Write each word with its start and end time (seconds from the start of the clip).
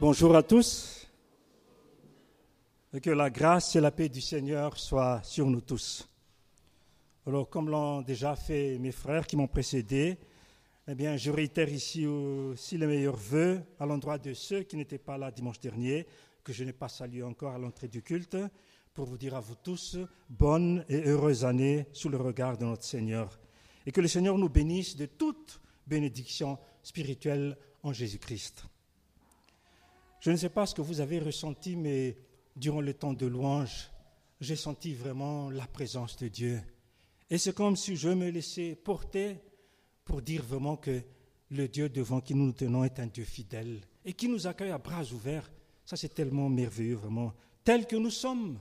Bonjour 0.00 0.36
à 0.36 0.44
tous. 0.44 1.08
Et 2.94 3.00
que 3.00 3.10
la 3.10 3.30
grâce 3.30 3.74
et 3.74 3.80
la 3.80 3.90
paix 3.90 4.08
du 4.08 4.20
Seigneur 4.20 4.78
soient 4.78 5.20
sur 5.24 5.46
nous 5.46 5.60
tous. 5.60 6.08
Alors, 7.26 7.50
comme 7.50 7.68
l'ont 7.68 8.02
déjà 8.02 8.36
fait 8.36 8.78
mes 8.78 8.92
frères 8.92 9.26
qui 9.26 9.36
m'ont 9.36 9.48
précédé, 9.48 10.16
eh 10.86 10.94
bien, 10.94 11.16
je 11.16 11.32
réitère 11.32 11.68
ici 11.68 12.06
aussi 12.06 12.78
les 12.78 12.86
meilleurs 12.86 13.16
voeux 13.16 13.60
à 13.80 13.86
l'endroit 13.86 14.18
de 14.18 14.34
ceux 14.34 14.62
qui 14.62 14.76
n'étaient 14.76 14.98
pas 14.98 15.18
là 15.18 15.32
dimanche 15.32 15.58
dernier, 15.58 16.06
que 16.44 16.52
je 16.52 16.62
n'ai 16.62 16.72
pas 16.72 16.88
salué 16.88 17.24
encore 17.24 17.54
à 17.54 17.58
l'entrée 17.58 17.88
du 17.88 18.00
culte, 18.00 18.36
pour 18.94 19.04
vous 19.04 19.18
dire 19.18 19.34
à 19.34 19.40
vous 19.40 19.56
tous 19.56 19.98
bonne 20.30 20.84
et 20.88 21.08
heureuse 21.08 21.44
année 21.44 21.88
sous 21.92 22.08
le 22.08 22.18
regard 22.18 22.56
de 22.56 22.64
notre 22.64 22.84
Seigneur. 22.84 23.36
Et 23.84 23.90
que 23.90 24.00
le 24.00 24.06
Seigneur 24.06 24.38
nous 24.38 24.48
bénisse 24.48 24.94
de 24.94 25.06
toute 25.06 25.60
bénédiction 25.88 26.56
spirituelle 26.84 27.58
en 27.82 27.92
Jésus-Christ. 27.92 28.68
Je 30.20 30.30
ne 30.30 30.36
sais 30.36 30.48
pas 30.48 30.66
ce 30.66 30.74
que 30.74 30.82
vous 30.82 31.00
avez 31.00 31.20
ressenti, 31.20 31.76
mais 31.76 32.16
durant 32.56 32.80
le 32.80 32.94
temps 32.94 33.12
de 33.12 33.26
louange, 33.26 33.90
j'ai 34.40 34.56
senti 34.56 34.94
vraiment 34.94 35.50
la 35.50 35.66
présence 35.66 36.16
de 36.16 36.28
Dieu. 36.28 36.60
Et 37.30 37.38
c'est 37.38 37.54
comme 37.54 37.76
si 37.76 37.96
je 37.96 38.08
me 38.08 38.30
laissais 38.30 38.74
porter 38.74 39.38
pour 40.04 40.22
dire 40.22 40.42
vraiment 40.42 40.76
que 40.76 41.02
le 41.50 41.68
Dieu 41.68 41.88
devant 41.88 42.20
qui 42.20 42.34
nous 42.34 42.46
nous 42.46 42.52
tenons 42.52 42.84
est 42.84 42.98
un 42.98 43.06
Dieu 43.06 43.24
fidèle 43.24 43.80
et 44.04 44.12
qui 44.12 44.28
nous 44.28 44.46
accueille 44.46 44.70
à 44.70 44.78
bras 44.78 45.04
ouverts. 45.12 45.50
Ça, 45.84 45.96
c'est 45.96 46.14
tellement 46.14 46.48
merveilleux, 46.48 46.96
vraiment, 46.96 47.32
tel 47.64 47.86
que 47.86 47.96
nous 47.96 48.10
sommes. 48.10 48.58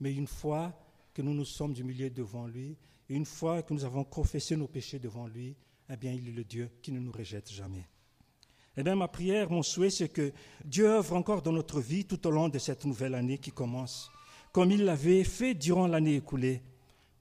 Mais 0.00 0.14
une 0.14 0.26
fois 0.26 0.78
que 1.12 1.22
nous 1.22 1.34
nous 1.34 1.44
sommes 1.44 1.74
humiliés 1.76 2.10
devant 2.10 2.46
lui, 2.46 2.76
une 3.08 3.24
fois 3.26 3.62
que 3.62 3.74
nous 3.74 3.84
avons 3.84 4.04
confessé 4.04 4.56
nos 4.56 4.68
péchés 4.68 4.98
devant 4.98 5.26
lui, 5.26 5.56
eh 5.90 5.96
bien, 5.96 6.12
il 6.12 6.28
est 6.28 6.32
le 6.32 6.44
Dieu 6.44 6.70
qui 6.82 6.92
ne 6.92 7.00
nous 7.00 7.12
rejette 7.12 7.50
jamais. 7.50 7.86
Eh 8.80 8.84
bien, 8.84 8.94
ma 8.94 9.08
prière, 9.08 9.50
mon 9.50 9.64
souhait, 9.64 9.90
c'est 9.90 10.08
que 10.08 10.32
Dieu 10.64 10.86
œuvre 10.86 11.16
encore 11.16 11.42
dans 11.42 11.50
notre 11.50 11.80
vie 11.80 12.04
tout 12.04 12.24
au 12.28 12.30
long 12.30 12.48
de 12.48 12.60
cette 12.60 12.84
nouvelle 12.84 13.16
année 13.16 13.38
qui 13.38 13.50
commence, 13.50 14.08
comme 14.52 14.70
il 14.70 14.84
l'avait 14.84 15.24
fait 15.24 15.54
durant 15.54 15.88
l'année 15.88 16.14
écoulée, 16.14 16.62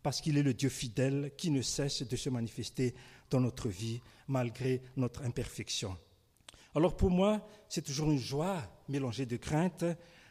parce 0.03 0.21
qu'il 0.21 0.37
est 0.37 0.43
le 0.43 0.53
Dieu 0.53 0.69
fidèle 0.69 1.31
qui 1.35 1.49
ne 1.49 1.63
cesse 1.63 2.03
de 2.03 2.15
se 2.15 2.29
manifester 2.29 2.93
dans 3.31 3.39
notre 3.39 3.69
vie 3.69 3.99
malgré 4.27 4.83
notre 4.97 5.23
imperfection. 5.23 5.97
Alors 6.75 6.95
pour 6.95 7.09
moi, 7.09 7.43
c'est 7.69 7.81
toujours 7.81 8.11
une 8.11 8.19
joie 8.19 8.61
mélangée 8.87 9.25
de 9.25 9.37
crainte 9.37 9.83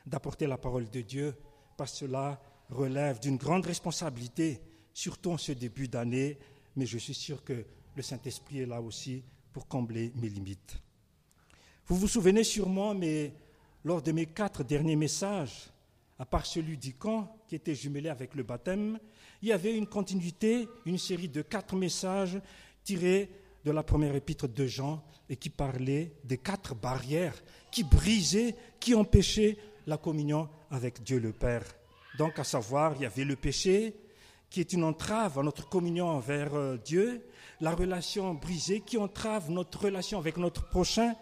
d'apporter 0.06 0.46
la 0.46 0.58
parole 0.58 0.88
de 0.88 1.00
Dieu, 1.00 1.34
parce 1.76 1.90
que 1.90 1.98
cela 2.06 2.40
relève 2.70 3.18
d'une 3.18 3.36
grande 3.36 3.66
responsabilité, 3.66 4.60
surtout 4.94 5.32
en 5.32 5.38
ce 5.38 5.50
début 5.50 5.88
d'année, 5.88 6.38
mais 6.76 6.86
je 6.86 6.98
suis 6.98 7.14
sûr 7.14 7.42
que 7.42 7.66
le 7.96 8.02
Saint-Esprit 8.02 8.60
est 8.60 8.66
là 8.66 8.80
aussi 8.80 9.24
pour 9.52 9.66
combler 9.66 10.12
mes 10.14 10.28
limites. 10.28 10.80
Vous 11.88 11.94
vous 11.94 12.08
souvenez 12.08 12.42
sûrement, 12.42 12.94
mais 12.94 13.32
lors 13.84 14.02
de 14.02 14.10
mes 14.10 14.26
quatre 14.26 14.64
derniers 14.64 14.96
messages, 14.96 15.70
à 16.18 16.26
part 16.26 16.44
celui 16.44 16.76
du 16.76 16.94
camp 16.94 17.36
qui 17.46 17.54
était 17.54 17.76
jumelé 17.76 18.08
avec 18.08 18.34
le 18.34 18.42
baptême, 18.42 18.98
il 19.40 19.50
y 19.50 19.52
avait 19.52 19.76
une 19.76 19.86
continuité, 19.86 20.68
une 20.84 20.98
série 20.98 21.28
de 21.28 21.42
quatre 21.42 21.76
messages 21.76 22.40
tirés 22.82 23.30
de 23.64 23.70
la 23.70 23.84
première 23.84 24.16
épître 24.16 24.48
de 24.48 24.66
Jean 24.66 25.00
et 25.28 25.36
qui 25.36 25.48
parlaient 25.48 26.10
des 26.24 26.38
quatre 26.38 26.74
barrières 26.74 27.40
qui 27.70 27.84
brisaient, 27.84 28.56
qui 28.80 28.96
empêchaient 28.96 29.56
la 29.86 29.96
communion 29.96 30.48
avec 30.72 31.04
Dieu 31.04 31.20
le 31.20 31.32
Père. 31.32 31.62
Donc, 32.18 32.40
à 32.40 32.44
savoir, 32.44 32.94
il 32.96 33.02
y 33.02 33.06
avait 33.06 33.24
le 33.24 33.36
péché, 33.36 33.94
qui 34.50 34.58
est 34.58 34.72
une 34.72 34.82
entrave 34.82 35.38
à 35.38 35.42
notre 35.44 35.68
communion 35.68 36.08
envers 36.08 36.52
euh, 36.54 36.78
Dieu, 36.78 37.24
la 37.60 37.70
relation 37.70 38.34
brisée 38.34 38.80
qui 38.80 38.98
entrave 38.98 39.50
notre 39.50 39.84
relation 39.84 40.18
avec 40.18 40.36
notre 40.36 40.68
prochain, 40.68 41.14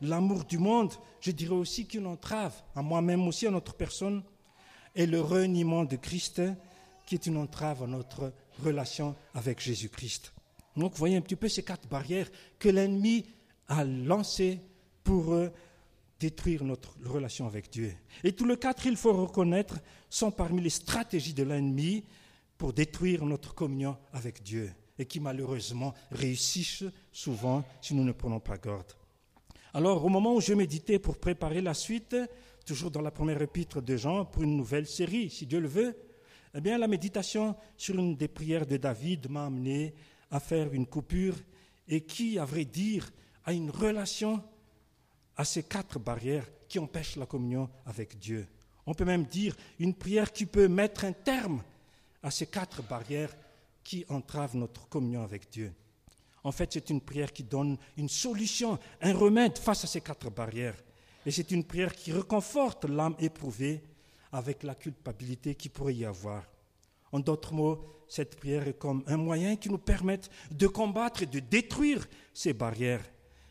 l'amour 0.00 0.44
du 0.44 0.58
monde, 0.58 0.92
je 1.20 1.30
dirais 1.30 1.54
aussi 1.54 1.86
qu'une 1.86 2.06
entrave 2.06 2.54
à 2.74 2.82
moi-même 2.82 3.26
aussi, 3.26 3.46
à 3.46 3.50
notre 3.50 3.74
personne, 3.74 4.22
et 4.94 5.06
le 5.06 5.20
reniement 5.20 5.84
de 5.84 5.96
Christ, 5.96 6.42
qui 7.06 7.14
est 7.14 7.26
une 7.26 7.36
entrave 7.36 7.82
à 7.82 7.86
notre 7.86 8.32
relation 8.62 9.14
avec 9.34 9.60
Jésus-Christ. 9.60 10.32
Donc, 10.76 10.94
voyez 10.94 11.16
un 11.16 11.20
petit 11.20 11.36
peu 11.36 11.48
ces 11.48 11.62
quatre 11.62 11.88
barrières 11.88 12.30
que 12.58 12.68
l'ennemi 12.68 13.26
a 13.68 13.84
lancées 13.84 14.60
pour 15.02 15.32
euh, 15.32 15.48
détruire 16.20 16.64
notre 16.64 16.96
relation 17.04 17.46
avec 17.46 17.70
Dieu. 17.70 17.94
Et 18.24 18.32
tous 18.32 18.44
les 18.44 18.56
quatre, 18.56 18.86
il 18.86 18.96
faut 18.96 19.12
reconnaître, 19.12 19.78
sont 20.10 20.30
parmi 20.30 20.60
les 20.60 20.70
stratégies 20.70 21.34
de 21.34 21.42
l'ennemi 21.42 22.04
pour 22.56 22.72
détruire 22.72 23.24
notre 23.24 23.54
communion 23.54 23.96
avec 24.12 24.42
Dieu 24.42 24.70
et 24.98 25.06
qui 25.06 25.20
malheureusement 25.20 25.94
réussissent 26.10 26.84
souvent 27.12 27.64
si 27.80 27.94
nous 27.94 28.04
ne 28.04 28.12
prenons 28.12 28.40
pas 28.40 28.58
garde. 28.58 28.92
Alors, 29.74 30.04
au 30.04 30.08
moment 30.08 30.34
où 30.34 30.40
je 30.40 30.54
méditais 30.54 30.98
pour 30.98 31.18
préparer 31.18 31.60
la 31.60 31.74
suite, 31.74 32.16
toujours 32.64 32.90
dans 32.90 33.02
la 33.02 33.10
première 33.10 33.42
épître 33.42 33.82
de 33.82 33.96
Jean, 33.96 34.24
pour 34.24 34.42
une 34.42 34.56
nouvelle 34.56 34.86
série, 34.86 35.30
si 35.30 35.46
Dieu 35.46 35.60
le 35.60 35.68
veut, 35.68 35.96
eh 36.54 36.60
la 36.60 36.88
méditation 36.88 37.54
sur 37.76 37.94
une 37.96 38.16
des 38.16 38.28
prières 38.28 38.66
de 38.66 38.78
David 38.78 39.30
m'a 39.30 39.46
amené 39.46 39.94
à 40.30 40.40
faire 40.40 40.72
une 40.72 40.86
coupure 40.86 41.36
et 41.86 42.00
qui, 42.02 42.38
à 42.38 42.44
vrai 42.44 42.64
dire, 42.64 43.10
a 43.44 43.52
une 43.52 43.70
relation 43.70 44.42
à 45.36 45.44
ces 45.44 45.62
quatre 45.62 45.98
barrières 45.98 46.46
qui 46.68 46.78
empêchent 46.78 47.16
la 47.16 47.26
communion 47.26 47.68
avec 47.86 48.18
Dieu. 48.18 48.46
On 48.86 48.94
peut 48.94 49.04
même 49.04 49.24
dire 49.24 49.54
une 49.78 49.94
prière 49.94 50.32
qui 50.32 50.46
peut 50.46 50.68
mettre 50.68 51.04
un 51.04 51.12
terme 51.12 51.62
à 52.22 52.30
ces 52.30 52.46
quatre 52.46 52.82
barrières 52.82 53.34
qui 53.84 54.04
entravent 54.08 54.56
notre 54.56 54.88
communion 54.88 55.22
avec 55.22 55.50
Dieu. 55.50 55.72
En 56.44 56.52
fait, 56.52 56.72
c'est 56.72 56.90
une 56.90 57.00
prière 57.00 57.32
qui 57.32 57.44
donne 57.44 57.76
une 57.96 58.08
solution, 58.08 58.78
un 59.00 59.12
remède 59.12 59.58
face 59.58 59.84
à 59.84 59.86
ces 59.86 60.00
quatre 60.00 60.30
barrières. 60.30 60.76
Et 61.26 61.30
c'est 61.30 61.50
une 61.50 61.64
prière 61.64 61.94
qui 61.94 62.12
reconforte 62.12 62.84
l'âme 62.84 63.16
éprouvée 63.18 63.82
avec 64.32 64.62
la 64.62 64.74
culpabilité 64.74 65.54
qui 65.54 65.68
pourrait 65.68 65.94
y 65.94 66.04
avoir. 66.04 66.44
En 67.12 67.20
d'autres 67.20 67.52
mots, 67.52 67.84
cette 68.08 68.36
prière 68.36 68.68
est 68.68 68.78
comme 68.78 69.02
un 69.06 69.16
moyen 69.16 69.56
qui 69.56 69.68
nous 69.68 69.78
permet 69.78 70.20
de 70.50 70.66
combattre 70.66 71.22
et 71.22 71.26
de 71.26 71.40
détruire 71.40 72.06
ces 72.32 72.52
barrières. 72.52 73.04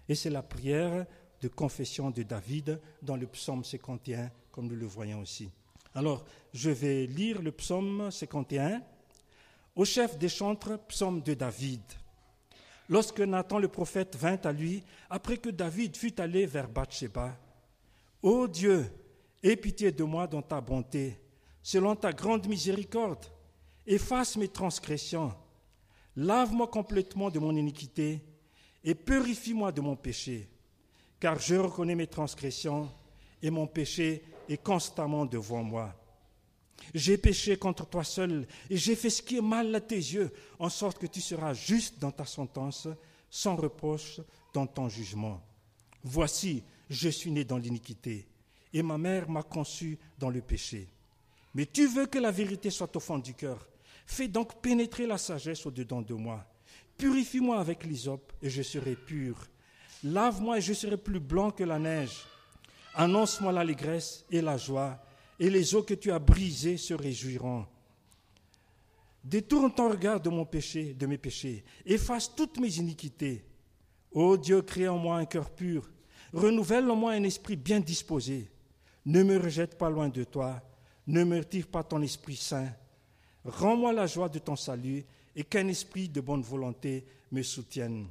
Et 0.07 0.15
c'est 0.15 0.29
la 0.29 0.43
prière 0.43 1.05
de 1.41 1.47
confession 1.47 2.09
de 2.09 2.23
David 2.23 2.79
dans 3.01 3.15
le 3.15 3.27
psaume 3.27 3.63
51, 3.63 4.31
comme 4.51 4.67
nous 4.67 4.75
le 4.75 4.87
voyons 4.87 5.19
aussi. 5.19 5.49
Alors, 5.93 6.25
je 6.53 6.69
vais 6.69 7.05
lire 7.05 7.41
le 7.41 7.51
psaume 7.51 8.09
51. 8.09 8.81
Au 9.75 9.85
chef 9.85 10.17
des 10.17 10.29
chantres, 10.29 10.79
psaume 10.87 11.21
de 11.21 11.33
David 11.33 11.81
lorsque 12.89 13.19
Nathan 13.19 13.59
le 13.59 13.67
prophète 13.67 14.15
vint 14.15 14.39
à 14.43 14.51
lui, 14.51 14.83
après 15.09 15.37
que 15.37 15.49
David 15.49 15.95
fut 15.95 16.19
allé 16.19 16.45
vers 16.45 16.67
Bathsheba. 16.67 17.37
Ô 18.21 18.47
Dieu, 18.47 18.85
aie 19.43 19.55
pitié 19.55 19.91
de 19.91 20.03
moi 20.03 20.27
dans 20.27 20.41
ta 20.41 20.61
bonté, 20.61 21.19
selon 21.61 21.95
ta 21.95 22.11
grande 22.11 22.47
miséricorde. 22.47 23.25
Efface 23.85 24.35
mes 24.35 24.49
transgressions. 24.49 25.33
Lave-moi 26.15 26.67
complètement 26.67 27.29
de 27.29 27.39
mon 27.39 27.55
iniquité 27.55 28.21
et 28.83 28.95
purifie-moi 28.95 29.71
de 29.71 29.81
mon 29.81 29.95
péché. 29.95 30.49
Car 31.19 31.39
je 31.39 31.55
reconnais 31.55 31.95
mes 31.95 32.07
transgressions 32.07 32.89
et 33.41 33.49
mon 33.49 33.67
péché 33.67 34.23
est 34.49 34.61
constamment 34.61 35.25
devant 35.25 35.63
moi. 35.63 35.93
J'ai 36.93 37.17
péché 37.17 37.57
contre 37.57 37.85
toi 37.85 38.03
seul 38.03 38.47
et 38.69 38.77
j'ai 38.77 38.95
fait 38.95 39.09
ce 39.09 39.21
qui 39.21 39.37
est 39.37 39.41
mal 39.41 39.73
à 39.75 39.81
tes 39.81 39.95
yeux, 39.95 40.31
en 40.59 40.69
sorte 40.69 40.99
que 40.99 41.07
tu 41.07 41.21
seras 41.21 41.53
juste 41.53 41.99
dans 41.99 42.11
ta 42.11 42.25
sentence, 42.25 42.87
sans 43.29 43.55
reproche 43.55 44.21
dans 44.53 44.67
ton 44.67 44.87
jugement. 44.89 45.41
Voici, 46.03 46.63
je 46.89 47.09
suis 47.09 47.31
né 47.31 47.43
dans 47.43 47.57
l'iniquité 47.57 48.27
et 48.73 48.81
ma 48.81 48.97
mère 48.97 49.29
m'a 49.29 49.43
conçu 49.43 49.97
dans 50.17 50.29
le 50.29 50.41
péché. 50.41 50.87
Mais 51.53 51.65
tu 51.65 51.87
veux 51.87 52.05
que 52.05 52.19
la 52.19 52.31
vérité 52.31 52.69
soit 52.69 52.95
au 52.95 52.99
fond 52.99 53.17
du 53.17 53.33
cœur. 53.33 53.67
Fais 54.05 54.27
donc 54.27 54.61
pénétrer 54.61 55.07
la 55.07 55.17
sagesse 55.17 55.65
au-dedans 55.65 56.01
de 56.01 56.13
moi. 56.13 56.45
Purifie-moi 56.97 57.59
avec 57.59 57.83
l'hysope 57.83 58.31
et 58.41 58.49
je 58.49 58.61
serai 58.61 58.95
pur. 58.95 59.37
Lave-moi 60.03 60.59
et 60.59 60.61
je 60.61 60.73
serai 60.73 60.97
plus 60.97 61.19
blanc 61.19 61.51
que 61.51 61.63
la 61.63 61.79
neige. 61.79 62.25
Annonce-moi 62.93 63.51
l'allégresse 63.51 64.25
et 64.31 64.41
la 64.41 64.57
joie 64.57 64.99
et 65.39 65.49
les 65.49 65.75
eaux 65.75 65.83
que 65.83 65.93
tu 65.93 66.11
as 66.11 66.19
brisées 66.19 66.77
se 66.77 66.93
réjouiront. 66.93 67.65
Détourne 69.23 69.73
ton 69.73 69.89
regard 69.89 70.19
de 70.19 70.29
mon 70.29 70.45
péché, 70.45 70.93
de 70.93 71.05
mes 71.05 71.17
péchés, 71.17 71.63
efface 71.85 72.33
toutes 72.33 72.59
mes 72.59 72.77
iniquités. 72.77 73.43
Ô 74.11 74.37
Dieu, 74.37 74.61
crée 74.61 74.87
en 74.87 74.97
moi 74.97 75.17
un 75.17 75.25
cœur 75.25 75.49
pur, 75.49 75.89
renouvelle 76.31 76.89
en 76.89 76.95
moi 76.95 77.11
un 77.11 77.23
esprit 77.23 77.55
bien 77.55 77.79
disposé. 77.79 78.49
Ne 79.05 79.23
me 79.23 79.37
rejette 79.37 79.77
pas 79.77 79.89
loin 79.89 80.09
de 80.09 80.23
toi, 80.23 80.61
ne 81.07 81.23
me 81.23 81.39
retire 81.39 81.67
pas 81.67 81.83
ton 81.83 82.01
esprit 82.01 82.35
saint. 82.35 82.69
Rends-moi 83.43 83.93
la 83.93 84.07
joie 84.07 84.29
de 84.29 84.39
ton 84.39 84.55
salut 84.55 85.05
et 85.35 85.43
qu'un 85.43 85.67
esprit 85.67 86.09
de 86.09 86.19
bonne 86.19 86.41
volonté 86.41 87.05
me 87.31 87.43
soutienne. 87.43 88.07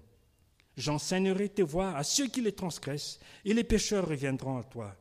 J'enseignerai 0.76 1.48
tes 1.48 1.62
voies 1.62 1.96
à 1.96 2.02
ceux 2.02 2.28
qui 2.28 2.42
les 2.42 2.52
transgressent, 2.52 3.18
et 3.44 3.54
les 3.54 3.64
pécheurs 3.64 4.06
reviendront 4.06 4.58
à 4.58 4.62
toi. 4.64 4.94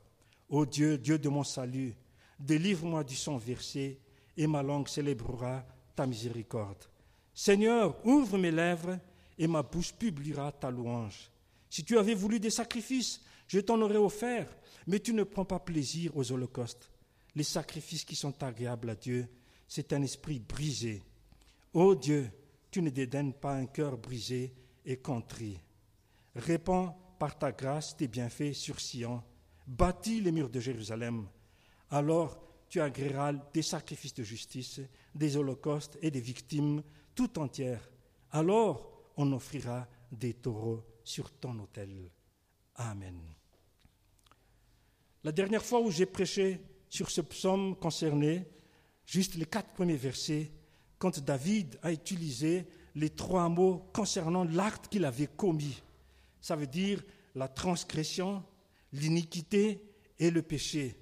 Ô 0.49 0.65
Dieu, 0.65 0.97
Dieu 0.97 1.19
de 1.19 1.27
mon 1.27 1.43
salut, 1.43 1.93
Délivre-moi 2.39 3.03
du 3.03 3.15
sang 3.15 3.37
versé, 3.37 3.99
et 4.37 4.47
ma 4.47 4.61
langue 4.61 4.87
célébrera 4.87 5.65
ta 5.95 6.05
miséricorde. 6.05 6.83
Seigneur, 7.33 8.05
ouvre 8.05 8.37
mes 8.37 8.51
lèvres, 8.51 8.99
et 9.37 9.47
ma 9.47 9.63
bouche 9.63 9.93
publiera 9.93 10.51
ta 10.51 10.69
louange. 10.69 11.31
Si 11.69 11.83
tu 11.83 11.97
avais 11.97 12.13
voulu 12.13 12.39
des 12.39 12.49
sacrifices, 12.49 13.21
Je 13.47 13.59
t'en 13.59 13.81
aurais 13.81 13.97
offert, 13.97 14.47
mais 14.87 14.99
tu 14.99 15.13
ne 15.13 15.23
prends 15.23 15.45
pas 15.45 15.59
plaisir 15.59 16.15
aux 16.17 16.31
holocaustes. 16.31 16.91
Les 17.35 17.43
sacrifices 17.43 18.05
qui 18.05 18.15
sont 18.15 18.43
agréables 18.43 18.89
à 18.89 18.95
Dieu, 18.95 19.27
c'est 19.67 19.93
un 19.93 20.01
esprit 20.01 20.39
brisé. 20.39 21.03
Ô 21.73 21.95
Dieu, 21.95 22.29
tu 22.71 22.81
ne 22.81 22.89
dédaignes 22.89 23.33
pas 23.33 23.55
un 23.55 23.65
cœur 23.65 23.97
brisé 23.97 24.53
et 24.85 24.97
contrit. 24.97 25.59
Répands 26.35 26.97
par 27.19 27.37
ta 27.37 27.51
grâce 27.51 27.95
tes 27.95 28.07
bienfaits 28.07 28.53
sur 28.53 28.79
Sion. 28.79 29.21
Bâtis 29.67 30.21
les 30.21 30.31
murs 30.31 30.49
de 30.49 30.59
Jérusalem. 30.59 31.27
Alors 31.89 32.41
tu 32.69 32.81
agréeras 32.81 33.33
des 33.53 33.61
sacrifices 33.61 34.13
de 34.13 34.23
justice, 34.23 34.81
des 35.13 35.37
holocaustes 35.37 35.97
et 36.01 36.11
des 36.11 36.19
victimes 36.19 36.83
tout 37.13 37.39
entières. 37.39 37.89
Alors 38.31 38.91
on 39.17 39.31
offrira 39.31 39.87
des 40.11 40.33
taureaux 40.33 40.83
sur 41.03 41.31
ton 41.31 41.57
autel. 41.59 42.11
Amen. 42.75 43.19
La 45.23 45.31
dernière 45.31 45.63
fois 45.63 45.79
où 45.79 45.89
j'ai 45.89 46.05
prêché 46.05 46.59
sur 46.89 47.09
ce 47.09 47.21
psaume 47.21 47.75
concerné, 47.75 48.45
juste 49.05 49.35
les 49.35 49.45
quatre 49.45 49.73
premiers 49.73 49.95
versets, 49.95 50.51
quand 50.97 51.19
David 51.19 51.79
a 51.81 51.91
utilisé 51.91 52.67
les 52.95 53.09
trois 53.09 53.49
mots 53.49 53.89
concernant 53.93 54.43
l'acte 54.43 54.87
qu'il 54.87 55.05
avait 55.05 55.27
commis. 55.27 55.81
Ça 56.41 56.55
veut 56.55 56.67
dire 56.67 57.03
la 57.35 57.47
transgression, 57.47 58.43
l'iniquité 58.93 59.83
et 60.19 60.31
le 60.31 60.41
péché. 60.41 60.95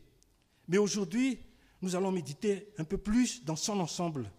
Mais 0.67 0.77
aujourd'hui, 0.77 1.39
nous 1.81 1.95
allons 1.95 2.11
méditer 2.11 2.69
un 2.77 2.83
peu 2.83 2.97
plus 2.97 3.43
dans 3.43 3.55
son 3.55 3.79
ensemble. 3.79 4.31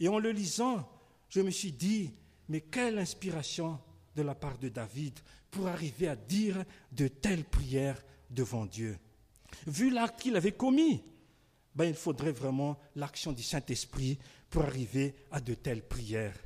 Et 0.00 0.08
en 0.08 0.18
le 0.18 0.30
lisant, 0.30 0.88
je 1.28 1.40
me 1.40 1.50
suis 1.50 1.72
dit, 1.72 2.12
mais 2.48 2.60
quelle 2.60 2.98
inspiration 2.98 3.78
de 4.16 4.22
la 4.22 4.34
part 4.34 4.58
de 4.58 4.68
David 4.68 5.18
pour 5.50 5.68
arriver 5.68 6.08
à 6.08 6.16
dire 6.16 6.64
de 6.92 7.08
telles 7.08 7.44
prières 7.44 8.02
devant 8.30 8.66
Dieu. 8.66 8.98
Vu 9.66 9.90
l'acte 9.90 10.20
qu'il 10.20 10.36
avait 10.36 10.52
commis, 10.52 11.02
ben, 11.74 11.84
il 11.84 11.94
faudrait 11.94 12.32
vraiment 12.32 12.78
l'action 12.96 13.32
du 13.32 13.42
Saint-Esprit 13.42 14.18
pour 14.50 14.62
arriver 14.62 15.14
à 15.30 15.40
de 15.40 15.54
telles 15.54 15.86
prières. 15.86 16.36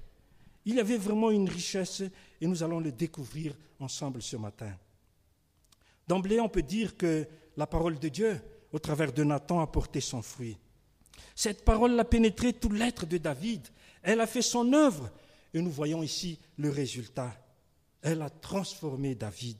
Il 0.64 0.76
y 0.76 0.80
avait 0.80 0.98
vraiment 0.98 1.30
une 1.30 1.48
richesse 1.48 2.02
et 2.40 2.46
nous 2.46 2.62
allons 2.62 2.78
le 2.78 2.92
découvrir 2.92 3.56
ensemble 3.80 4.22
ce 4.22 4.36
matin. 4.36 4.72
D'emblée, 6.06 6.40
on 6.40 6.48
peut 6.48 6.62
dire 6.62 6.96
que 6.96 7.26
la 7.56 7.66
parole 7.66 7.98
de 7.98 8.08
Dieu, 8.08 8.40
au 8.72 8.78
travers 8.78 9.12
de 9.12 9.24
Nathan, 9.24 9.60
a 9.60 9.66
porté 9.66 10.00
son 10.00 10.22
fruit. 10.22 10.56
Cette 11.34 11.64
parole 11.64 11.98
a 11.98 12.04
pénétré 12.04 12.52
tout 12.52 12.70
l'être 12.70 13.06
de 13.06 13.18
David. 13.18 13.66
Elle 14.02 14.20
a 14.20 14.26
fait 14.26 14.42
son 14.42 14.72
œuvre 14.72 15.10
et 15.54 15.60
nous 15.60 15.70
voyons 15.70 16.02
ici 16.02 16.38
le 16.58 16.70
résultat. 16.70 17.34
Elle 18.00 18.22
a 18.22 18.30
transformé 18.30 19.14
David. 19.14 19.58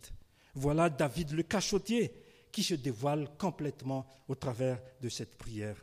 Voilà 0.55 0.91
David 0.91 1.33
le 1.33 1.43
cachotier 1.43 2.13
qui 2.51 2.63
se 2.63 2.75
dévoile 2.75 3.29
complètement 3.39 4.07
au 4.29 4.35
travers 4.35 4.79
de 5.01 5.09
cette 5.09 5.37
prière. 5.37 5.77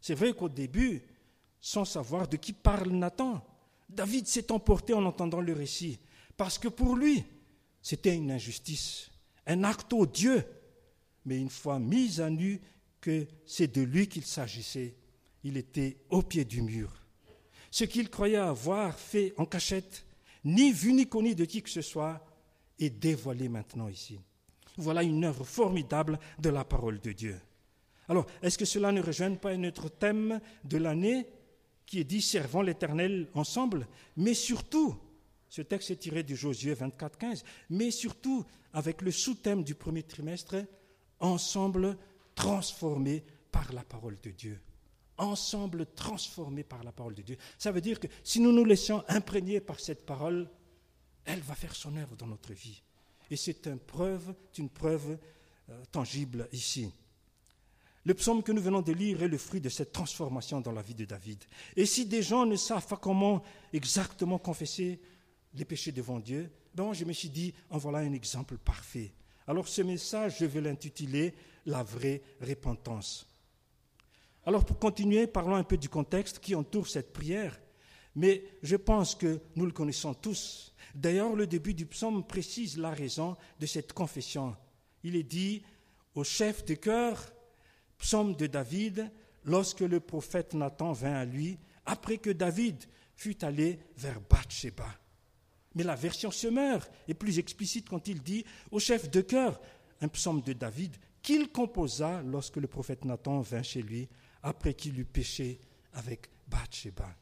C'est 0.00 0.14
vrai 0.14 0.34
qu'au 0.34 0.48
début, 0.48 1.02
sans 1.60 1.86
savoir 1.86 2.28
de 2.28 2.36
qui 2.36 2.52
parle 2.52 2.90
Nathan, 2.90 3.42
David 3.88 4.26
s'est 4.26 4.52
emporté 4.52 4.92
en 4.92 5.04
entendant 5.04 5.40
le 5.40 5.52
récit, 5.52 5.98
parce 6.36 6.58
que 6.58 6.68
pour 6.68 6.96
lui, 6.96 7.24
c'était 7.80 8.14
une 8.14 8.30
injustice, 8.30 9.10
un 9.46 9.64
acte 9.64 9.92
odieux. 9.92 10.44
Mais 11.24 11.38
une 11.38 11.50
fois 11.50 11.78
mis 11.78 12.20
à 12.20 12.30
nu 12.30 12.60
que 13.00 13.26
c'est 13.46 13.74
de 13.74 13.82
lui 13.82 14.08
qu'il 14.08 14.24
s'agissait, 14.24 14.94
il 15.42 15.56
était 15.56 15.98
au 16.10 16.22
pied 16.22 16.44
du 16.44 16.62
mur. 16.62 16.90
Ce 17.70 17.84
qu'il 17.84 18.08
croyait 18.08 18.36
avoir 18.36 18.98
fait 18.98 19.34
en 19.36 19.46
cachette, 19.46 20.06
ni 20.44 20.72
vu 20.72 20.92
ni 20.92 21.08
connu 21.08 21.34
de 21.34 21.44
qui 21.44 21.62
que 21.62 21.70
ce 21.70 21.82
soit, 21.82 22.24
est 22.78 22.90
dévoilé 22.90 23.48
maintenant 23.48 23.88
ici. 23.88 24.20
Voilà 24.76 25.02
une 25.02 25.24
œuvre 25.24 25.44
formidable 25.44 26.18
de 26.38 26.50
la 26.50 26.64
parole 26.64 27.00
de 27.00 27.12
Dieu. 27.12 27.40
Alors, 28.08 28.26
est-ce 28.42 28.58
que 28.58 28.64
cela 28.64 28.92
ne 28.92 29.00
rejoint 29.00 29.34
pas 29.34 29.56
notre 29.56 29.88
thème 29.88 30.40
de 30.64 30.76
l'année 30.76 31.26
qui 31.86 32.00
est 32.00 32.04
dit 32.04 32.22
servant 32.22 32.62
l'Éternel 32.62 33.28
ensemble 33.34 33.86
Mais 34.16 34.34
surtout, 34.34 34.96
ce 35.48 35.62
texte 35.62 35.90
est 35.90 35.96
tiré 35.96 36.22
de 36.22 36.34
Josué 36.34 36.74
24, 36.74 37.18
15, 37.18 37.44
mais 37.70 37.90
surtout 37.90 38.44
avec 38.72 39.02
le 39.02 39.10
sous-thème 39.10 39.62
du 39.62 39.74
premier 39.74 40.02
trimestre, 40.02 40.56
ensemble 41.24 41.96
transformés 42.34 43.24
par 43.50 43.72
la 43.72 43.82
parole 43.82 44.18
de 44.22 44.30
Dieu. 44.30 44.60
Ensemble 45.16 45.86
transformés 45.94 46.64
par 46.64 46.82
la 46.84 46.92
parole 46.92 47.14
de 47.14 47.22
Dieu. 47.22 47.36
Ça 47.58 47.72
veut 47.72 47.80
dire 47.80 48.00
que 48.00 48.08
si 48.22 48.40
nous 48.40 48.52
nous 48.52 48.64
laissons 48.64 49.02
imprégner 49.08 49.60
par 49.60 49.80
cette 49.80 50.04
parole, 50.04 50.50
elle 51.24 51.40
va 51.40 51.54
faire 51.54 51.74
son 51.74 51.96
œuvre 51.96 52.16
dans 52.16 52.26
notre 52.26 52.52
vie. 52.52 52.82
Et 53.30 53.36
c'est 53.36 53.66
une 53.66 53.78
preuve, 53.78 54.34
une 54.58 54.68
preuve 54.68 55.18
euh, 55.70 55.82
tangible 55.90 56.48
ici. 56.52 56.92
Le 58.04 58.12
psaume 58.12 58.42
que 58.42 58.52
nous 58.52 58.60
venons 58.60 58.82
de 58.82 58.92
lire 58.92 59.22
est 59.22 59.28
le 59.28 59.38
fruit 59.38 59.62
de 59.62 59.70
cette 59.70 59.92
transformation 59.92 60.60
dans 60.60 60.72
la 60.72 60.82
vie 60.82 60.94
de 60.94 61.06
David. 61.06 61.42
Et 61.74 61.86
si 61.86 62.04
des 62.04 62.22
gens 62.22 62.44
ne 62.44 62.56
savent 62.56 62.86
pas 62.86 62.98
comment 62.98 63.42
exactement 63.72 64.38
confesser 64.38 65.00
les 65.54 65.64
péchés 65.64 65.92
devant 65.92 66.18
Dieu, 66.18 66.50
ben 66.74 66.92
je 66.92 67.04
me 67.04 67.12
suis 67.14 67.30
dit, 67.30 67.54
en 67.70 67.78
voilà 67.78 67.98
un 67.98 68.12
exemple 68.12 68.58
parfait. 68.58 69.14
Alors 69.46 69.68
ce 69.68 69.82
message, 69.82 70.38
je 70.38 70.46
vais 70.46 70.60
l'intituler 70.60 71.34
La 71.66 71.82
vraie 71.82 72.22
repentance. 72.40 73.26
Alors 74.46 74.64
pour 74.64 74.78
continuer, 74.78 75.26
parlons 75.26 75.56
un 75.56 75.64
peu 75.64 75.76
du 75.76 75.88
contexte 75.88 76.38
qui 76.38 76.54
entoure 76.54 76.88
cette 76.88 77.12
prière. 77.12 77.58
Mais 78.14 78.44
je 78.62 78.76
pense 78.76 79.14
que 79.14 79.40
nous 79.56 79.66
le 79.66 79.72
connaissons 79.72 80.14
tous. 80.14 80.74
D'ailleurs, 80.94 81.34
le 81.34 81.46
début 81.46 81.74
du 81.74 81.86
psaume 81.86 82.24
précise 82.24 82.78
la 82.78 82.90
raison 82.90 83.36
de 83.58 83.66
cette 83.66 83.92
confession. 83.92 84.56
Il 85.02 85.16
est 85.16 85.24
dit 85.24 85.62
au 86.14 86.22
chef 86.22 86.64
de 86.64 86.74
chœur, 86.74 87.32
psaume 87.98 88.36
de 88.36 88.46
David, 88.46 89.10
lorsque 89.44 89.80
le 89.80 90.00
prophète 90.00 90.54
Nathan 90.54 90.92
vint 90.92 91.14
à 91.14 91.24
lui, 91.24 91.58
après 91.86 92.18
que 92.18 92.30
David 92.30 92.84
fut 93.16 93.44
allé 93.44 93.80
vers 93.96 94.20
Bathsheba. 94.20 94.86
Mais 95.74 95.82
la 95.84 95.94
version 95.94 96.30
semeur 96.30 96.86
est 97.08 97.14
plus 97.14 97.38
explicite 97.38 97.88
quand 97.88 98.08
il 98.08 98.22
dit 98.22 98.44
au 98.70 98.78
chef 98.78 99.10
de 99.10 99.20
chœur, 99.20 99.60
un 100.00 100.08
psaume 100.08 100.42
de 100.42 100.52
David, 100.52 100.96
qu'il 101.22 101.50
composa 101.50 102.22
lorsque 102.22 102.56
le 102.56 102.66
prophète 102.66 103.04
Nathan 103.04 103.40
vint 103.40 103.62
chez 103.62 103.82
lui, 103.82 104.08
après 104.42 104.74
qu'il 104.74 104.98
eut 105.00 105.04
péché 105.04 105.58
avec 105.94 106.28
Bathsheba. 106.48 107.16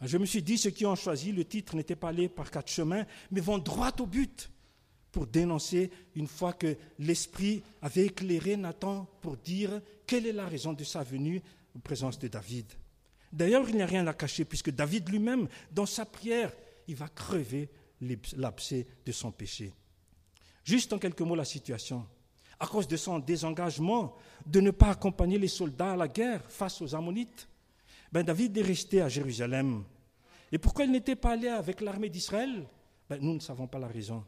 Je 0.00 0.18
me 0.18 0.26
suis 0.26 0.42
dit, 0.42 0.58
ceux 0.58 0.70
qui 0.70 0.84
ont 0.84 0.96
choisi 0.96 1.30
le 1.30 1.44
titre 1.44 1.76
n'étaient 1.76 1.96
pas 1.96 2.08
allés 2.08 2.28
par 2.28 2.50
quatre 2.50 2.70
chemins, 2.70 3.06
mais 3.30 3.40
vont 3.40 3.58
droit 3.58 3.92
au 4.00 4.06
but 4.06 4.50
pour 5.12 5.28
dénoncer 5.28 5.90
une 6.16 6.26
fois 6.26 6.54
que 6.54 6.76
l'Esprit 6.98 7.62
avait 7.82 8.06
éclairé 8.06 8.56
Nathan 8.56 9.06
pour 9.20 9.36
dire 9.36 9.80
quelle 10.06 10.26
est 10.26 10.32
la 10.32 10.48
raison 10.48 10.72
de 10.72 10.82
sa 10.82 11.04
venue 11.04 11.40
en 11.76 11.80
présence 11.80 12.18
de 12.18 12.26
David. 12.26 12.66
D'ailleurs, 13.32 13.68
il 13.68 13.76
n'y 13.76 13.82
a 13.82 13.86
rien 13.86 14.06
à 14.06 14.14
cacher 14.14 14.44
puisque 14.44 14.70
David 14.70 15.08
lui-même, 15.08 15.48
dans 15.70 15.86
sa 15.86 16.04
prière, 16.04 16.52
il 16.88 16.96
va 16.96 17.08
crever 17.08 17.70
l'abcès 18.36 18.86
de 19.04 19.12
son 19.12 19.30
péché. 19.30 19.72
Juste 20.64 20.92
en 20.92 20.98
quelques 20.98 21.20
mots 21.20 21.34
la 21.34 21.44
situation. 21.44 22.06
À 22.58 22.66
cause 22.66 22.86
de 22.86 22.96
son 22.96 23.18
désengagement 23.18 24.14
de 24.46 24.60
ne 24.60 24.70
pas 24.70 24.90
accompagner 24.90 25.38
les 25.38 25.48
soldats 25.48 25.92
à 25.92 25.96
la 25.96 26.08
guerre 26.08 26.48
face 26.50 26.80
aux 26.80 26.94
Ammonites, 26.94 27.48
ben 28.12 28.22
David 28.22 28.56
est 28.58 28.62
resté 28.62 29.00
à 29.00 29.08
Jérusalem. 29.08 29.84
Et 30.52 30.58
pourquoi 30.58 30.84
il 30.84 30.92
n'était 30.92 31.16
pas 31.16 31.32
allé 31.32 31.48
avec 31.48 31.80
l'armée 31.80 32.10
d'Israël? 32.10 32.66
Ben, 33.08 33.18
Nous 33.20 33.34
ne 33.34 33.40
savons 33.40 33.66
pas 33.66 33.78
la 33.78 33.88
raison. 33.88 34.24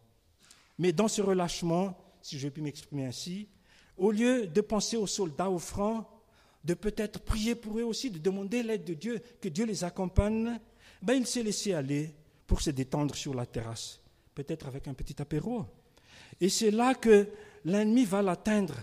Mais 0.78 0.92
dans 0.92 1.06
ce 1.06 1.22
relâchement, 1.22 1.96
si 2.22 2.38
je 2.38 2.48
puis 2.48 2.62
m'exprimer 2.62 3.06
ainsi, 3.06 3.48
au 3.96 4.10
lieu 4.10 4.46
de 4.46 4.60
penser 4.60 4.96
aux 4.96 5.06
soldats, 5.06 5.50
aux 5.50 5.58
francs, 5.58 6.06
de 6.64 6.74
peut-être 6.74 7.20
prier 7.20 7.54
pour 7.54 7.78
eux 7.78 7.84
aussi, 7.84 8.10
de 8.10 8.18
demander 8.18 8.62
l'aide 8.62 8.84
de 8.84 8.94
Dieu, 8.94 9.20
que 9.40 9.48
Dieu 9.48 9.66
les 9.66 9.84
accompagne, 9.84 10.58
ben 11.02 11.14
il 11.14 11.26
s'est 11.26 11.42
laissé 11.42 11.74
aller 11.74 12.14
pour 12.46 12.60
se 12.60 12.70
détendre 12.70 13.14
sur 13.14 13.34
la 13.34 13.46
terrasse, 13.46 14.00
peut-être 14.34 14.66
avec 14.66 14.88
un 14.88 14.94
petit 14.94 15.20
apéro. 15.20 15.64
Et 16.40 16.48
c'est 16.48 16.70
là 16.70 16.94
que 16.94 17.28
l'ennemi 17.64 18.04
va 18.04 18.22
l'atteindre. 18.22 18.76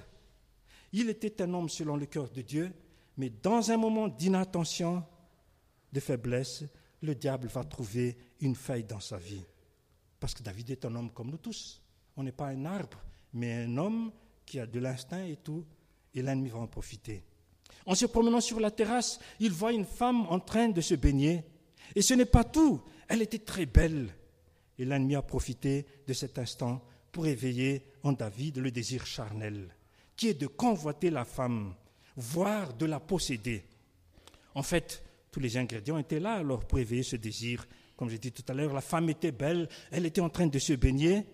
Il 0.94 1.10
était 1.10 1.42
un 1.42 1.54
homme 1.54 1.70
selon 1.70 1.96
le 1.96 2.06
cœur 2.06 2.30
de 2.30 2.42
Dieu, 2.42 2.72
mais 3.18 3.30
dans 3.30 3.72
un 3.72 3.78
moment 3.78 4.08
d'inattention, 4.08 5.04
de 5.92 6.00
faiblesse, 6.00 6.64
le 7.02 7.16
diable 7.16 7.48
va 7.48 7.64
trouver 7.64 8.18
une 8.40 8.56
faille 8.56 8.84
dans 8.84 9.00
sa 9.00 9.18
vie. 9.18 9.44
Parce 10.20 10.34
que 10.34 10.44
David 10.44 10.70
est 10.72 10.86
un 10.86 10.96
homme 10.96 11.12
comme 11.12 11.32
nous 11.32 11.38
tous. 11.38 11.82
On 12.16 12.24
n'est 12.24 12.32
pas 12.32 12.48
un 12.48 12.66
arbre, 12.66 13.00
mais 13.34 13.64
un 13.64 13.78
homme 13.78 14.12
qui 14.46 14.60
a 14.60 14.66
de 14.66 14.80
l'instinct 14.80 15.24
et 15.24 15.38
tout, 15.38 15.66
et 16.14 16.22
l'ennemi 16.22 16.50
va 16.50 16.60
en 16.60 16.68
profiter. 16.68 17.24
En 17.86 17.96
se 17.96 18.06
promenant 18.06 18.42
sur 18.42 18.60
la 18.60 18.72
terrasse, 18.72 19.20
il 19.40 19.52
voit 19.52 19.74
une 19.74 19.86
femme 19.86 20.28
en 20.28 20.40
train 20.40 20.70
de 20.70 20.82
se 20.82 20.94
baigner. 20.96 21.44
Et 21.96 22.02
ce 22.02 22.14
n'est 22.14 22.26
pas 22.26 22.44
tout, 22.44 22.82
elle 23.12 23.22
était 23.22 23.40
très 23.40 23.66
belle. 23.66 24.16
Et 24.80 24.86
l'ennemi 24.86 25.16
a 25.16 25.22
profité 25.22 25.86
de 26.08 26.14
cet 26.14 26.40
instant 26.40 26.82
pour 27.12 27.28
éveiller 27.28 27.84
en 28.04 28.14
David 28.14 28.58
le 28.58 28.72
désir 28.72 29.06
charnel, 29.06 29.76
qui 30.16 30.30
est 30.30 30.42
de 30.42 30.48
convoiter 30.48 31.10
la 31.10 31.26
femme, 31.26 31.76
voire 32.16 32.74
de 32.74 32.86
la 32.86 33.02
posséder. 33.02 33.66
En 34.56 34.64
fait, 34.64 35.04
tous 35.30 35.42
les 35.42 35.58
ingrédients 35.58 35.98
étaient 35.98 36.22
là 36.22 36.36
alors 36.36 36.66
pour 36.66 36.80
éveiller 36.80 37.04
ce 37.04 37.18
désir. 37.18 37.68
Comme 37.98 38.10
j'ai 38.10 38.18
dit 38.18 38.32
tout 38.32 38.46
à 38.48 38.54
l'heure, 38.54 38.74
la 38.74 38.82
femme 38.82 39.10
était 39.10 39.34
belle, 39.34 39.68
elle 39.92 40.06
était 40.06 40.22
en 40.22 40.30
train 40.30 40.48
de 40.48 40.58
se 40.58 40.74
baigner, 40.74 41.26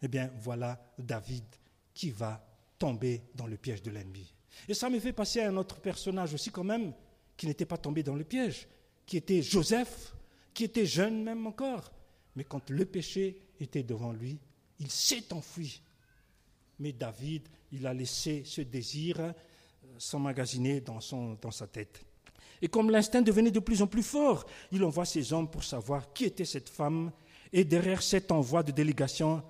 eh 0.00 0.08
bien 0.08 0.30
voilà 0.40 0.90
David 0.98 1.44
qui 1.92 2.10
va 2.10 2.44
tomber 2.78 3.22
dans 3.34 3.46
le 3.46 3.58
piège 3.58 3.82
de 3.82 3.90
l'ennemi. 3.90 4.32
Et 4.68 4.74
ça 4.74 4.88
me 4.88 4.98
fait 4.98 5.12
passer 5.12 5.40
à 5.40 5.50
un 5.50 5.56
autre 5.58 5.80
personnage 5.80 6.32
aussi 6.32 6.50
quand 6.50 6.64
même, 6.64 6.94
qui 7.36 7.46
n'était 7.46 7.66
pas 7.66 7.78
tombé 7.78 8.02
dans 8.02 8.16
le 8.16 8.24
piège, 8.24 8.66
qui 9.06 9.18
était 9.18 9.42
Joseph, 9.42 10.14
qui 10.54 10.64
était 10.64 10.86
jeune 10.86 11.22
même 11.22 11.46
encore. 11.46 11.92
Mais 12.36 12.44
quand 12.44 12.70
le 12.70 12.84
péché 12.84 13.42
était 13.60 13.82
devant 13.82 14.12
lui, 14.12 14.38
il 14.78 14.90
s'est 14.90 15.32
enfui. 15.32 15.82
Mais 16.78 16.92
David, 16.92 17.48
il 17.72 17.86
a 17.86 17.94
laissé 17.94 18.42
ce 18.44 18.60
désir 18.60 19.20
euh, 19.20 19.32
s'emmagasiner 19.98 20.80
dans, 20.80 20.98
dans 21.40 21.50
sa 21.50 21.66
tête. 21.66 22.04
Et 22.62 22.68
comme 22.68 22.90
l'instinct 22.90 23.22
devenait 23.22 23.50
de 23.50 23.60
plus 23.60 23.82
en 23.82 23.86
plus 23.86 24.02
fort, 24.02 24.46
il 24.72 24.82
envoie 24.84 25.04
ses 25.04 25.32
hommes 25.32 25.50
pour 25.50 25.64
savoir 25.64 26.12
qui 26.12 26.24
était 26.24 26.44
cette 26.44 26.68
femme. 26.68 27.12
Et 27.52 27.64
derrière 27.64 28.02
cet 28.02 28.32
envoi 28.32 28.62
de 28.62 28.72
délégation, 28.72 29.42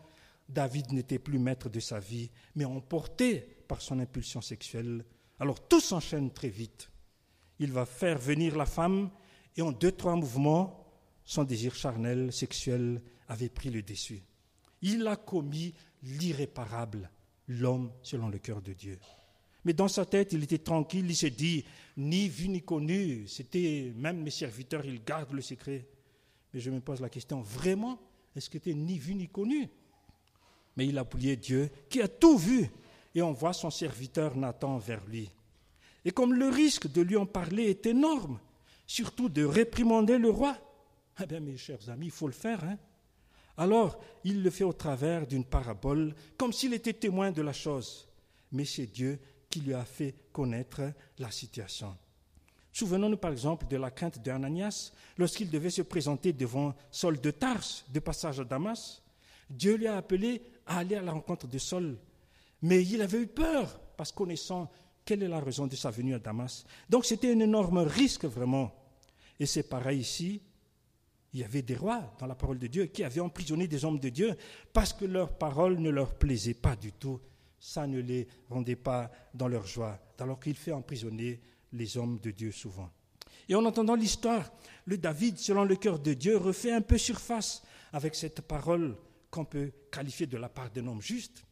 David 0.48 0.92
n'était 0.92 1.18
plus 1.18 1.38
maître 1.38 1.68
de 1.68 1.80
sa 1.80 1.98
vie, 1.98 2.30
mais 2.54 2.64
emporté 2.64 3.40
par 3.66 3.80
son 3.80 3.98
impulsion 3.98 4.40
sexuelle. 4.40 5.04
Alors 5.38 5.66
tout 5.66 5.80
s'enchaîne 5.80 6.30
très 6.30 6.48
vite. 6.48 6.90
Il 7.58 7.72
va 7.72 7.86
faire 7.86 8.18
venir 8.18 8.56
la 8.56 8.66
femme 8.66 9.10
et 9.56 9.62
en 9.62 9.72
deux, 9.72 9.92
trois 9.92 10.16
mouvements, 10.16 10.83
son 11.24 11.44
désir 11.44 11.74
charnel, 11.74 12.32
sexuel, 12.32 13.00
avait 13.28 13.48
pris 13.48 13.70
le 13.70 13.82
dessus. 13.82 14.22
Il 14.82 15.06
a 15.06 15.16
commis 15.16 15.74
l'irréparable, 16.02 17.10
l'homme 17.48 17.90
selon 18.02 18.28
le 18.28 18.38
cœur 18.38 18.60
de 18.60 18.72
Dieu. 18.72 18.98
Mais 19.64 19.72
dans 19.72 19.88
sa 19.88 20.04
tête, 20.04 20.32
il 20.32 20.44
était 20.44 20.58
tranquille, 20.58 21.06
il 21.08 21.16
se 21.16 21.26
dit, 21.26 21.64
ni 21.96 22.28
vu 22.28 22.48
ni 22.48 22.60
connu, 22.60 23.26
c'était 23.26 23.92
même 23.96 24.22
mes 24.22 24.30
serviteurs, 24.30 24.84
ils 24.84 25.02
gardent 25.02 25.32
le 25.32 25.40
secret. 25.40 25.88
Mais 26.52 26.60
je 26.60 26.70
me 26.70 26.80
pose 26.80 27.00
la 27.00 27.08
question, 27.08 27.40
vraiment, 27.40 27.98
est-ce 28.36 28.50
que 28.50 28.58
c'était 28.58 28.74
ni 28.74 28.98
vu 28.98 29.14
ni 29.14 29.28
connu? 29.28 29.70
Mais 30.76 30.86
il 30.86 30.98
a 30.98 31.02
oublié 31.02 31.36
Dieu 31.36 31.70
qui 31.88 32.02
a 32.02 32.08
tout 32.08 32.36
vu 32.36 32.68
et 33.14 33.22
envoie 33.22 33.52
son 33.52 33.70
serviteur 33.70 34.36
Nathan 34.36 34.76
vers 34.76 35.04
lui. 35.06 35.30
Et 36.04 36.10
comme 36.10 36.34
le 36.34 36.48
risque 36.48 36.90
de 36.92 37.00
lui 37.00 37.16
en 37.16 37.26
parler 37.26 37.70
est 37.70 37.86
énorme, 37.86 38.38
surtout 38.86 39.30
de 39.30 39.44
réprimander 39.44 40.18
le 40.18 40.28
roi, 40.28 40.58
eh 41.22 41.26
bien 41.26 41.40
mes 41.40 41.56
chers 41.56 41.88
amis, 41.88 42.06
il 42.06 42.12
faut 42.12 42.26
le 42.26 42.32
faire. 42.32 42.62
Hein 42.64 42.78
Alors, 43.56 44.00
il 44.24 44.42
le 44.42 44.50
fait 44.50 44.64
au 44.64 44.72
travers 44.72 45.26
d'une 45.26 45.44
parabole, 45.44 46.14
comme 46.36 46.52
s'il 46.52 46.74
était 46.74 46.92
témoin 46.92 47.30
de 47.30 47.42
la 47.42 47.52
chose. 47.52 48.08
Mais 48.52 48.64
c'est 48.64 48.86
Dieu 48.86 49.18
qui 49.48 49.60
lui 49.60 49.74
a 49.74 49.84
fait 49.84 50.14
connaître 50.32 50.82
la 51.18 51.30
situation. 51.30 51.96
Souvenons-nous 52.72 53.18
par 53.18 53.30
exemple 53.30 53.68
de 53.68 53.76
la 53.76 53.92
crainte 53.92 54.20
d'Ananias 54.20 54.92
lorsqu'il 55.16 55.48
devait 55.48 55.70
se 55.70 55.82
présenter 55.82 56.32
devant 56.32 56.74
Saul 56.90 57.20
de 57.20 57.30
Tars, 57.30 57.64
de 57.88 58.00
passage 58.00 58.40
à 58.40 58.44
Damas. 58.44 59.00
Dieu 59.48 59.76
lui 59.76 59.86
a 59.86 59.96
appelé 59.96 60.42
à 60.66 60.78
aller 60.78 60.96
à 60.96 61.02
la 61.02 61.12
rencontre 61.12 61.46
de 61.46 61.58
Saul. 61.58 61.96
Mais 62.62 62.82
il 62.82 63.00
avait 63.00 63.22
eu 63.22 63.26
peur, 63.28 63.78
parce 63.96 64.10
connaissant 64.10 64.68
quelle 65.04 65.22
est 65.22 65.28
la 65.28 65.38
raison 65.38 65.68
de 65.68 65.76
sa 65.76 65.90
venue 65.90 66.14
à 66.14 66.18
Damas. 66.18 66.64
Donc 66.90 67.04
c'était 67.04 67.32
un 67.32 67.38
énorme 67.38 67.78
risque 67.78 68.24
vraiment. 68.24 68.74
Et 69.38 69.46
c'est 69.46 69.68
pareil 69.68 70.00
ici. 70.00 70.42
Il 71.34 71.40
y 71.40 71.44
avait 71.44 71.62
des 71.62 71.76
rois 71.76 72.14
dans 72.18 72.26
la 72.26 72.34
parole 72.34 72.58
de 72.58 72.68
Dieu 72.68 72.86
qui 72.86 73.04
avaient 73.04 73.20
emprisonné 73.20 73.68
des 73.68 73.84
hommes 73.84 73.98
de 73.98 74.08
Dieu 74.08 74.34
parce 74.72 74.92
que 74.92 75.04
leur 75.04 75.36
parole 75.36 75.78
ne 75.78 75.90
leur 75.90 76.14
plaisait 76.14 76.54
pas 76.54 76.76
du 76.76 76.92
tout 76.92 77.20
ça 77.64 77.86
ne 77.86 77.98
les 77.98 78.28
rendait 78.50 78.76
pas 78.76 79.10
dans 79.32 79.48
leur 79.48 79.66
joie, 79.66 79.98
alors 80.18 80.38
qu'il 80.38 80.54
fait 80.54 80.72
emprisonner 80.72 81.40
les 81.72 81.96
hommes 81.96 82.18
de 82.18 82.30
Dieu 82.30 82.52
souvent. 82.52 82.90
Et 83.48 83.54
en 83.54 83.64
entendant 83.64 83.94
l'histoire, 83.94 84.52
le 84.84 84.98
David, 84.98 85.38
selon 85.38 85.64
le 85.64 85.74
cœur 85.76 85.98
de 85.98 86.12
Dieu, 86.12 86.36
refait 86.36 86.72
un 86.72 86.82
peu 86.82 86.98
surface 86.98 87.62
avec 87.94 88.16
cette 88.16 88.42
parole 88.42 88.98
qu'on 89.30 89.46
peut 89.46 89.72
qualifier 89.90 90.26
de 90.26 90.36
la 90.36 90.50
part 90.50 90.70
d'un 90.70 90.86
homme 90.86 91.00
juste. 91.00 91.42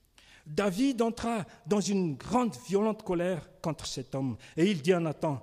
David 0.47 1.01
entra 1.01 1.47
dans 1.67 1.81
une 1.81 2.17
grande, 2.17 2.55
violente 2.69 3.05
colère 3.05 3.49
contre 3.63 3.87
cet 3.87 4.15
homme, 4.15 4.37
et 4.59 4.71
il 4.71 4.83
dit 4.83 4.93
à 4.93 5.01
Nathan, 5.01 5.41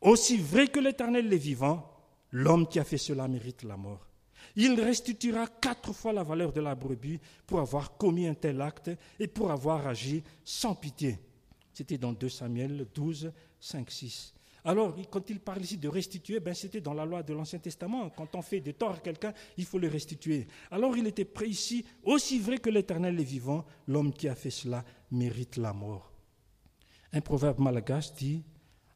Aussi 0.00 0.36
vrai 0.36 0.66
que 0.66 0.80
l'Éternel 0.80 1.32
est 1.32 1.36
vivant, 1.36 1.88
l'homme 2.32 2.66
qui 2.68 2.78
a 2.78 2.84
fait 2.84 2.98
cela 2.98 3.28
mérite 3.28 3.62
la 3.62 3.76
mort 3.76 4.08
il 4.56 4.80
restituera 4.80 5.46
quatre 5.46 5.92
fois 5.92 6.12
la 6.12 6.22
valeur 6.22 6.52
de 6.52 6.60
la 6.60 6.74
brebis 6.74 7.20
pour 7.46 7.60
avoir 7.60 7.96
commis 7.96 8.26
un 8.26 8.34
tel 8.34 8.60
acte 8.60 8.90
et 9.18 9.28
pour 9.28 9.50
avoir 9.50 9.86
agi 9.86 10.22
sans 10.44 10.74
pitié. 10.74 11.18
C'était 11.72 11.98
dans 11.98 12.12
2 12.12 12.28
Samuel 12.28 12.86
12, 12.92 13.32
5, 13.60 13.90
6. 13.90 14.34
Alors, 14.64 14.96
quand 15.10 15.30
il 15.30 15.38
parle 15.38 15.62
ici 15.62 15.78
de 15.78 15.88
restituer, 15.88 16.40
ben 16.40 16.52
c'était 16.52 16.80
dans 16.80 16.92
la 16.92 17.04
loi 17.04 17.22
de 17.22 17.32
l'Ancien 17.32 17.60
Testament. 17.60 18.10
Quand 18.10 18.34
on 18.34 18.42
fait 18.42 18.60
des 18.60 18.74
torts 18.74 18.94
à 18.94 18.98
quelqu'un, 18.98 19.32
il 19.56 19.64
faut 19.64 19.78
le 19.78 19.88
restituer. 19.88 20.48
Alors, 20.72 20.96
il 20.96 21.06
était 21.06 21.24
prêt 21.24 21.48
ici, 21.48 21.84
aussi 22.02 22.40
vrai 22.40 22.58
que 22.58 22.68
l'Éternel 22.68 23.18
est 23.20 23.24
vivant, 23.24 23.64
l'homme 23.86 24.12
qui 24.12 24.28
a 24.28 24.34
fait 24.34 24.50
cela 24.50 24.84
mérite 25.12 25.56
la 25.56 25.72
mort. 25.72 26.12
Un 27.12 27.20
proverbe 27.20 27.60
malgache 27.60 28.12
dit 28.14 28.42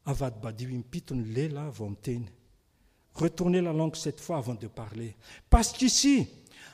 Avad 0.05 0.41
badiwim 0.41 0.83
piton 0.83 1.23
lela. 1.25 1.71
Retournez 3.15 3.61
la 3.61 3.73
langue 3.73 3.95
cette 3.95 4.19
fois 4.19 4.37
avant 4.37 4.55
de 4.55 4.67
parler. 4.67 5.15
Parce 5.49 5.71
qu'ici, 5.71 6.27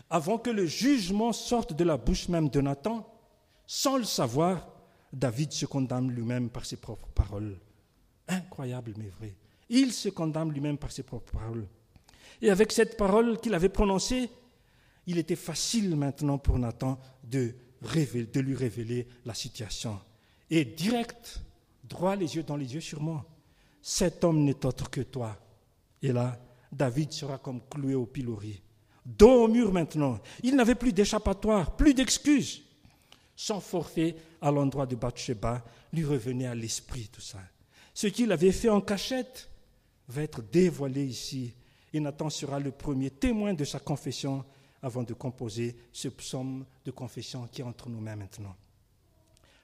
avant 0.09 0.37
que 0.37 0.49
le 0.49 0.65
jugement 0.65 1.33
sorte 1.33 1.73
de 1.73 1.83
la 1.83 1.97
bouche 1.97 2.29
même 2.29 2.49
de 2.49 2.61
Nathan, 2.61 3.05
sans 3.67 3.97
le 3.97 4.05
savoir, 4.05 4.67
David 5.11 5.51
se 5.51 5.65
condamne 5.65 6.09
lui-même 6.09 6.49
par 6.49 6.65
ses 6.65 6.77
propres 6.77 7.09
paroles. 7.09 7.59
Incroyable 8.27 8.93
mais 8.97 9.09
vrai. 9.09 9.35
Il 9.69 9.91
se 9.91 10.09
condamne 10.09 10.51
lui-même 10.51 10.77
par 10.77 10.91
ses 10.91 11.03
propres 11.03 11.31
paroles. 11.31 11.67
Et 12.41 12.49
avec 12.49 12.71
cette 12.71 12.97
parole 12.97 13.39
qu'il 13.39 13.53
avait 13.53 13.69
prononcée, 13.69 14.29
il 15.07 15.17
était 15.17 15.35
facile 15.35 15.95
maintenant 15.95 16.37
pour 16.37 16.57
Nathan 16.57 16.99
de, 17.23 17.53
de 17.81 18.39
lui 18.39 18.55
révéler 18.55 19.07
la 19.25 19.33
situation. 19.33 19.99
Et 20.49 20.65
direct, 20.65 21.41
droit 21.83 22.15
les 22.15 22.35
yeux 22.35 22.43
dans 22.43 22.57
les 22.57 22.73
yeux 22.73 22.81
sur 22.81 23.01
moi, 23.01 23.25
cet 23.81 24.23
homme 24.23 24.43
n'est 24.43 24.65
autre 24.65 24.89
que 24.89 25.01
toi, 25.01 25.37
et 26.01 26.11
là, 26.11 26.39
David 26.71 27.11
sera 27.11 27.37
comme 27.37 27.61
cloué 27.69 27.95
au 27.95 28.05
pilori. 28.05 28.61
Dos 29.05 29.45
au 29.45 29.47
mur 29.47 29.71
maintenant. 29.71 30.19
Il 30.43 30.55
n'avait 30.55 30.75
plus 30.75 30.93
d'échappatoire, 30.93 31.75
plus 31.75 31.93
d'excuses. 31.93 32.63
Son 33.35 33.59
forfait 33.59 34.15
à 34.41 34.51
l'endroit 34.51 34.85
de 34.85 34.95
Bathsheba 34.95 35.63
lui 35.93 36.05
revenait 36.05 36.47
à 36.47 36.55
l'esprit 36.55 37.09
tout 37.11 37.21
ça. 37.21 37.39
Ce 37.93 38.07
qu'il 38.07 38.31
avait 38.31 38.51
fait 38.51 38.69
en 38.69 38.81
cachette 38.81 39.49
va 40.07 40.23
être 40.23 40.41
dévoilé 40.41 41.05
ici. 41.05 41.53
Et 41.93 41.99
Nathan 41.99 42.29
sera 42.29 42.59
le 42.59 42.71
premier 42.71 43.09
témoin 43.09 43.53
de 43.53 43.63
sa 43.65 43.79
confession 43.79 44.45
avant 44.81 45.03
de 45.03 45.13
composer 45.13 45.75
ce 45.91 46.07
psaume 46.07 46.65
de 46.85 46.91
confession 46.91 47.47
qui 47.47 47.61
est 47.61 47.65
entre 47.65 47.89
nous 47.89 47.99
mêmes 47.99 48.19
maintenant. 48.19 48.55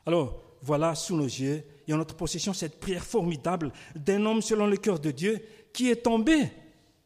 Alors, 0.05 0.41
voilà 0.61 0.95
sous 0.95 1.15
nos 1.15 1.25
yeux 1.25 1.63
et 1.87 1.93
en 1.93 1.97
notre 1.97 2.15
possession 2.15 2.53
cette 2.53 2.79
prière 2.79 3.03
formidable 3.03 3.71
d'un 3.95 4.25
homme 4.25 4.41
selon 4.41 4.67
le 4.67 4.77
cœur 4.77 4.99
de 4.99 5.11
Dieu 5.11 5.39
qui 5.75 5.89
est 5.89 5.97
tombé. 5.97 6.49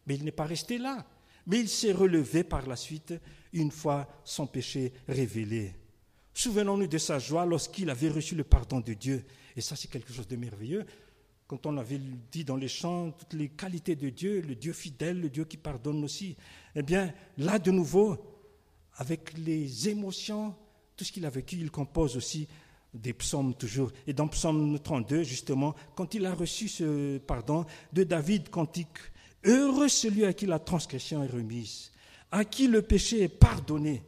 Mais 0.06 0.16
il 0.16 0.24
n'est 0.24 0.32
pas 0.32 0.46
resté 0.46 0.78
là. 0.78 1.06
Mais 1.48 1.60
il 1.60 1.68
s'est 1.68 1.92
relevé 1.92 2.44
par 2.44 2.66
la 2.68 2.76
suite 2.76 3.14
une 3.52 3.72
fois 3.72 4.08
son 4.24 4.46
péché 4.48 4.94
révélé. 5.08 5.74
Souvenons-nous 6.34 6.88
de 6.88 6.98
sa 6.98 7.20
joie 7.20 7.46
lorsqu'il 7.46 7.90
avait 7.90 8.10
reçu 8.10 8.36
le 8.36 8.44
pardon 8.44 8.80
de 8.80 8.94
Dieu. 8.94 9.26
Et 9.58 9.62
ça, 9.62 9.76
c'est 9.76 9.90
quelque 9.90 10.14
chose 10.14 10.28
de 10.28 10.36
merveilleux. 10.36 10.86
Quand 11.48 11.66
on 11.66 11.78
avait 11.78 12.00
dit 12.32 12.46
dans 12.46 12.56
les 12.56 12.68
chants 12.68 13.12
toutes 13.12 13.34
les 13.34 13.50
qualités 13.50 13.96
de 13.96 14.10
Dieu, 14.10 14.42
le 14.42 14.56
Dieu 14.56 14.72
fidèle, 14.72 15.20
le 15.20 15.30
Dieu 15.30 15.46
qui 15.46 15.58
pardonne 15.58 16.04
aussi, 16.04 16.38
eh 16.76 16.84
bien, 16.84 17.12
là 17.40 17.58
de 17.58 17.72
nouveau, 17.72 18.18
avec 18.98 19.36
les 19.38 19.90
émotions, 19.90 20.56
tout 20.96 21.04
ce 21.04 21.12
qu'il 21.12 21.26
a 21.26 21.30
vécu, 21.32 21.56
il 21.56 21.72
compose 21.72 22.16
aussi 22.16 22.48
des 22.94 23.14
psaumes 23.14 23.54
toujours. 23.54 23.92
Et 24.08 24.14
dans 24.14 24.28
psaume 24.28 24.80
32, 24.80 25.24
justement, 25.24 25.76
quand 25.96 26.14
il 26.14 26.26
a 26.26 26.34
reçu 26.34 26.68
ce 26.68 27.18
pardon 27.20 27.66
de 27.94 28.04
David 28.04 28.50
cantique, 28.50 28.98
Heureux 29.46 29.88
celui 29.88 30.26
à 30.26 30.34
qui 30.34 30.46
la 30.46 30.60
transgression 30.60 31.24
est 31.24 31.28
remise, 31.28 31.92
à 32.32 32.44
qui 32.44 32.68
le 32.68 32.82
péché 32.82 33.24
est 33.24 33.30
pardonné. 33.30 34.04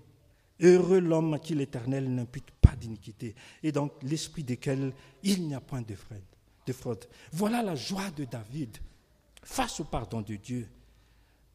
Heureux 0.60 1.00
l'homme 1.00 1.34
à 1.34 1.40
qui 1.40 1.56
l'Éternel 1.56 2.14
n'impute 2.14 2.52
pas 2.62 2.76
d'iniquité, 2.76 3.34
et 3.64 3.72
dans 3.72 3.90
l'esprit 4.04 4.44
desquels 4.44 4.94
il 5.24 5.48
n'y 5.48 5.56
a 5.56 5.62
point 5.62 5.82
de 5.82 5.96
fraude, 5.96 6.22
de 6.68 6.74
fraude. 6.74 7.06
Voilà 7.32 7.64
la 7.64 7.76
joie 7.76 8.12
de 8.12 8.26
David 8.26 8.78
face 9.42 9.80
au 9.80 9.86
pardon 9.86 10.22
de 10.22 10.36
Dieu. 10.36 10.68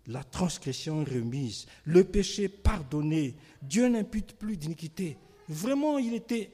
La 0.08 0.24
transgression 0.24 1.04
remise, 1.04 1.66
le 1.84 2.04
péché 2.04 2.48
pardonné, 2.48 3.34
Dieu 3.60 3.88
n'impute 3.88 4.34
plus 4.34 4.56
d'iniquité. 4.56 5.18
Vraiment, 5.48 5.98
il 5.98 6.14
était 6.14 6.50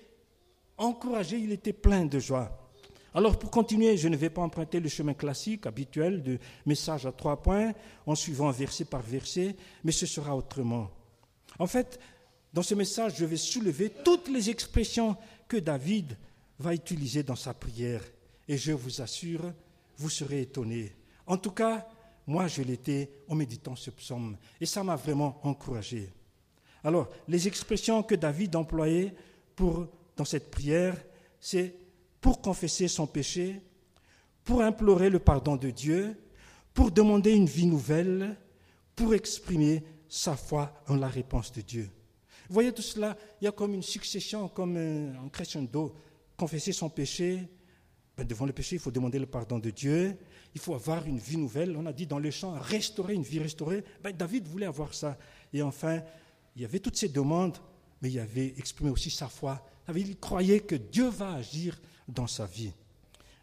encouragé, 0.84 1.38
il 1.38 1.52
était 1.52 1.72
plein 1.72 2.04
de 2.04 2.18
joie. 2.18 2.58
Alors 3.14 3.38
pour 3.38 3.50
continuer, 3.50 3.96
je 3.96 4.08
ne 4.08 4.16
vais 4.16 4.30
pas 4.30 4.42
emprunter 4.42 4.80
le 4.80 4.88
chemin 4.88 5.14
classique, 5.14 5.66
habituel, 5.66 6.22
de 6.22 6.38
message 6.64 7.04
à 7.04 7.12
trois 7.12 7.42
points, 7.42 7.72
en 8.06 8.14
suivant 8.14 8.50
verset 8.50 8.86
par 8.86 9.02
verset, 9.02 9.54
mais 9.84 9.92
ce 9.92 10.06
sera 10.06 10.34
autrement. 10.34 10.90
En 11.58 11.66
fait, 11.66 12.00
dans 12.52 12.62
ce 12.62 12.74
message, 12.74 13.14
je 13.16 13.24
vais 13.24 13.36
soulever 13.36 13.90
toutes 13.90 14.28
les 14.28 14.50
expressions 14.50 15.16
que 15.46 15.58
David 15.58 16.16
va 16.58 16.74
utiliser 16.74 17.22
dans 17.22 17.36
sa 17.36 17.52
prière. 17.52 18.02
Et 18.48 18.56
je 18.56 18.72
vous 18.72 19.00
assure, 19.00 19.52
vous 19.98 20.10
serez 20.10 20.42
étonnés. 20.42 20.92
En 21.26 21.36
tout 21.36 21.50
cas, 21.50 21.86
moi, 22.26 22.46
je 22.46 22.62
l'étais 22.62 23.10
en 23.28 23.34
méditant 23.34 23.76
ce 23.76 23.90
psaume. 23.90 24.36
Et 24.60 24.66
ça 24.66 24.84
m'a 24.84 24.96
vraiment 24.96 25.40
encouragé. 25.42 26.10
Alors, 26.84 27.08
les 27.28 27.46
expressions 27.46 28.02
que 28.02 28.14
David 28.14 28.56
employait 28.56 29.14
pour, 29.54 29.86
cette 30.24 30.50
prière, 30.50 30.96
c'est 31.40 31.74
pour 32.20 32.40
confesser 32.40 32.88
son 32.88 33.06
péché, 33.06 33.60
pour 34.44 34.62
implorer 34.62 35.10
le 35.10 35.18
pardon 35.18 35.56
de 35.56 35.70
Dieu, 35.70 36.16
pour 36.74 36.90
demander 36.90 37.32
une 37.32 37.46
vie 37.46 37.66
nouvelle, 37.66 38.36
pour 38.94 39.14
exprimer 39.14 39.84
sa 40.08 40.36
foi 40.36 40.72
en 40.88 40.96
la 40.96 41.08
réponse 41.08 41.52
de 41.52 41.60
Dieu. 41.60 41.90
Vous 42.48 42.54
voyez 42.54 42.72
tout 42.72 42.82
cela, 42.82 43.16
il 43.40 43.44
y 43.44 43.48
a 43.48 43.52
comme 43.52 43.74
une 43.74 43.82
succession, 43.82 44.48
comme 44.48 44.76
un 44.76 45.28
crescendo. 45.30 45.94
Confesser 46.36 46.72
son 46.72 46.90
péché, 46.90 47.48
ben 48.16 48.26
devant 48.26 48.46
le 48.46 48.52
péché, 48.52 48.76
il 48.76 48.78
faut 48.78 48.90
demander 48.90 49.18
le 49.18 49.26
pardon 49.26 49.58
de 49.58 49.70
Dieu, 49.70 50.16
il 50.54 50.60
faut 50.60 50.74
avoir 50.74 51.06
une 51.06 51.18
vie 51.18 51.36
nouvelle. 51.36 51.76
On 51.76 51.86
a 51.86 51.92
dit 51.92 52.06
dans 52.06 52.18
le 52.18 52.30
chant, 52.30 52.52
restaurer 52.58 53.14
une 53.14 53.22
vie 53.22 53.38
restaurée. 53.38 53.84
Ben 54.02 54.14
David 54.14 54.46
voulait 54.46 54.66
avoir 54.66 54.92
ça. 54.92 55.16
Et 55.52 55.62
enfin, 55.62 56.02
il 56.54 56.62
y 56.62 56.64
avait 56.64 56.80
toutes 56.80 56.96
ces 56.96 57.08
demandes, 57.08 57.56
mais 58.00 58.10
il 58.10 58.18
avait 58.18 58.54
exprimé 58.58 58.90
aussi 58.90 59.10
sa 59.10 59.28
foi. 59.28 59.64
Il 59.94 60.18
croyait 60.18 60.60
que 60.60 60.74
Dieu 60.74 61.08
va 61.08 61.34
agir 61.34 61.80
dans 62.08 62.26
sa 62.26 62.46
vie. 62.46 62.72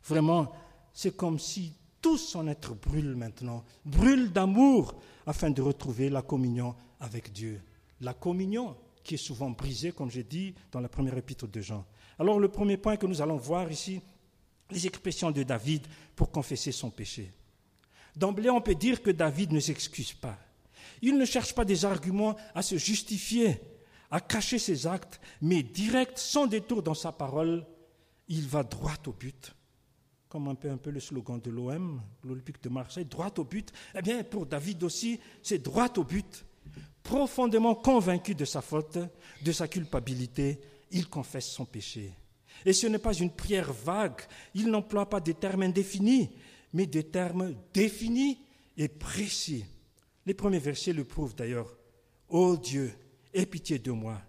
Vraiment, 0.03 0.51
c'est 0.93 1.15
comme 1.15 1.39
si 1.39 1.73
tout 2.01 2.17
son 2.17 2.47
être 2.47 2.73
brûle 2.75 3.15
maintenant, 3.15 3.63
brûle 3.85 4.31
d'amour 4.31 4.95
afin 5.25 5.49
de 5.49 5.61
retrouver 5.61 6.09
la 6.09 6.21
communion 6.21 6.75
avec 6.99 7.31
Dieu. 7.31 7.61
La 8.01 8.13
communion 8.13 8.75
qui 9.03 9.15
est 9.15 9.17
souvent 9.17 9.49
brisée, 9.49 9.91
comme 9.91 10.09
j'ai 10.09 10.23
dit 10.23 10.53
dans 10.71 10.79
la 10.79 10.89
première 10.89 11.17
épître 11.17 11.47
de 11.47 11.61
Jean. 11.61 11.85
Alors 12.17 12.39
le 12.39 12.49
premier 12.49 12.77
point 12.77 12.97
que 12.97 13.05
nous 13.05 13.21
allons 13.21 13.37
voir 13.37 13.71
ici, 13.71 14.01
les 14.71 14.87
expressions 14.87 15.31
de 15.31 15.43
David 15.43 15.85
pour 16.15 16.31
confesser 16.31 16.71
son 16.71 16.89
péché. 16.89 17.31
D'emblée, 18.15 18.49
on 18.49 18.61
peut 18.61 18.75
dire 18.75 19.01
que 19.01 19.11
David 19.11 19.51
ne 19.51 19.59
s'excuse 19.59 20.13
pas. 20.13 20.37
Il 21.01 21.17
ne 21.17 21.25
cherche 21.25 21.53
pas 21.53 21.65
des 21.65 21.85
arguments 21.85 22.35
à 22.53 22.61
se 22.61 22.77
justifier, 22.77 23.61
à 24.11 24.19
cacher 24.19 24.59
ses 24.59 24.87
actes, 24.87 25.19
mais 25.41 25.63
direct, 25.63 26.17
sans 26.17 26.47
détour 26.47 26.81
dans 26.81 26.93
sa 26.93 27.11
parole, 27.11 27.65
il 28.27 28.47
va 28.47 28.63
droit 28.63 28.97
au 29.05 29.11
but. 29.11 29.53
Comme 30.27 30.47
un 30.47 30.55
peu, 30.55 30.69
un 30.69 30.77
peu 30.77 30.91
le 30.91 30.99
slogan 30.99 31.39
de 31.39 31.49
l'OM, 31.49 32.01
l'Olympique 32.23 32.61
de 32.61 32.69
Marseille, 32.69 33.05
droit 33.05 33.33
au 33.37 33.43
but. 33.43 33.71
Eh 33.95 34.01
bien, 34.01 34.23
pour 34.23 34.45
David 34.45 34.83
aussi, 34.83 35.19
c'est 35.41 35.59
droit 35.59 35.89
au 35.97 36.03
but. 36.03 36.45
Profondément 37.01 37.75
convaincu 37.75 38.35
de 38.35 38.45
sa 38.45 38.61
faute, 38.61 38.99
de 39.43 39.51
sa 39.51 39.67
culpabilité, 39.67 40.59
il 40.91 41.07
confesse 41.07 41.47
son 41.47 41.65
péché. 41.65 42.13
Et 42.65 42.73
ce 42.73 42.87
n'est 42.87 42.99
pas 42.99 43.13
une 43.13 43.31
prière 43.31 43.73
vague, 43.73 44.21
il 44.53 44.69
n'emploie 44.69 45.09
pas 45.09 45.19
des 45.19 45.33
termes 45.33 45.63
indéfinis, 45.63 46.29
mais 46.73 46.85
des 46.85 47.05
termes 47.05 47.55
définis 47.73 48.39
et 48.77 48.87
précis. 48.87 49.65
Les 50.25 50.33
premiers 50.33 50.59
versets 50.59 50.93
le 50.93 51.05
prouvent 51.05 51.35
d'ailleurs. 51.35 51.75
Ô 52.27 52.57
Dieu, 52.57 52.93
aie 53.33 53.45
pitié 53.45 53.79
de 53.79 53.91
moi. 53.91 54.21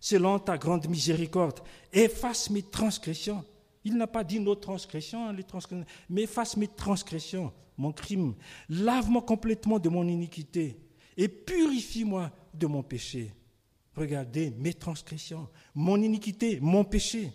Selon 0.00 0.38
ta 0.38 0.56
grande 0.56 0.88
miséricorde, 0.88 1.60
efface 1.92 2.50
mes 2.50 2.62
transgressions. 2.62 3.44
Il 3.84 3.96
n'a 3.96 4.06
pas 4.06 4.24
dit 4.24 4.40
nos 4.40 4.54
transgressions, 4.54 5.26
hein, 5.26 5.32
les 5.32 5.44
transgressions, 5.44 5.86
mais 6.08 6.22
efface 6.22 6.56
mes 6.56 6.68
transgressions, 6.68 7.52
mon 7.76 7.92
crime. 7.92 8.34
Lave-moi 8.68 9.22
complètement 9.22 9.78
de 9.78 9.88
mon 9.88 10.06
iniquité 10.06 10.76
et 11.16 11.28
purifie-moi 11.28 12.30
de 12.54 12.66
mon 12.66 12.82
péché. 12.82 13.32
Regardez 13.96 14.50
mes 14.50 14.74
transgressions, 14.74 15.48
mon 15.74 16.00
iniquité, 16.00 16.60
mon 16.60 16.84
péché. 16.84 17.32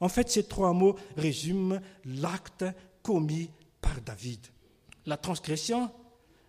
En 0.00 0.08
fait, 0.08 0.30
ces 0.30 0.44
trois 0.44 0.72
mots 0.72 0.96
résument 1.16 1.78
l'acte 2.04 2.64
commis 3.02 3.50
par 3.80 4.00
David. 4.00 4.40
La 5.04 5.16
transgression, 5.16 5.90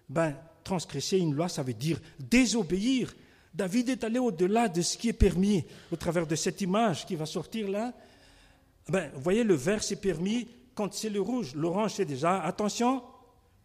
ben, 0.10 0.36
transgresser 0.64 1.18
une 1.18 1.34
loi, 1.34 1.50
ça 1.50 1.64
veut 1.64 1.74
dire 1.74 2.00
désobéir. 2.20 3.14
David 3.58 3.90
est 3.90 4.04
allé 4.04 4.20
au-delà 4.20 4.70
de 4.70 4.84
ce 4.84 4.96
qui 4.96 5.10
est 5.10 5.14
permis 5.14 5.66
au 5.92 5.96
travers 5.96 6.28
de 6.28 6.36
cette 6.36 6.62
image 6.62 7.08
qui 7.08 7.16
va 7.16 7.26
sortir 7.26 7.68
là. 7.68 7.92
Ben, 8.88 9.10
vous 9.16 9.22
voyez, 9.22 9.44
le 9.44 9.56
vert 9.56 9.82
c'est 9.82 10.00
permis 10.00 10.48
quand 10.76 10.94
c'est 10.94 11.10
le 11.10 11.20
rouge. 11.20 11.56
L'orange 11.56 11.96
c'est 11.96 12.06
déjà 12.06 12.44
attention, 12.44 13.02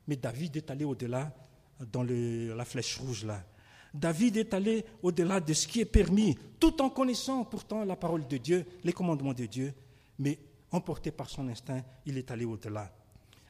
mais 0.08 0.16
David 0.16 0.56
est 0.56 0.70
allé 0.70 0.86
au-delà 0.86 1.30
dans 1.92 2.02
la 2.04 2.64
flèche 2.64 2.96
rouge 3.00 3.26
là. 3.26 3.44
David 3.92 4.38
est 4.38 4.54
allé 4.54 4.86
au-delà 5.02 5.40
de 5.40 5.52
ce 5.52 5.68
qui 5.68 5.82
est 5.82 5.84
permis, 5.84 6.38
tout 6.58 6.80
en 6.80 6.88
connaissant 6.88 7.44
pourtant 7.44 7.84
la 7.84 7.94
parole 7.94 8.26
de 8.26 8.38
Dieu, 8.38 8.64
les 8.84 8.94
commandements 8.94 9.34
de 9.34 9.44
Dieu, 9.44 9.74
mais 10.18 10.38
emporté 10.70 11.10
par 11.10 11.28
son 11.28 11.46
instinct, 11.48 11.82
il 12.06 12.16
est 12.16 12.30
allé 12.30 12.46
au-delà. 12.46 12.90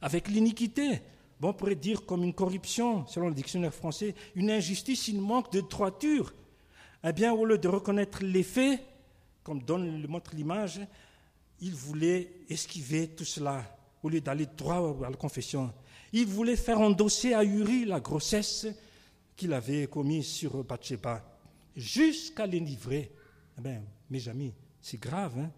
Avec 0.00 0.26
l'iniquité, 0.26 1.00
bon, 1.42 1.48
on 1.48 1.54
pourrait 1.54 1.74
dire 1.74 2.06
comme 2.06 2.22
une 2.22 2.32
corruption, 2.32 3.04
selon 3.08 3.26
le 3.26 3.34
dictionnaire 3.34 3.74
français, 3.74 4.14
une 4.36 4.48
injustice, 4.48 5.08
une 5.08 5.20
manque 5.20 5.50
de 5.50 5.60
droiture. 5.60 6.32
Eh 7.02 7.12
bien, 7.12 7.32
au 7.32 7.44
lieu 7.44 7.58
de 7.58 7.66
reconnaître 7.66 8.22
les 8.22 8.44
faits, 8.44 8.80
comme 9.42 9.60
donne 9.60 10.00
le 10.00 10.06
montre 10.06 10.36
l'image, 10.36 10.80
il 11.60 11.74
voulait 11.74 12.30
esquiver 12.48 13.08
tout 13.08 13.24
cela, 13.24 13.76
au 14.04 14.08
lieu 14.08 14.20
d'aller 14.20 14.46
droit 14.56 14.96
à 15.04 15.10
la 15.10 15.16
confession. 15.16 15.72
Il 16.12 16.26
voulait 16.26 16.54
faire 16.54 16.78
endosser 16.78 17.34
à 17.34 17.42
Uri 17.42 17.86
la 17.86 17.98
grossesse 17.98 18.68
qu'il 19.34 19.52
avait 19.52 19.88
commis 19.88 20.22
sur 20.22 20.62
Bathsheba, 20.62 21.24
jusqu'à 21.74 22.46
l'enivrer. 22.46 23.10
Eh 23.58 23.60
bien, 23.60 23.82
mes 24.08 24.28
amis, 24.28 24.52
c'est 24.80 25.00
grave. 25.00 25.36
Hein? 25.36 25.50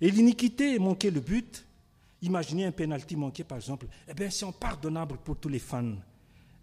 Et 0.00 0.12
l'iniquité 0.12 0.78
manquait 0.78 1.10
le 1.10 1.20
but. 1.20 1.66
Imaginez 2.24 2.64
un 2.64 2.72
pénalty 2.72 3.16
manqué, 3.16 3.44
par 3.44 3.58
exemple. 3.58 3.86
Eh 4.08 4.14
bien, 4.14 4.30
c'est 4.30 4.46
impardonnable 4.46 5.18
pour 5.22 5.36
tous 5.36 5.50
les 5.50 5.58
fans. 5.58 5.96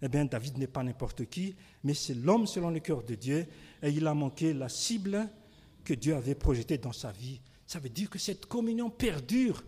Eh 0.02 0.08
bien, 0.08 0.24
David 0.24 0.58
n'est 0.58 0.66
pas 0.66 0.82
n'importe 0.82 1.26
qui, 1.26 1.54
mais 1.84 1.94
c'est 1.94 2.14
l'homme 2.14 2.48
selon 2.48 2.70
le 2.70 2.80
cœur 2.80 3.04
de 3.04 3.14
Dieu, 3.14 3.46
et 3.80 3.88
il 3.88 4.04
a 4.08 4.12
manqué 4.12 4.52
la 4.52 4.68
cible 4.68 5.28
que 5.84 5.94
Dieu 5.94 6.16
avait 6.16 6.34
projetée 6.34 6.78
dans 6.78 6.92
sa 6.92 7.12
vie. 7.12 7.40
Ça 7.64 7.78
veut 7.78 7.90
dire 7.90 8.10
que 8.10 8.18
cette 8.18 8.46
communion 8.46 8.90
perdure, 8.90 9.62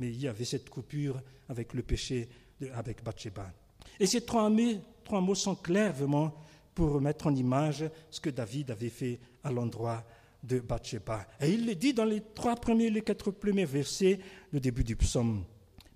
mais 0.00 0.08
il 0.08 0.20
y 0.20 0.26
avait 0.26 0.44
cette 0.44 0.68
coupure 0.68 1.22
avec 1.48 1.74
le 1.74 1.84
péché, 1.84 2.28
avec 2.74 3.04
Bathsheba. 3.04 3.52
Et 4.00 4.06
ces 4.06 4.22
trois 4.22 4.50
mots, 4.50 4.82
trois 5.04 5.20
mots 5.20 5.36
sont 5.36 5.54
clairs 5.54 5.92
vraiment 5.92 6.34
pour 6.74 7.00
mettre 7.00 7.28
en 7.28 7.34
image 7.36 7.84
ce 8.10 8.20
que 8.20 8.30
David 8.30 8.72
avait 8.72 8.88
fait 8.88 9.20
à 9.44 9.52
l'endroit 9.52 10.04
de 10.42 10.60
Bathsheba. 10.60 11.26
Et 11.40 11.50
il 11.50 11.66
le 11.66 11.74
dit 11.74 11.92
dans 11.92 12.04
les 12.04 12.22
trois 12.34 12.56
premiers, 12.56 12.90
les 12.90 13.02
quatre 13.02 13.30
premiers 13.30 13.64
versets 13.64 14.18
du 14.52 14.60
début 14.60 14.84
du 14.84 14.96
psaume. 14.96 15.44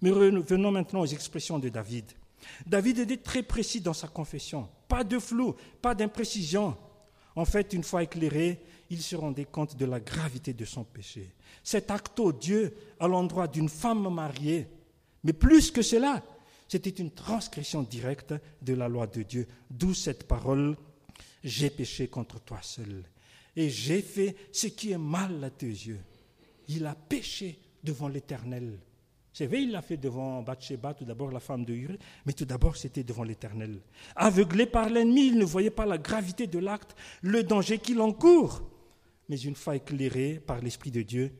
Mais 0.03 0.11
revenons 0.11 0.71
maintenant 0.71 1.01
aux 1.01 1.07
expressions 1.07 1.59
de 1.59 1.69
David. 1.69 2.07
David 2.67 3.01
était 3.01 3.17
très 3.19 3.43
précis 3.43 3.81
dans 3.81 3.93
sa 3.93 4.09
confession. 4.09 4.69
Pas 4.89 5.05
de 5.05 5.19
flou, 5.19 5.55
pas 5.83 5.95
d'imprécision. 5.95 6.77
En 7.37 7.45
fait, 7.45 7.73
une 7.73 7.85
fois 7.85 8.03
éclairé, 8.03 8.61
il 8.89 9.03
se 9.03 9.15
rendait 9.15 9.45
compte 9.45 9.77
de 9.77 9.85
la 9.85 10.01
gravité 10.01 10.53
de 10.53 10.65
son 10.65 10.85
péché. 10.85 11.33
Cet 11.63 11.91
acte 11.91 12.19
odieux 12.19 12.75
à 12.99 13.07
l'endroit 13.07 13.47
d'une 13.47 13.69
femme 13.69 14.13
mariée, 14.13 14.67
mais 15.23 15.33
plus 15.33 15.71
que 15.71 15.83
cela, 15.83 16.23
c'était 16.67 16.91
une 16.91 17.11
transgression 17.11 17.83
directe 17.83 18.35
de 18.63 18.75
la 18.75 18.89
loi 18.89 19.07
de 19.07 19.23
Dieu. 19.23 19.47
D'où 19.71 19.95
cette 19.95 20.27
parole, 20.27 20.77
j'ai 21.45 21.71
péché 21.71 22.09
contre 22.09 22.41
toi 22.41 22.59
seul. 22.63 23.05
Et 23.57 23.69
j'ai 23.69 24.03
fait 24.03 24.37
ce 24.53 24.69
qui 24.69 24.93
est 24.93 24.99
mal 24.99 25.43
à 25.43 25.51
tes 25.51 25.67
yeux. 25.67 26.01
Il 26.69 26.87
a 26.87 26.95
péché 26.95 27.59
devant 27.83 28.09
l'Éternel. 28.09 28.79
C'est 29.33 29.47
vrai, 29.47 29.63
il 29.63 29.71
l'a 29.71 29.83
fait 29.83 29.97
devant 29.97 30.43
Bathsheba, 30.43 30.95
tout 30.95 31.05
d'abord 31.05 31.31
la 31.31 31.41
femme 31.41 31.65
de 31.65 31.73
Uri, 31.73 31.99
mais 32.27 32.33
tout 32.33 32.45
d'abord 32.45 32.77
c'était 32.77 33.05
devant 33.05 33.23
l'Éternel. 33.23 33.81
Aveuglé 34.17 34.67
par 34.67 34.89
l'ennemi, 34.89 35.29
il 35.29 35.39
ne 35.39 35.45
voyait 35.45 35.71
pas 35.71 35.87
la 35.87 35.99
gravité 35.99 36.47
de 36.47 36.59
l'acte, 36.59 36.97
le 37.23 37.43
danger 37.43 37.79
qu'il 37.79 38.01
encourt. 38.01 38.63
Mais 39.29 39.39
une 39.39 39.55
fois 39.55 39.77
éclairé 39.77 40.41
par 40.45 40.61
l'Esprit 40.61 40.91
de 40.91 41.03
Dieu, 41.03 41.33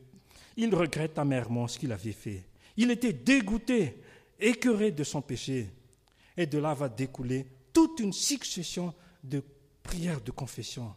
il 0.55 0.73
regrette 0.73 1.19
amèrement 1.19 1.67
ce 1.67 1.77
qu'il 1.77 1.91
avait 1.91 2.13
fait. 2.13 2.43
Il 2.77 2.91
était 2.91 3.13
dégoûté 3.13 3.97
écœuré 4.39 4.91
de 4.91 5.03
son 5.03 5.21
péché. 5.21 5.69
Et 6.37 6.45
de 6.45 6.57
là 6.57 6.73
va 6.73 6.89
découler 6.89 7.45
toute 7.73 7.99
une 7.99 8.13
succession 8.13 8.93
de 9.23 9.43
prières 9.83 10.21
de 10.21 10.31
confession. 10.31 10.93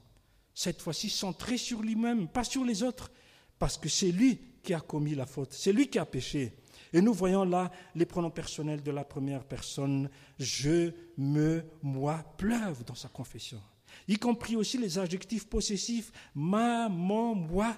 Cette 0.54 0.80
fois-ci 0.80 1.10
centrée 1.10 1.58
sur 1.58 1.82
lui-même, 1.82 2.28
pas 2.28 2.44
sur 2.44 2.64
les 2.64 2.82
autres, 2.82 3.10
parce 3.58 3.76
que 3.76 3.88
c'est 3.88 4.12
lui 4.12 4.40
qui 4.62 4.72
a 4.72 4.80
commis 4.80 5.14
la 5.14 5.26
faute, 5.26 5.52
c'est 5.52 5.72
lui 5.72 5.88
qui 5.88 5.98
a 5.98 6.06
péché. 6.06 6.54
Et 6.92 7.00
nous 7.00 7.12
voyons 7.12 7.44
là 7.44 7.70
les 7.94 8.06
pronoms 8.06 8.30
personnels 8.30 8.82
de 8.82 8.90
la 8.90 9.04
première 9.04 9.44
personne, 9.44 10.08
je, 10.38 10.92
me, 11.18 11.64
moi, 11.82 12.24
pleuvent 12.38 12.84
dans 12.84 12.94
sa 12.94 13.08
confession. 13.08 13.60
Y 14.06 14.16
compris 14.16 14.56
aussi 14.56 14.78
les 14.78 14.98
adjectifs 14.98 15.48
possessifs, 15.48 16.12
ma, 16.34 16.88
mon, 16.88 17.34
moi. 17.34 17.76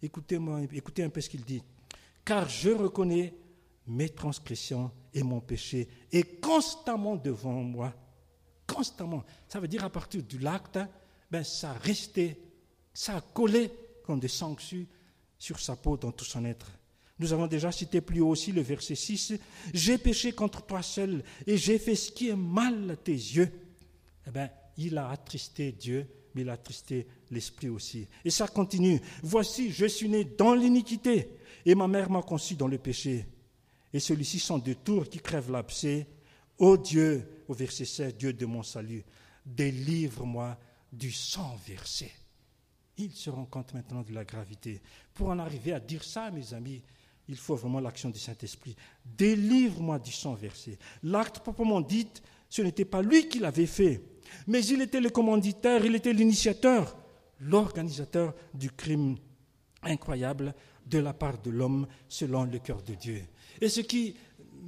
Écoutez-moi, 0.00 0.62
écoutez 0.72 1.02
un 1.02 1.10
peu 1.10 1.20
ce 1.20 1.28
qu'il 1.28 1.44
dit. 1.44 1.62
Car 2.24 2.48
je 2.48 2.70
reconnais 2.70 3.34
mes 3.86 4.08
transgressions 4.08 4.90
et 5.14 5.22
mon 5.22 5.40
péché 5.40 5.88
est 6.12 6.40
constamment 6.40 7.16
devant 7.16 7.62
moi. 7.62 7.92
Constamment. 8.66 9.24
Ça 9.48 9.58
veut 9.58 9.68
dire 9.68 9.82
à 9.84 9.90
partir 9.90 10.22
du 10.22 10.38
l'acte, 10.38 10.78
ben, 11.30 11.44
ça 11.44 11.72
resté, 11.72 12.40
ça 12.94 13.16
a 13.16 13.20
collé 13.20 13.70
comme 14.04 14.20
des 14.20 14.28
sanctions 14.28 14.86
sur 15.38 15.60
sa 15.60 15.76
peau 15.76 15.96
dans 15.96 16.12
tout 16.12 16.24
son 16.24 16.44
être. 16.44 16.70
Nous 17.18 17.32
avons 17.32 17.46
déjà 17.46 17.72
cité 17.72 18.00
plus 18.00 18.20
haut 18.20 18.28
aussi 18.28 18.52
le 18.52 18.62
verset 18.62 18.94
6. 18.94 19.34
J'ai 19.74 19.98
péché 19.98 20.32
contre 20.32 20.64
toi 20.64 20.82
seul 20.82 21.22
et 21.46 21.56
j'ai 21.56 21.78
fait 21.78 21.96
ce 21.96 22.12
qui 22.12 22.28
est 22.28 22.36
mal 22.36 22.92
à 22.92 22.96
tes 22.96 23.12
yeux. 23.12 23.50
Eh 24.26 24.30
bien, 24.30 24.50
il 24.76 24.96
a 24.96 25.10
attristé 25.10 25.72
Dieu, 25.72 26.06
mais 26.34 26.42
il 26.42 26.48
a 26.48 26.52
attristé 26.52 27.06
l'esprit 27.30 27.68
aussi. 27.68 28.06
Et 28.24 28.30
ça 28.30 28.46
continue. 28.46 29.00
Voici, 29.22 29.72
je 29.72 29.86
suis 29.86 30.08
né 30.08 30.24
dans 30.24 30.54
l'iniquité, 30.54 31.28
et 31.66 31.74
ma 31.74 31.88
mère 31.88 32.10
m'a 32.10 32.22
conçu 32.22 32.54
dans 32.54 32.68
le 32.68 32.78
péché. 32.78 33.26
Et 33.92 34.00
celui-ci 34.00 34.38
sont 34.38 34.58
deux 34.58 34.76
tours 34.76 35.08
qui 35.08 35.18
crèvent 35.18 35.50
l'abcès. 35.50 36.06
Ô 36.58 36.76
Dieu, 36.76 37.44
au 37.48 37.54
verset 37.54 37.84
7, 37.84 38.16
Dieu 38.16 38.32
de 38.32 38.46
mon 38.46 38.62
salut, 38.62 39.04
délivre-moi 39.44 40.58
du 40.92 41.10
sang 41.12 41.56
versé. 41.66 42.12
Il 42.96 43.12
se 43.12 43.30
rend 43.30 43.44
compte 43.44 43.74
maintenant 43.74 44.02
de 44.02 44.12
la 44.12 44.24
gravité. 44.24 44.80
Pour 45.14 45.28
en 45.28 45.38
arriver 45.38 45.72
à 45.72 45.80
dire 45.80 46.02
ça, 46.02 46.30
mes 46.30 46.52
amis, 46.54 46.82
il 47.28 47.36
faut 47.36 47.56
vraiment 47.56 47.80
l'action 47.80 48.10
du 48.10 48.18
Saint-Esprit. 48.18 48.74
Délivre-moi 49.04 49.98
du 49.98 50.10
sang 50.10 50.34
versé. 50.34 50.78
L'acte 51.02 51.40
proprement 51.40 51.80
dit, 51.80 52.08
ce 52.48 52.62
n'était 52.62 52.84
pas 52.84 53.02
lui 53.02 53.28
qui 53.28 53.38
l'avait 53.38 53.66
fait, 53.66 54.02
mais 54.46 54.64
il 54.64 54.80
était 54.80 55.00
le 55.00 55.10
commanditaire, 55.10 55.84
il 55.84 55.94
était 55.94 56.12
l'initiateur, 56.12 56.96
l'organisateur 57.40 58.34
du 58.54 58.70
crime 58.70 59.16
incroyable 59.82 60.54
de 60.86 60.98
la 60.98 61.12
part 61.12 61.38
de 61.38 61.50
l'homme 61.50 61.86
selon 62.08 62.44
le 62.44 62.58
cœur 62.58 62.82
de 62.82 62.94
Dieu. 62.94 63.22
Et 63.60 63.68
ce 63.68 63.80
qui 63.80 64.16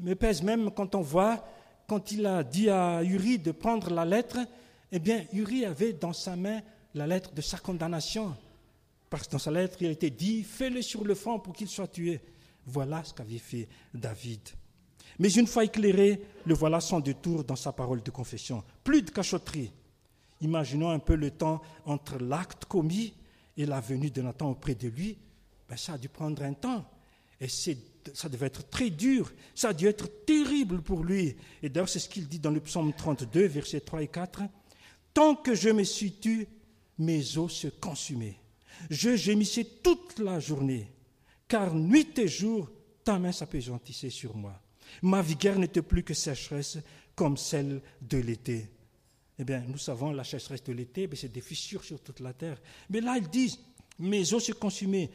me 0.02 0.14
pèse 0.14 0.42
même 0.42 0.70
quand 0.70 0.94
on 0.94 1.00
voit, 1.00 1.44
quand 1.88 2.12
il 2.12 2.26
a 2.26 2.44
dit 2.44 2.68
à 2.70 3.02
Uri 3.02 3.38
de 3.38 3.52
prendre 3.52 3.90
la 3.90 4.04
lettre, 4.04 4.38
eh 4.92 4.98
bien, 4.98 5.24
Uri 5.32 5.64
avait 5.64 5.92
dans 5.92 6.12
sa 6.12 6.36
main 6.36 6.60
la 6.94 7.06
lettre 7.06 7.32
de 7.32 7.40
sa 7.40 7.58
condamnation. 7.58 8.36
Parce 9.08 9.26
que 9.26 9.32
dans 9.32 9.38
sa 9.38 9.50
lettre, 9.50 9.76
il 9.80 9.90
était 9.90 10.10
dit, 10.10 10.42
fais-le 10.42 10.82
sur 10.82 11.04
le 11.04 11.14
front 11.14 11.38
pour 11.38 11.52
qu'il 11.52 11.68
soit 11.68 11.88
tué. 11.88 12.20
Voilà 12.66 13.02
ce 13.04 13.14
qu'avait 13.14 13.38
fait 13.38 13.68
David. 13.94 14.40
Mais 15.18 15.30
une 15.32 15.46
fois 15.46 15.64
éclairé, 15.64 16.22
le 16.46 16.54
voilà 16.54 16.80
sans 16.80 17.00
détour 17.00 17.44
dans 17.44 17.56
sa 17.56 17.72
parole 17.72 18.02
de 18.02 18.10
confession. 18.10 18.62
Plus 18.84 19.02
de 19.02 19.10
cachotterie. 19.10 19.72
Imaginons 20.40 20.90
un 20.90 20.98
peu 20.98 21.14
le 21.14 21.30
temps 21.30 21.60
entre 21.84 22.18
l'acte 22.18 22.64
commis 22.64 23.12
et 23.56 23.66
la 23.66 23.80
venue 23.80 24.10
de 24.10 24.22
Nathan 24.22 24.50
auprès 24.50 24.74
de 24.74 24.88
lui. 24.88 25.18
Ben, 25.68 25.76
ça 25.76 25.94
a 25.94 25.98
dû 25.98 26.08
prendre 26.08 26.42
un 26.42 26.54
temps. 26.54 26.84
Et 27.40 27.48
ça 27.48 28.28
devait 28.28 28.46
être 28.46 28.68
très 28.68 28.90
dur. 28.90 29.32
Ça 29.54 29.68
a 29.68 29.72
dû 29.72 29.86
être 29.86 30.24
terrible 30.24 30.82
pour 30.82 31.04
lui. 31.04 31.36
Et 31.62 31.68
d'ailleurs, 31.68 31.88
c'est 31.88 31.98
ce 31.98 32.08
qu'il 32.08 32.28
dit 32.28 32.38
dans 32.38 32.50
le 32.50 32.60
psaume 32.60 32.92
32, 32.92 33.46
versets 33.46 33.80
3 33.80 34.02
et 34.02 34.08
4. 34.08 34.42
Tant 35.14 35.34
que 35.34 35.54
je 35.54 35.70
me 35.70 35.84
suis 35.84 36.12
tu, 36.12 36.46
mes 36.98 37.38
os 37.38 37.52
se 37.52 37.68
consumaient. 37.68 38.36
Je 38.88 39.16
gémissais 39.16 39.64
toute 39.82 40.18
la 40.18 40.40
journée, 40.40 40.90
car 41.48 41.74
nuit 41.74 42.18
et 42.18 42.28
jour, 42.28 42.70
ta 43.04 43.18
main 43.18 43.32
s'appesantissait 43.32 44.10
sur 44.10 44.36
moi. 44.36 44.60
Ma 45.02 45.22
vigueur 45.22 45.58
n'était 45.58 45.82
plus 45.82 46.02
que 46.02 46.14
sécheresse 46.14 46.78
comme 47.14 47.36
celle 47.36 47.82
de 48.00 48.18
l'été. 48.18 48.68
Eh 49.38 49.44
bien, 49.44 49.64
nous 49.66 49.78
savons, 49.78 50.12
la 50.12 50.24
sécheresse 50.24 50.62
de 50.64 50.72
l'été, 50.72 51.08
c'est 51.14 51.32
des 51.32 51.40
fissures 51.40 51.84
sur 51.84 52.00
toute 52.00 52.20
la 52.20 52.32
terre. 52.32 52.60
Mais 52.90 53.00
là, 53.00 53.16
ils 53.16 53.28
disent, 53.28 53.58
mes 53.98 54.32
os 54.34 54.44
se 54.44 54.52
consumaient. 54.52 55.10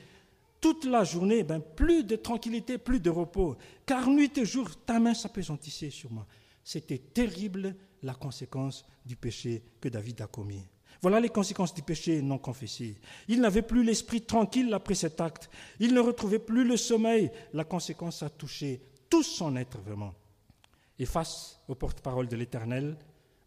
Toute 0.62 0.86
la 0.86 1.04
journée, 1.04 1.44
ben, 1.44 1.60
plus 1.60 2.04
de 2.04 2.16
tranquillité, 2.16 2.78
plus 2.78 3.00
de 3.00 3.10
repos. 3.10 3.56
Car 3.86 4.10
nuit 4.10 4.36
et 4.38 4.46
jour, 4.46 4.70
ta 4.84 5.00
main 5.00 5.14
s'appesantissait 5.14 5.92
sur 5.92 6.12
moi. 6.12 6.26
C'était 6.64 6.98
terrible 6.98 7.76
la 8.06 8.14
conséquence 8.14 8.86
du 9.06 9.16
péché 9.16 9.64
que 9.82 9.90
David 9.90 10.22
a 10.22 10.28
commis. 10.28 10.64
Voilà 11.02 11.20
les 11.20 11.30
conséquences 11.30 11.74
du 11.74 11.82
péché 11.82 12.22
non 12.22 12.38
confessé. 12.38 12.98
Il 13.28 13.42
n'avait 13.42 13.64
plus 13.64 13.84
l'esprit 13.84 14.22
tranquille 14.22 14.74
après 14.74 14.96
cet 14.96 15.20
acte. 15.20 15.50
Il 15.80 15.94
ne 15.94 16.00
retrouvait 16.00 16.40
plus 16.40 16.64
le 16.64 16.78
sommeil. 16.78 17.32
La 17.54 17.64
conséquence 17.64 18.24
a 18.24 18.30
touché 18.30 18.82
tout 19.10 19.24
son 19.24 19.56
être 19.56 19.80
vraiment. 19.80 20.14
Et 21.00 21.06
face 21.06 21.60
au 21.68 21.76
porte-parole 21.76 22.28
de 22.28 22.36
l'Éternel, 22.36 22.96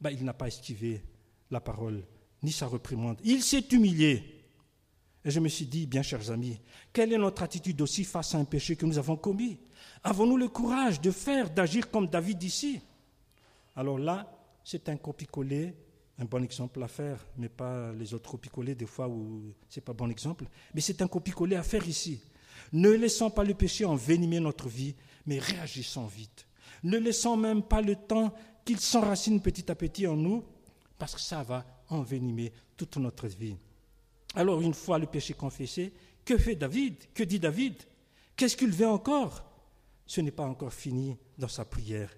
ben, 0.00 0.10
il 0.10 0.24
n'a 0.24 0.34
pas 0.34 0.48
esquivé 0.48 1.02
la 1.50 1.60
parole 1.60 2.04
ni 2.42 2.52
sa 2.52 2.66
reprimande. 2.66 3.20
Il 3.24 3.42
s'est 3.42 3.64
humilié. 3.70 4.44
Et 5.24 5.30
je 5.30 5.40
me 5.40 5.48
suis 5.48 5.66
dit, 5.66 5.86
bien 5.86 6.02
chers 6.02 6.30
amis, 6.30 6.60
quelle 6.92 7.12
est 7.12 7.18
notre 7.18 7.42
attitude 7.42 7.80
aussi 7.80 8.04
face 8.04 8.34
à 8.34 8.38
un 8.38 8.44
péché 8.44 8.76
que 8.76 8.86
nous 8.86 8.98
avons 8.98 9.16
commis? 9.16 9.58
Avons-nous 10.02 10.36
le 10.36 10.48
courage 10.48 11.00
de 11.00 11.10
faire, 11.10 11.50
d'agir 11.50 11.90
comme 11.90 12.08
David 12.08 12.42
ici? 12.42 12.80
Alors 13.74 13.98
là, 13.98 14.37
c'est 14.70 14.90
un 14.90 14.98
copier-coller 14.98 15.74
un 16.18 16.24
bon 16.24 16.42
exemple 16.42 16.82
à 16.82 16.88
faire, 16.88 17.24
mais 17.36 17.48
pas 17.48 17.92
les 17.92 18.12
autres 18.12 18.30
copier-coller 18.30 18.74
des 18.74 18.86
fois 18.86 19.08
où 19.08 19.54
ce 19.68 19.78
n'est 19.78 19.84
pas 19.84 19.92
bon 19.92 20.10
exemple. 20.10 20.46
Mais 20.74 20.80
c'est 20.80 21.00
un 21.00 21.06
copier-coller 21.06 21.56
à 21.56 21.62
faire 21.62 21.86
ici. 21.86 22.20
Ne 22.72 22.90
laissons 22.90 23.30
pas 23.30 23.44
le 23.44 23.54
péché 23.54 23.84
envenimer 23.84 24.40
notre 24.40 24.68
vie, 24.68 24.94
mais 25.26 25.38
réagissons 25.38 26.06
vite. 26.06 26.46
Ne 26.82 26.98
laissons 26.98 27.36
même 27.36 27.62
pas 27.62 27.80
le 27.80 27.94
temps 27.94 28.34
qu'il 28.64 28.80
s'enracine 28.80 29.40
petit 29.40 29.70
à 29.70 29.74
petit 29.74 30.06
en 30.06 30.16
nous, 30.16 30.44
parce 30.98 31.14
que 31.14 31.20
ça 31.20 31.42
va 31.44 31.64
envenimer 31.88 32.52
toute 32.76 32.96
notre 32.96 33.28
vie. 33.28 33.56
Alors, 34.34 34.60
une 34.60 34.74
fois 34.74 34.98
le 34.98 35.06
péché 35.06 35.34
confessé, 35.34 35.92
que 36.24 36.36
fait 36.36 36.56
David? 36.56 36.96
Que 37.14 37.22
dit 37.22 37.38
David? 37.38 37.76
Qu'est-ce 38.36 38.56
qu'il 38.56 38.72
veut 38.72 38.88
encore? 38.88 39.44
Ce 40.04 40.20
n'est 40.20 40.32
pas 40.32 40.46
encore 40.46 40.72
fini 40.72 41.16
dans 41.38 41.48
sa 41.48 41.64
prière. 41.64 42.10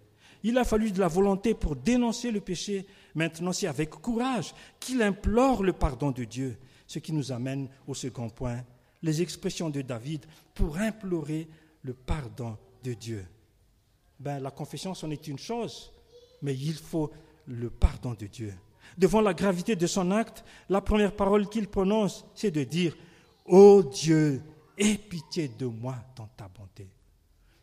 Il 0.42 0.56
a 0.58 0.64
fallu 0.64 0.90
de 0.90 1.00
la 1.00 1.08
volonté 1.08 1.54
pour 1.54 1.76
dénoncer 1.76 2.30
le 2.30 2.40
péché. 2.40 2.86
Maintenant, 3.14 3.52
c'est 3.52 3.66
avec 3.66 3.90
courage 3.90 4.54
qu'il 4.78 5.02
implore 5.02 5.62
le 5.62 5.72
pardon 5.72 6.10
de 6.10 6.24
Dieu. 6.24 6.58
Ce 6.86 6.98
qui 6.98 7.12
nous 7.12 7.30
amène 7.30 7.68
au 7.86 7.94
second 7.94 8.30
point, 8.30 8.64
les 9.02 9.22
expressions 9.22 9.70
de 9.70 9.82
David 9.82 10.26
pour 10.54 10.78
implorer 10.78 11.48
le 11.82 11.94
pardon 11.94 12.56
de 12.82 12.94
Dieu. 12.94 13.26
Ben, 14.18 14.38
la 14.40 14.50
confession, 14.50 14.94
c'en 14.94 15.10
est 15.10 15.28
une 15.28 15.38
chose, 15.38 15.92
mais 16.42 16.54
il 16.54 16.74
faut 16.74 17.10
le 17.46 17.70
pardon 17.70 18.14
de 18.14 18.26
Dieu. 18.26 18.54
Devant 18.98 19.20
la 19.20 19.34
gravité 19.34 19.76
de 19.76 19.86
son 19.86 20.10
acte, 20.10 20.44
la 20.68 20.80
première 20.80 21.14
parole 21.14 21.48
qu'il 21.48 21.68
prononce, 21.68 22.24
c'est 22.34 22.50
de 22.50 22.64
dire 22.64 22.96
Ô 23.46 23.82
Dieu, 23.82 24.42
aie 24.76 24.96
pitié 24.96 25.48
de 25.48 25.66
moi 25.66 25.96
dans 26.16 26.26
ta 26.26 26.48
bonté. 26.48 26.88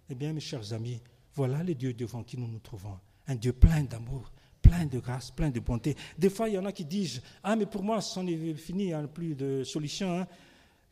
Eh 0.09 0.15
bien, 0.15 0.33
mes 0.33 0.39
chers 0.39 0.73
amis, 0.73 1.01
voilà 1.37 1.61
le 1.63 1.75
Dieu 1.75 1.93
devant 1.93 2.23
qui 2.23 2.35
nous 2.35 2.47
nous 2.47 2.57
trouvons. 2.57 2.97
Un 3.27 3.35
Dieu 3.35 3.53
plein 3.53 3.83
d'amour, 3.83 4.31
plein 4.59 4.87
de 4.87 4.97
grâce, 4.97 5.29
plein 5.29 5.51
de 5.51 5.59
bonté. 5.59 5.95
Des 6.17 6.31
fois, 6.31 6.49
il 6.49 6.55
y 6.55 6.57
en 6.57 6.65
a 6.65 6.71
qui 6.71 6.83
disent 6.83 7.21
Ah, 7.43 7.55
mais 7.55 7.67
pour 7.67 7.83
moi, 7.83 8.01
c'en 8.01 8.25
est 8.25 8.55
fini, 8.55 8.91
a 8.91 9.07
plus 9.07 9.35
de 9.35 9.63
solution. 9.63 10.19
Hein. 10.19 10.27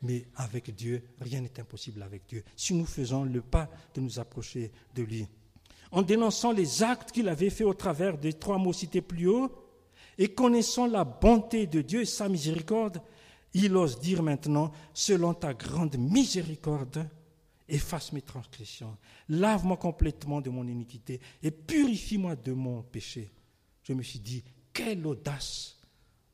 Mais 0.02 0.24
avec 0.36 0.72
Dieu, 0.72 1.02
rien 1.20 1.40
n'est 1.40 1.58
impossible 1.58 2.00
avec 2.00 2.26
Dieu. 2.28 2.44
Si 2.54 2.74
nous 2.74 2.86
faisons 2.86 3.24
le 3.24 3.40
pas 3.40 3.68
de 3.92 4.00
nous 4.00 4.20
approcher 4.20 4.70
de 4.94 5.02
lui. 5.02 5.26
En 5.90 6.02
dénonçant 6.02 6.52
les 6.52 6.80
actes 6.84 7.10
qu'il 7.10 7.28
avait 7.28 7.50
faits 7.50 7.66
au 7.66 7.74
travers 7.74 8.16
des 8.16 8.34
trois 8.34 8.58
mots 8.58 8.72
cités 8.72 9.02
plus 9.02 9.26
haut, 9.26 9.50
et 10.16 10.28
connaissant 10.28 10.86
la 10.86 11.02
bonté 11.02 11.66
de 11.66 11.82
Dieu 11.82 12.02
et 12.02 12.06
sa 12.06 12.28
miséricorde, 12.28 13.02
il 13.52 13.76
ose 13.76 13.98
dire 13.98 14.22
maintenant, 14.22 14.70
selon 14.94 15.34
ta 15.34 15.54
grande 15.54 15.96
miséricorde, 15.98 17.08
efface 17.68 18.12
mes 18.12 18.22
transgressions, 18.22 18.96
lave-moi 19.28 19.76
complètement 19.76 20.40
de 20.40 20.50
mon 20.50 20.66
iniquité 20.66 21.20
et 21.42 21.50
purifie-moi 21.50 22.36
de 22.36 22.52
mon 22.52 22.82
péché. 22.82 23.30
Je 23.82 23.92
me 23.92 24.02
suis 24.02 24.20
dit, 24.20 24.42
quelle 24.72 25.06
audace 25.06 25.76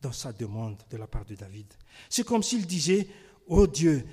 dans 0.03 0.13
sa 0.13 0.33
demande 0.33 0.83
de 0.91 0.97
la 0.97 1.07
part 1.07 1.25
de 1.25 1.37
David. 1.37 1.73
C'est 2.11 2.27
comme 2.27 2.43
s'il 2.43 2.67
disait, 2.67 3.07
oh 3.47 3.67
Dieu, 3.67 4.05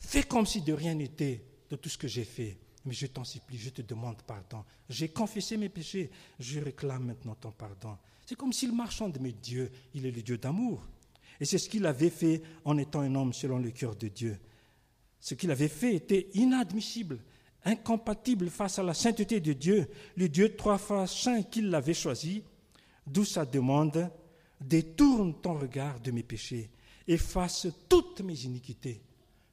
fais 0.00 0.24
comme 0.24 0.44
si 0.44 0.60
de 0.60 0.72
rien 0.72 0.94
n'était 0.94 1.44
de 1.70 1.76
tout 1.76 1.88
ce 1.88 1.96
que 1.96 2.08
j'ai 2.08 2.24
fait, 2.24 2.58
mais 2.84 2.92
je 2.92 3.06
t'en 3.06 3.24
supplie, 3.24 3.58
je 3.58 3.70
te 3.70 3.80
demande 3.80 4.20
pardon. 4.22 4.64
J'ai 4.88 5.08
confessé 5.08 5.56
mes 5.56 5.68
péchés, 5.68 6.10
je 6.38 6.58
réclame 6.58 7.04
maintenant 7.04 7.36
ton 7.36 7.52
pardon. 7.52 7.96
C'est 8.26 8.34
comme 8.34 8.52
s'il 8.52 8.72
marchande, 8.72 9.18
mais 9.20 9.32
Dieu, 9.32 9.70
il 9.94 10.04
est 10.04 10.10
le 10.10 10.22
Dieu 10.22 10.36
d'amour. 10.36 10.84
Et 11.40 11.44
c'est 11.44 11.58
ce 11.58 11.68
qu'il 11.68 11.86
avait 11.86 12.10
fait 12.10 12.42
en 12.64 12.76
étant 12.76 13.00
un 13.00 13.14
homme 13.14 13.32
selon 13.32 13.58
le 13.58 13.70
cœur 13.70 13.96
de 13.96 14.08
Dieu. 14.08 14.38
Ce 15.22 15.34
qu'il 15.34 15.52
avait 15.52 15.68
fait 15.68 15.94
était 15.94 16.26
inadmissible, 16.34 17.20
incompatible 17.64 18.50
face 18.50 18.80
à 18.80 18.82
la 18.82 18.92
sainteté 18.92 19.38
de 19.38 19.52
Dieu, 19.52 19.88
le 20.16 20.28
Dieu 20.28 20.56
trois 20.56 20.78
fois 20.78 21.06
saint 21.06 21.44
qu'il 21.44 21.70
l'avait 21.70 21.94
choisi, 21.94 22.42
d'où 23.06 23.24
sa 23.24 23.46
demande 23.46 24.10
détourne 24.60 25.40
ton 25.40 25.54
regard 25.54 26.00
de 26.00 26.10
mes 26.10 26.24
péchés, 26.24 26.70
efface 27.06 27.68
toutes 27.88 28.20
mes 28.22 28.42
iniquités, 28.42 29.00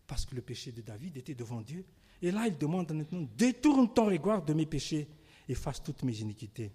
parce 0.08 0.26
que 0.26 0.34
le 0.34 0.42
péché 0.42 0.72
de 0.72 0.82
David 0.82 1.18
était 1.18 1.36
devant 1.36 1.62
Dieu. 1.62 1.86
Et 2.24 2.32
là, 2.32 2.48
il 2.48 2.58
demande 2.58 2.92
détourne 3.38 3.94
ton 3.94 4.08
regard 4.08 4.44
de 4.44 4.54
mes 4.54 4.66
péchés, 4.66 5.08
efface 5.48 5.84
toutes 5.84 6.02
mes 6.02 6.20
iniquités. 6.20 6.72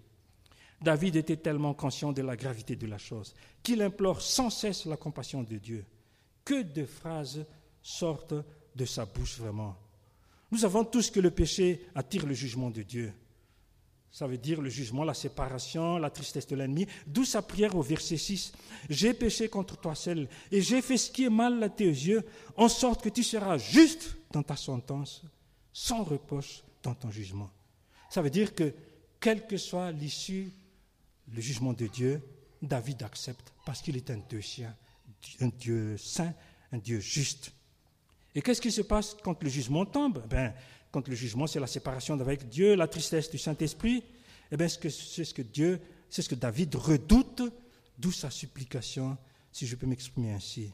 David 0.81 1.17
était 1.17 1.35
tellement 1.35 1.73
conscient 1.73 2.13
de 2.13 2.21
la 2.21 2.37
gravité 2.37 2.77
de 2.77 2.87
la 2.87 2.97
chose 2.97 3.33
qu'il 3.61 3.81
implore 3.81 4.21
sans 4.21 4.49
cesse 4.49 4.85
la 4.85 4.95
compassion 4.95 5.43
de 5.43 5.57
Dieu. 5.57 5.85
Que 6.45 6.61
de 6.61 6.85
phrases 6.85 7.45
sortent 7.81 8.35
de 8.75 8.85
sa 8.85 9.05
bouche 9.05 9.37
vraiment. 9.37 9.75
Nous 10.51 10.59
savons 10.59 10.83
tous 10.83 11.09
que 11.09 11.19
le 11.19 11.31
péché 11.31 11.87
attire 11.95 12.25
le 12.25 12.33
jugement 12.33 12.69
de 12.69 12.81
Dieu. 12.81 13.13
Ça 14.11 14.27
veut 14.27 14.37
dire 14.37 14.61
le 14.61 14.69
jugement, 14.69 15.03
la 15.03 15.13
séparation, 15.13 15.97
la 15.97 16.09
tristesse 16.09 16.47
de 16.47 16.55
l'ennemi. 16.55 16.87
D'où 17.05 17.25
sa 17.25 17.41
prière 17.41 17.75
au 17.75 17.81
verset 17.81 18.15
6. 18.15 18.53
J'ai 18.89 19.13
péché 19.13 19.49
contre 19.49 19.77
toi 19.77 19.93
seul 19.93 20.29
et 20.51 20.61
j'ai 20.61 20.81
fait 20.81 20.97
ce 20.97 21.11
qui 21.11 21.25
est 21.25 21.29
mal 21.29 21.61
à 21.61 21.69
tes 21.69 21.85
yeux, 21.85 22.23
en 22.55 22.69
sorte 22.69 23.03
que 23.03 23.09
tu 23.09 23.23
seras 23.23 23.57
juste 23.57 24.15
dans 24.31 24.43
ta 24.43 24.55
sentence, 24.55 25.23
sans 25.73 26.03
reproche 26.03 26.63
dans 26.81 26.93
ton 26.93 27.11
jugement. 27.11 27.51
Ça 28.09 28.21
veut 28.21 28.29
dire 28.29 28.55
que, 28.55 28.73
quelle 29.19 29.45
que 29.47 29.57
soit 29.57 29.91
l'issue, 29.91 30.49
le 31.33 31.41
jugement 31.41 31.73
de 31.73 31.87
Dieu, 31.87 32.21
David 32.61 33.03
accepte 33.03 33.51
parce 33.65 33.81
qu'il 33.81 33.97
est 33.97 34.09
un 34.09 34.21
Dieu 34.29 34.41
un 35.41 35.47
Dieu 35.47 35.97
saint, 35.97 36.33
un 36.71 36.77
Dieu 36.77 36.99
juste. 36.99 37.51
Et 38.35 38.41
qu'est-ce 38.41 38.61
qui 38.61 38.71
se 38.71 38.81
passe 38.81 39.15
quand 39.23 39.41
le 39.41 39.49
jugement 39.49 39.85
tombe? 39.85 40.21
Ben, 40.29 40.53
Quand 40.91 41.07
le 41.07 41.15
jugement, 41.15 41.47
c'est 41.47 41.59
la 41.59 41.67
séparation 41.67 42.19
avec 42.19 42.49
Dieu, 42.49 42.75
la 42.75 42.87
tristesse 42.87 43.31
du 43.31 43.37
Saint-Esprit, 43.37 44.03
eh 44.51 44.57
bien, 44.57 44.67
c'est 44.67 44.89
ce 44.89 45.33
que 45.33 45.41
Dieu, 45.41 45.79
c'est 46.09 46.21
ce 46.21 46.29
que 46.29 46.35
David 46.35 46.75
redoute, 46.75 47.41
d'où 47.97 48.11
sa 48.11 48.29
supplication, 48.29 49.17
si 49.51 49.65
je 49.65 49.75
peux 49.75 49.87
m'exprimer 49.87 50.33
ainsi. 50.33 50.73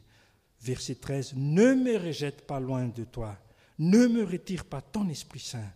Verset 0.60 0.96
13, 0.96 1.34
ne 1.36 1.74
me 1.74 1.98
rejette 1.98 2.46
pas 2.46 2.60
loin 2.60 2.88
de 2.88 3.04
toi, 3.04 3.38
ne 3.80 4.08
me 4.08 4.24
retire 4.24 4.66
pas 4.66 4.82
ton 4.82 5.08
Esprit 5.10 5.40
Saint. 5.40 5.72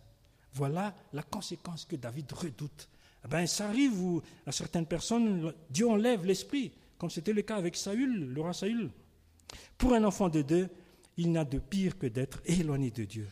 Voilà 0.52 0.94
la 1.12 1.22
conséquence 1.22 1.84
que 1.84 1.96
David 1.96 2.30
redoute. 2.32 2.88
Eh 3.24 3.28
ben, 3.28 3.46
ça 3.46 3.68
arrive 3.68 4.00
où, 4.00 4.22
à 4.46 4.52
certaines 4.52 4.86
personnes, 4.86 5.52
Dieu 5.70 5.88
enlève 5.88 6.24
l'esprit, 6.24 6.72
comme 6.98 7.10
c'était 7.10 7.32
le 7.32 7.42
cas 7.42 7.56
avec 7.56 7.76
Saül, 7.76 8.32
le 8.32 8.40
roi 8.40 8.52
Saül. 8.52 8.90
Pour 9.76 9.92
un 9.94 10.04
enfant 10.04 10.28
de 10.28 10.42
Dieu, 10.42 10.68
il 11.16 11.30
n'y 11.30 11.38
a 11.38 11.44
de 11.44 11.58
pire 11.58 11.98
que 11.98 12.06
d'être 12.06 12.40
éloigné 12.44 12.90
de 12.90 13.04
Dieu, 13.04 13.28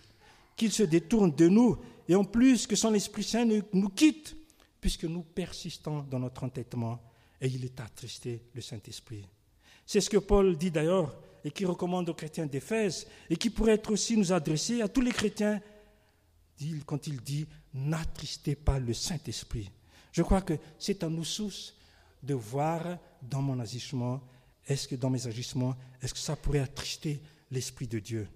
qu'il 0.56 0.72
se 0.72 0.82
détourne 0.82 1.34
de 1.34 1.48
nous, 1.48 1.78
et 2.08 2.14
en 2.14 2.24
plus 2.24 2.66
que 2.66 2.76
son 2.76 2.94
Esprit 2.94 3.22
Saint 3.22 3.46
nous 3.72 3.88
quitte, 3.88 4.36
puisque 4.80 5.04
nous 5.04 5.22
persistons 5.22 6.02
dans 6.02 6.18
notre 6.18 6.44
entêtement, 6.44 7.00
et 7.40 7.48
il 7.48 7.64
est 7.64 7.80
attristé, 7.80 8.42
le 8.54 8.60
Saint-Esprit. 8.60 9.26
C'est 9.86 10.00
ce 10.00 10.10
que 10.10 10.18
Paul 10.18 10.56
dit 10.56 10.70
d'ailleurs, 10.70 11.16
et 11.44 11.50
qui 11.50 11.66
recommande 11.66 12.08
aux 12.08 12.14
chrétiens 12.14 12.46
d'Éphèse, 12.46 13.06
et 13.28 13.36
qui 13.36 13.50
pourrait 13.50 13.74
être 13.74 13.90
aussi 13.92 14.16
nous 14.16 14.32
adresser 14.32 14.80
à 14.80 14.88
tous 14.88 15.02
les 15.02 15.12
chrétiens 15.12 15.60
quand 16.86 17.06
il 17.06 17.20
dit 17.20 17.46
N'attristez 17.74 18.54
pas 18.54 18.78
le 18.78 18.94
Saint-Esprit. 18.94 19.70
Je 20.12 20.22
crois 20.22 20.42
que 20.42 20.54
c'est 20.78 21.02
à 21.02 21.08
nous 21.08 21.24
tous 21.24 21.74
de 22.22 22.34
voir 22.34 22.98
dans 23.20 23.42
mon 23.42 23.58
agissement, 23.58 24.22
est-ce 24.66 24.88
que 24.88 24.94
dans 24.94 25.10
mes 25.10 25.26
agissements, 25.26 25.76
est-ce 26.00 26.14
que 26.14 26.20
ça 26.20 26.36
pourrait 26.36 26.60
attrister 26.60 27.20
l'Esprit 27.50 27.86
de 27.86 27.98
Dieu 27.98 28.28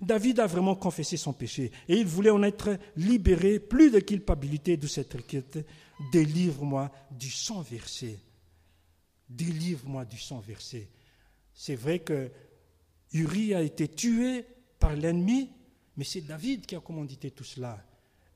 David 0.00 0.40
a 0.40 0.46
vraiment 0.46 0.74
confessé 0.74 1.16
son 1.16 1.32
péché 1.32 1.70
et 1.88 1.96
il 1.96 2.06
voulait 2.06 2.30
en 2.30 2.42
être 2.42 2.78
libéré, 2.96 3.58
plus 3.58 3.90
de 3.90 4.00
culpabilité 4.00 4.76
de 4.76 4.86
cette 4.86 5.12
requête. 5.12 5.66
Délivre-moi 6.12 6.90
du 7.10 7.30
sang 7.30 7.62
versé. 7.62 8.18
Délivre-moi 9.28 10.04
du 10.04 10.18
sang 10.18 10.40
versé. 10.40 10.88
C'est 11.52 11.74
vrai 11.74 12.00
que 12.00 12.30
Uri 13.12 13.54
a 13.54 13.62
été 13.62 13.88
tué 13.88 14.44
par 14.78 14.94
l'ennemi, 14.94 15.50
mais 15.96 16.04
c'est 16.04 16.20
David 16.20 16.66
qui 16.66 16.76
a 16.76 16.80
commandité 16.80 17.30
tout 17.30 17.44
cela. 17.44 17.84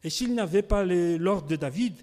Et 0.03 0.11
s'il 0.11 0.35
n'avait 0.35 0.63
pas 0.63 0.85
l'ordre 0.85 1.47
de 1.47 1.57
David, 1.57 1.95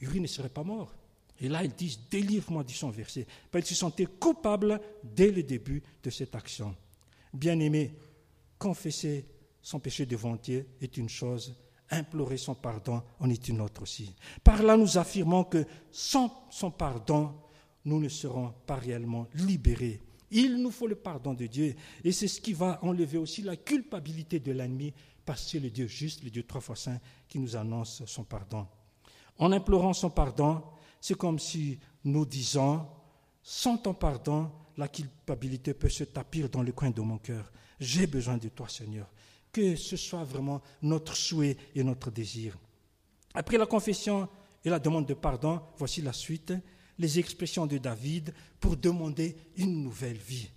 Uri 0.00 0.20
ne 0.20 0.26
serait 0.26 0.48
pas 0.48 0.64
mort. 0.64 0.94
Et 1.38 1.48
là, 1.48 1.62
ils 1.64 1.74
disent 1.74 2.00
Délivre-moi 2.10 2.64
du 2.64 2.72
sang 2.72 2.90
versé. 2.90 3.26
Il 3.54 3.64
se 3.64 3.74
sentait 3.74 4.06
coupable 4.06 4.80
dès 5.04 5.30
le 5.30 5.42
début 5.42 5.82
de 6.02 6.08
cette 6.08 6.34
action. 6.34 6.74
Bien-aimé, 7.32 7.96
confesser 8.58 9.26
son 9.62 9.80
péché 9.80 10.06
devant 10.06 10.36
Dieu 10.36 10.66
est 10.80 10.96
une 10.96 11.08
chose, 11.08 11.56
implorer 11.90 12.36
son 12.36 12.54
pardon 12.54 13.02
en 13.20 13.30
est 13.30 13.48
une 13.48 13.60
autre 13.60 13.82
aussi. 13.82 14.14
Par 14.42 14.62
là, 14.62 14.76
nous 14.76 14.98
affirmons 14.98 15.44
que 15.44 15.64
sans 15.90 16.46
son 16.50 16.70
pardon, 16.70 17.34
nous 17.84 18.00
ne 18.00 18.08
serons 18.08 18.52
pas 18.66 18.76
réellement 18.76 19.26
libérés. 19.34 20.00
Il 20.30 20.56
nous 20.62 20.70
faut 20.70 20.86
le 20.86 20.94
pardon 20.94 21.34
de 21.34 21.46
Dieu. 21.46 21.74
Et 22.02 22.12
c'est 22.12 22.28
ce 22.28 22.40
qui 22.40 22.54
va 22.54 22.78
enlever 22.82 23.18
aussi 23.18 23.42
la 23.42 23.56
culpabilité 23.56 24.40
de 24.40 24.52
l'ennemi, 24.52 24.92
parce 25.24 25.52
que 25.52 25.58
le 25.58 25.70
Dieu 25.70 25.86
juste, 25.86 26.24
le 26.24 26.30
Dieu 26.30 26.42
trois 26.42 26.60
fois 26.60 26.76
saint, 26.76 26.98
qui 27.28 27.38
nous 27.38 27.54
annonce 27.54 28.02
son 28.06 28.24
pardon. 28.24 28.66
En 29.38 29.52
implorant 29.52 29.92
son 29.92 30.10
pardon, 30.10 30.62
c'est 31.00 31.16
comme 31.16 31.38
si 31.38 31.78
nous 32.04 32.24
disons, 32.24 32.86
sans 33.42 33.76
ton 33.76 33.94
pardon, 33.94 34.50
la 34.76 34.88
culpabilité 34.88 35.74
peut 35.74 35.88
se 35.88 36.04
tapir 36.04 36.48
dans 36.48 36.62
le 36.62 36.72
coin 36.72 36.90
de 36.90 37.00
mon 37.00 37.18
cœur. 37.18 37.52
J'ai 37.80 38.06
besoin 38.06 38.36
de 38.36 38.48
toi, 38.48 38.68
Seigneur. 38.68 39.08
Que 39.52 39.76
ce 39.76 39.96
soit 39.96 40.24
vraiment 40.24 40.62
notre 40.80 41.16
souhait 41.16 41.56
et 41.74 41.82
notre 41.82 42.10
désir. 42.10 42.56
Après 43.34 43.58
la 43.58 43.66
confession 43.66 44.28
et 44.64 44.70
la 44.70 44.78
demande 44.78 45.06
de 45.06 45.14
pardon, 45.14 45.60
voici 45.76 46.00
la 46.00 46.12
suite, 46.12 46.52
les 46.98 47.18
expressions 47.18 47.66
de 47.66 47.78
David 47.78 48.32
pour 48.60 48.76
demander 48.76 49.36
une 49.56 49.82
nouvelle 49.82 50.16
vie. 50.16 50.48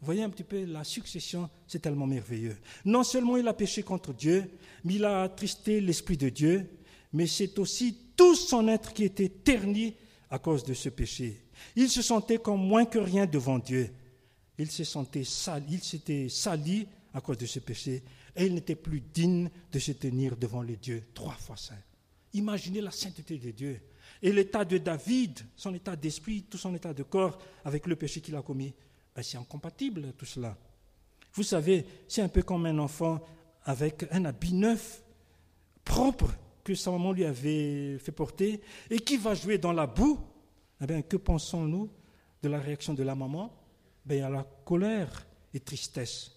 Voyez 0.00 0.22
un 0.22 0.30
petit 0.30 0.44
peu 0.44 0.64
la 0.64 0.84
succession, 0.84 1.48
c'est 1.66 1.78
tellement 1.78 2.06
merveilleux. 2.06 2.56
Non 2.84 3.04
seulement 3.04 3.36
il 3.36 3.48
a 3.48 3.54
péché 3.54 3.82
contre 3.82 4.12
Dieu, 4.12 4.50
mais 4.84 4.94
il 4.94 5.04
a 5.04 5.22
attristé 5.22 5.80
l'Esprit 5.80 6.18
de 6.18 6.28
Dieu, 6.28 6.68
mais 7.12 7.26
c'est 7.26 7.58
aussi 7.58 7.96
tout 8.16 8.34
son 8.34 8.68
être 8.68 8.92
qui 8.92 9.04
était 9.04 9.30
terni 9.30 9.94
à 10.30 10.38
cause 10.38 10.64
de 10.64 10.74
ce 10.74 10.88
péché. 10.90 11.43
Il 11.76 11.88
se 11.88 12.02
sentait 12.02 12.38
comme 12.38 12.66
moins 12.66 12.84
que 12.84 12.98
rien 12.98 13.26
devant 13.26 13.58
Dieu. 13.58 13.90
Il 14.58 14.70
se 14.70 14.84
sentait 14.84 15.24
sali, 15.24 15.74
il 15.74 15.82
s'était 15.82 16.28
sali 16.28 16.86
à 17.12 17.20
cause 17.20 17.38
de 17.38 17.46
ce 17.46 17.58
péché, 17.60 18.02
et 18.36 18.46
il 18.46 18.54
n'était 18.54 18.74
plus 18.74 19.00
digne 19.00 19.48
de 19.72 19.78
se 19.78 19.92
tenir 19.92 20.36
devant 20.36 20.62
les 20.62 20.76
dieux 20.76 21.04
trois 21.14 21.34
fois 21.34 21.56
saint. 21.56 21.74
Imaginez 22.32 22.80
la 22.80 22.90
sainteté 22.90 23.38
de 23.38 23.50
Dieu. 23.52 23.80
Et 24.20 24.32
l'état 24.32 24.64
de 24.64 24.78
David, 24.78 25.40
son 25.56 25.74
état 25.74 25.94
d'esprit, 25.96 26.42
tout 26.42 26.58
son 26.58 26.74
état 26.74 26.92
de 26.92 27.02
corps 27.02 27.38
avec 27.64 27.86
le 27.86 27.96
péché 27.96 28.20
qu'il 28.20 28.34
a 28.36 28.42
commis, 28.42 28.74
ben, 29.14 29.22
c'est 29.22 29.36
incompatible 29.36 30.12
tout 30.18 30.24
cela. 30.24 30.56
Vous 31.34 31.42
savez, 31.42 31.84
c'est 32.08 32.22
un 32.22 32.28
peu 32.28 32.42
comme 32.42 32.66
un 32.66 32.78
enfant 32.78 33.20
avec 33.64 34.06
un 34.10 34.24
habit 34.24 34.54
neuf, 34.54 35.02
propre, 35.84 36.34
que 36.62 36.74
sa 36.74 36.90
maman 36.90 37.12
lui 37.12 37.24
avait 37.24 37.98
fait 37.98 38.12
porter, 38.12 38.60
et 38.90 38.98
qui 38.98 39.16
va 39.16 39.34
jouer 39.34 39.58
dans 39.58 39.72
la 39.72 39.86
boue. 39.86 40.18
Eh 40.80 41.02
que 41.04 41.16
pensons-nous 41.16 41.90
de 42.42 42.48
la 42.48 42.60
réaction 42.60 42.94
de 42.94 43.02
la 43.02 43.14
maman? 43.14 43.52
Ben, 44.04 44.16
Il 44.16 44.32
la 44.32 44.44
colère 44.64 45.26
et 45.52 45.60
tristesse. 45.60 46.32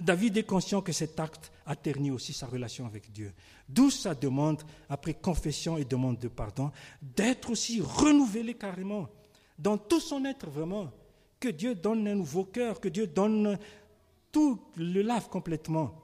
David 0.00 0.36
est 0.36 0.44
conscient 0.44 0.82
que 0.82 0.92
cet 0.92 1.18
acte 1.20 1.50
a 1.66 1.76
terni 1.76 2.10
aussi 2.10 2.32
sa 2.32 2.46
relation 2.46 2.86
avec 2.86 3.10
Dieu. 3.12 3.32
D'où 3.68 3.90
sa 3.90 4.14
demande, 4.14 4.62
après 4.88 5.14
confession 5.14 5.76
et 5.76 5.84
demande 5.84 6.18
de 6.18 6.28
pardon, 6.28 6.70
d'être 7.00 7.50
aussi 7.50 7.80
renouvelé 7.80 8.54
carrément, 8.54 9.08
dans 9.58 9.78
tout 9.78 10.00
son 10.00 10.24
être 10.24 10.48
vraiment. 10.48 10.90
Que 11.40 11.48
Dieu 11.48 11.74
donne 11.74 12.06
un 12.08 12.16
nouveau 12.16 12.44
cœur, 12.44 12.80
que 12.80 12.88
Dieu 12.88 13.06
donne 13.06 13.58
tout, 14.32 14.60
le 14.76 15.02
lave 15.02 15.28
complètement. 15.28 15.94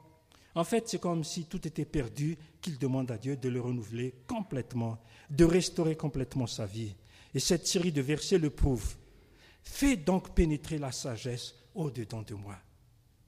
En 0.55 0.63
fait, 0.63 0.89
c'est 0.89 1.01
comme 1.01 1.25
si 1.25 1.47
tout 1.47 1.67
était 1.67 1.85
perdu, 1.85 2.39
qu'il 2.61 2.79
demande 2.79 3.11
à 3.11 3.19
Dieu 3.19 3.37
de 3.37 3.49
le 3.49 3.61
renouveler 3.61 4.15
complètement, 4.29 4.99
de 5.31 5.45
restaurer 5.45 5.97
complètement 5.97 6.47
sa 6.47 6.67
vie. 6.67 6.95
Et 7.35 7.41
cette 7.41 7.67
série 7.67 7.93
de 7.93 8.01
versets 8.01 8.39
le 8.39 8.51
prouve. 8.51 8.95
Fais 9.63 9.97
donc 9.97 10.35
pénétrer 10.35 10.79
la 10.79 10.93
sagesse 10.93 11.55
au-dedans 11.75 12.23
de 12.23 12.35
moi. 12.35 12.57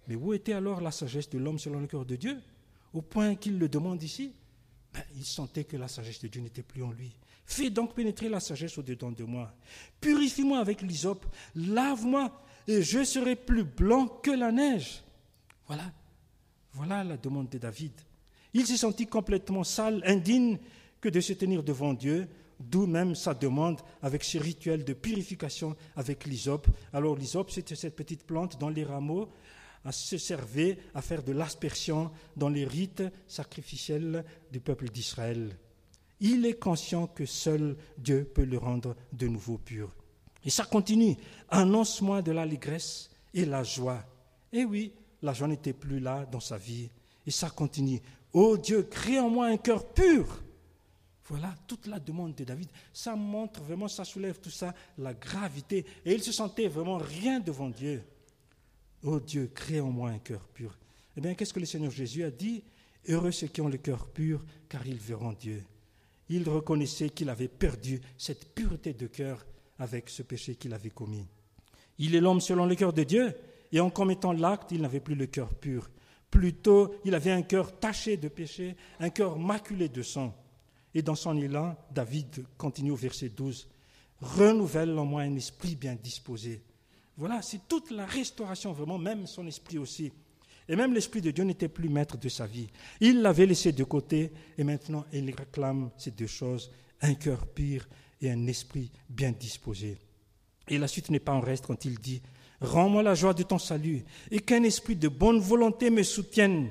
Mais 0.07 0.15
où 0.15 0.33
était 0.33 0.53
alors 0.53 0.81
la 0.81 0.93
sagesse 0.93 1.29
de 1.31 1.39
l'homme 1.39 1.59
selon 1.59 1.81
le 1.81 1.87
cœur 1.87 2.05
de 2.05 2.17
Dieu? 2.17 2.41
Au 2.93 3.03
point 3.03 3.35
qu'il 3.35 3.59
le 3.59 3.69
demande 3.69 4.03
ici 4.03 4.33
ben, 4.93 5.03
Il 5.17 5.25
sentait 5.25 5.65
que 5.65 5.77
la 5.77 5.89
sagesse 5.89 6.21
de 6.21 6.29
Dieu 6.29 6.41
n'était 6.41 6.63
plus 6.63 6.83
en 6.83 6.93
lui. 6.93 7.13
Fais 7.45 7.71
donc 7.71 7.95
pénétrer 7.95 8.29
la 8.29 8.41
sagesse 8.41 8.77
au-dedans 8.79 9.13
de 9.13 9.25
moi. 9.25 9.53
Purifie-moi 10.01 10.59
avec 10.59 10.83
l'hysope, 10.83 11.27
lave-moi, 11.55 12.43
et 12.67 12.83
je 12.83 13.05
serai 13.05 13.37
plus 13.37 13.65
blanc 13.65 14.07
que 14.09 14.33
la 14.33 14.51
neige. 14.51 15.03
Voilà, 15.67 15.93
voilà 16.73 17.05
la 17.05 17.17
demande 17.17 17.49
de 17.49 17.59
David. 17.59 17.93
Il 18.53 18.67
s'est 18.67 18.77
senti 18.77 19.07
complètement 19.07 19.65
sale, 19.65 20.03
indigne 20.05 20.59
que 21.01 21.09
de 21.09 21.21
se 21.21 21.35
tenir 21.35 21.63
devant 21.63 21.95
Dieu, 21.95 22.29
d'où 22.61 22.87
même 22.87 23.15
sa 23.15 23.35
demande 23.35 23.81
avec 24.03 24.25
ce 24.25 24.39
rituel 24.39 24.85
de 24.85 24.93
purification 24.93 25.77
avec 25.95 26.25
l'hysope. 26.25 26.67
Alors 26.93 27.17
l'hysope, 27.17 27.51
c'était 27.51 27.75
cette 27.75 27.97
petite 27.97 28.25
plante 28.25 28.59
dans 28.59 28.71
les 28.71 28.85
rameaux 28.85 29.29
à 29.85 29.93
se 29.93 30.19
servait 30.19 30.79
à 30.95 31.01
faire 31.01 31.23
de 31.23 31.33
l'aspersion 31.33 32.11
dans 32.37 32.49
les 32.49 32.65
rites 32.65 33.05
sacrificiels 33.29 34.25
du 34.51 34.61
peuple 34.61 34.89
d'Israël. 34.89 35.57
Il 36.21 36.45
est 36.45 36.59
conscient 36.59 37.07
que 37.07 37.25
seul 37.25 37.77
Dieu 37.97 38.25
peut 38.25 38.45
le 38.45 38.59
rendre 38.59 38.97
de 39.13 39.29
nouveau 39.29 39.59
pur. 39.59 39.95
Et 40.45 40.51
ça 40.51 40.65
continue. 40.65 41.17
Annonce-moi 41.51 42.23
de 42.23 42.33
l'allégresse 42.33 43.11
et 43.33 43.45
la 43.45 43.63
joie. 43.63 44.05
Et 44.53 44.65
oui, 44.65 44.93
la 45.23 45.33
joie 45.33 45.49
n'était 45.49 45.73
plus 45.73 46.01
là 46.01 46.27
dans 46.27 46.41
sa 46.41 46.57
vie. 46.57 46.91
Et 47.27 47.31
ça 47.31 47.51
continue. 47.51 48.01
Oh 48.33 48.57
Dieu, 48.57 48.83
crée 48.85 49.21
en 49.21 49.29
moi 49.29 49.47
un 49.47 49.57
cœur 49.57 49.87
pur. 49.93 50.43
Voilà 51.29 51.55
toute 51.67 51.87
la 51.87 51.99
demande 51.99 52.35
de 52.35 52.45
David. 52.45 52.69
Ça 52.93 53.17
montre 53.17 53.61
vraiment, 53.63 53.89
ça 53.89 54.05
soulève 54.05 54.39
tout 54.39 54.51
ça, 54.51 54.75
la 54.99 55.13
gravité. 55.13 55.85
Et 56.05 56.15
il 56.15 56.23
se 56.23 56.33
sentait 56.33 56.69
vraiment 56.69 56.99
rien 56.99 57.41
devant 57.41 57.69
Dieu. 57.69 58.05
Oh 59.03 59.19
Dieu, 59.19 59.51
crée 59.53 59.81
en 59.81 59.91
moi 59.91 60.11
un 60.11 60.19
cœur 60.19 60.47
pur. 60.55 60.79
Eh 61.17 61.21
bien, 61.21 61.35
qu'est-ce 61.35 61.53
que 61.53 61.61
le 61.61 61.67
Seigneur 61.67 61.91
Jésus 61.91 62.23
a 62.23 62.31
dit? 62.31 62.63
Heureux 63.09 63.33
ceux 63.33 63.49
qui 63.49 63.61
ont 63.61 63.69
le 63.69 63.79
cœur 63.79 64.09
pur, 64.09 64.45
car 64.69 64.87
ils 64.87 64.99
verront 64.99 65.33
Dieu. 65.33 65.65
Il 66.29 66.49
reconnaissait 66.49 67.11
qu'il 67.11 67.29
avait 67.29 67.49
perdu 67.49 68.01
cette 68.19 68.55
pureté 68.55 68.95
de 68.95 69.07
cœur 69.07 69.47
avec 69.79 70.09
ce 70.09 70.23
péché 70.23 70.55
qu'il 70.57 70.75
avait 70.75 70.91
commis. 70.91 71.27
Il 71.99 72.15
est 72.15 72.21
l'homme 72.21 72.41
selon 72.41 72.67
le 72.67 72.75
cœur 72.75 72.93
de 72.93 73.05
Dieu, 73.05 73.35
et 73.73 73.81
en 73.81 73.91
commettant 73.91 74.33
l'acte, 74.33 74.73
il 74.73 74.83
n'avait 74.83 75.01
plus 75.01 75.15
le 75.15 75.27
cœur 75.27 75.55
pur. 75.55 75.91
Plutôt, 76.31 76.95
il 77.05 77.15
avait 77.15 77.31
un 77.31 77.43
cœur 77.43 77.79
taché 77.79 78.17
de 78.17 78.29
péché, 78.29 78.77
un 79.01 79.11
cœur 79.11 79.39
maculé 79.39 79.89
de 79.89 80.03
sang. 80.03 80.35
Et 80.97 81.03
dans 81.03 81.15
son 81.15 81.37
élan, 81.37 81.77
David 81.91 82.47
continue 82.57 82.91
au 82.91 82.97
verset 82.97 83.29
12. 83.29 83.69
renouvelle 84.23 84.99
en 84.99 85.05
moi 85.05 85.21
un 85.21 85.37
esprit 85.37 85.77
bien 85.77 85.95
disposé. 85.95 86.63
Voilà, 87.19 87.43
c'est 87.43 87.69
toute 87.69 87.91
la 87.91 88.07
restauration, 88.07 88.73
vraiment, 88.73 88.97
même 88.97 89.27
son 89.27 89.47
esprit 89.47 89.77
aussi. 89.77 90.11
Et 90.67 90.75
même 90.75 90.95
l'Esprit 90.95 91.21
de 91.21 91.31
Dieu 91.33 91.45
n'était 91.45 91.69
plus 91.69 91.91
maître 91.91 92.17
de 92.17 92.31
sa 92.31 92.47
vie. 92.47 92.69
Il 92.99 93.21
l'avait 93.21 93.45
laissé 93.45 93.73
de 93.73 93.85
côté 93.85 94.33
et 94.57 94.65
maintenant 94.65 95.05
il 95.13 95.27
réclame 95.35 95.91
ces 95.99 96.13
deux 96.13 96.27
choses, 96.27 96.71
un 97.03 97.13
cœur 97.13 97.47
pur 97.47 97.87
et 98.23 98.31
un 98.31 98.47
esprit 98.47 98.91
bien 99.11 99.33
disposé. 99.33 99.99
Et 100.67 100.79
la 100.79 100.89
suite 100.89 101.11
n'est 101.11 101.21
pas 101.21 101.35
en 101.35 101.41
reste 101.41 101.67
quand 101.67 101.85
il 101.85 101.99
dit, 101.99 102.23
Rends-moi 102.63 103.03
la 103.03 103.15
joie 103.15 103.35
de 103.35 103.43
ton 103.43 103.59
salut 103.59 104.03
et 104.31 104.41
qu'un 104.41 104.63
esprit 104.63 104.97
de 104.97 105.09
bonne 105.09 105.41
volonté 105.41 105.91
me 105.91 106.03
soutienne. 106.03 106.71